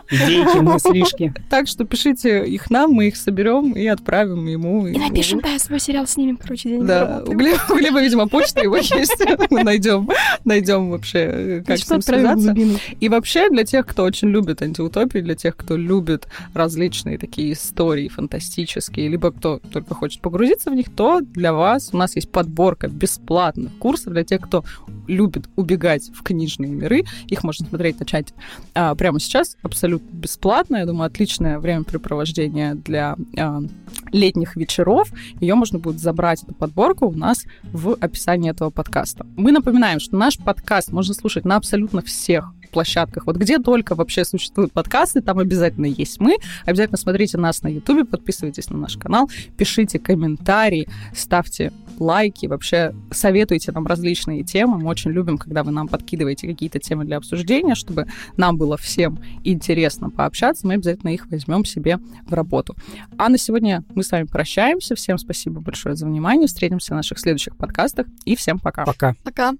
идейки, 0.09 0.57
мыслишки. 0.57 1.33
Так 1.49 1.67
что 1.67 1.85
пишите 1.85 2.45
их 2.45 2.69
нам, 2.69 2.91
мы 2.91 3.07
их 3.07 3.17
соберем 3.17 3.73
и 3.73 3.85
отправим 3.87 4.45
ему. 4.47 4.87
И 4.87 4.97
напишем, 4.97 5.39
да, 5.41 5.57
свой 5.59 5.79
сериал 5.79 6.07
снимем, 6.07 6.37
короче, 6.37 6.69
день 6.69 6.85
Да, 6.85 7.23
у 7.25 7.33
Глеба, 7.33 7.61
у 7.69 7.75
Глеба, 7.75 8.01
видимо, 8.01 8.27
почта 8.27 8.61
его 8.61 8.77
есть. 8.77 9.17
Мы 9.49 9.63
найдем, 9.63 10.09
найдем 10.45 10.89
вообще, 10.89 11.19
э, 11.19 11.63
как 11.65 11.77
с 11.77 11.81
Что 11.81 11.95
ним 11.95 12.01
связаться. 12.01 12.55
И 12.99 13.09
вообще 13.09 13.49
для 13.49 13.63
тех, 13.63 13.85
кто 13.85 14.03
очень 14.03 14.29
любит 14.29 14.61
антиутопии, 14.61 15.19
для 15.19 15.35
тех, 15.35 15.55
кто 15.55 15.75
любит 15.75 16.27
различные 16.53 17.17
такие 17.17 17.53
истории 17.53 18.07
фантастические, 18.07 19.09
либо 19.09 19.31
кто 19.31 19.59
только 19.71 19.95
хочет 19.95 20.21
погрузиться 20.21 20.69
в 20.69 20.75
них, 20.75 20.87
то 20.95 21.21
для 21.21 21.53
вас 21.53 21.89
у 21.93 21.97
нас 21.97 22.15
есть 22.15 22.31
подборка 22.31 22.87
бесплатных 22.87 23.77
курсов 23.77 24.13
для 24.13 24.23
тех, 24.23 24.41
кто 24.41 24.63
любит 25.07 25.49
убегать 25.55 26.09
в 26.13 26.23
книжные 26.23 26.71
миры. 26.71 27.03
Их 27.27 27.43
можно 27.43 27.65
смотреть, 27.65 27.99
начать 27.99 28.33
а, 28.73 28.95
прямо 28.95 29.19
сейчас 29.19 29.57
абсолютно 29.61 29.86
бесплатно. 29.95 30.77
Я 30.77 30.85
думаю, 30.85 31.07
отличное 31.07 31.59
времяпрепровождение 31.59 32.75
для 32.75 33.15
а, 33.37 33.61
летних 34.11 34.55
вечеров. 34.55 35.09
Ее 35.39 35.55
можно 35.55 35.79
будет 35.79 35.99
забрать, 35.99 36.43
эту 36.43 36.53
подборку, 36.53 37.07
у 37.07 37.15
нас 37.15 37.45
в 37.63 37.93
описании 37.99 38.51
этого 38.51 38.69
подкаста. 38.69 39.25
Мы 39.35 39.51
напоминаем, 39.51 39.99
что 39.99 40.17
наш 40.17 40.37
подкаст 40.37 40.91
можно 40.91 41.13
слушать 41.13 41.45
на 41.45 41.55
абсолютно 41.55 42.01
всех 42.01 42.53
площадках. 42.69 43.25
Вот 43.25 43.37
где 43.37 43.59
только 43.59 43.95
вообще 43.95 44.25
существуют 44.25 44.71
подкасты, 44.71 45.21
там 45.21 45.39
обязательно 45.39 45.85
есть 45.85 46.19
мы. 46.19 46.37
Обязательно 46.65 46.97
смотрите 46.97 47.37
нас 47.37 47.61
на 47.61 47.67
Ютубе, 47.67 48.05
подписывайтесь 48.05 48.69
на 48.69 48.77
наш 48.77 48.97
канал, 48.97 49.29
пишите 49.57 49.99
комментарии, 49.99 50.87
ставьте 51.15 51.71
лайки, 51.99 52.45
вообще 52.45 52.93
советуйте 53.11 53.71
нам 53.71 53.85
различные 53.87 54.43
темы. 54.43 54.77
Мы 54.77 54.89
очень 54.89 55.11
любим, 55.11 55.37
когда 55.37 55.63
вы 55.63 55.71
нам 55.71 55.87
подкидываете 55.87 56.47
какие-то 56.47 56.79
темы 56.79 57.05
для 57.05 57.17
обсуждения, 57.17 57.75
чтобы 57.75 58.07
нам 58.35 58.57
было 58.57 58.77
всем 58.77 59.19
интересно 59.43 60.09
пообщаться. 60.09 60.67
Мы 60.67 60.75
обязательно 60.75 61.09
их 61.09 61.27
возьмем 61.29 61.65
себе 61.65 61.99
в 62.27 62.33
работу. 62.33 62.75
А 63.17 63.29
на 63.29 63.37
сегодня 63.37 63.83
мы 63.93 64.03
с 64.03 64.11
вами 64.11 64.25
прощаемся. 64.25 64.95
Всем 64.95 65.17
спасибо 65.17 65.61
большое 65.61 65.95
за 65.95 66.05
внимание. 66.05 66.47
Встретимся 66.47 66.93
в 66.93 66.97
наших 66.97 67.19
следующих 67.19 67.55
подкастах. 67.57 68.07
И 68.25 68.35
всем 68.35 68.59
пока. 68.59 68.85
Пока. 68.85 69.15
Пока. 69.23 69.53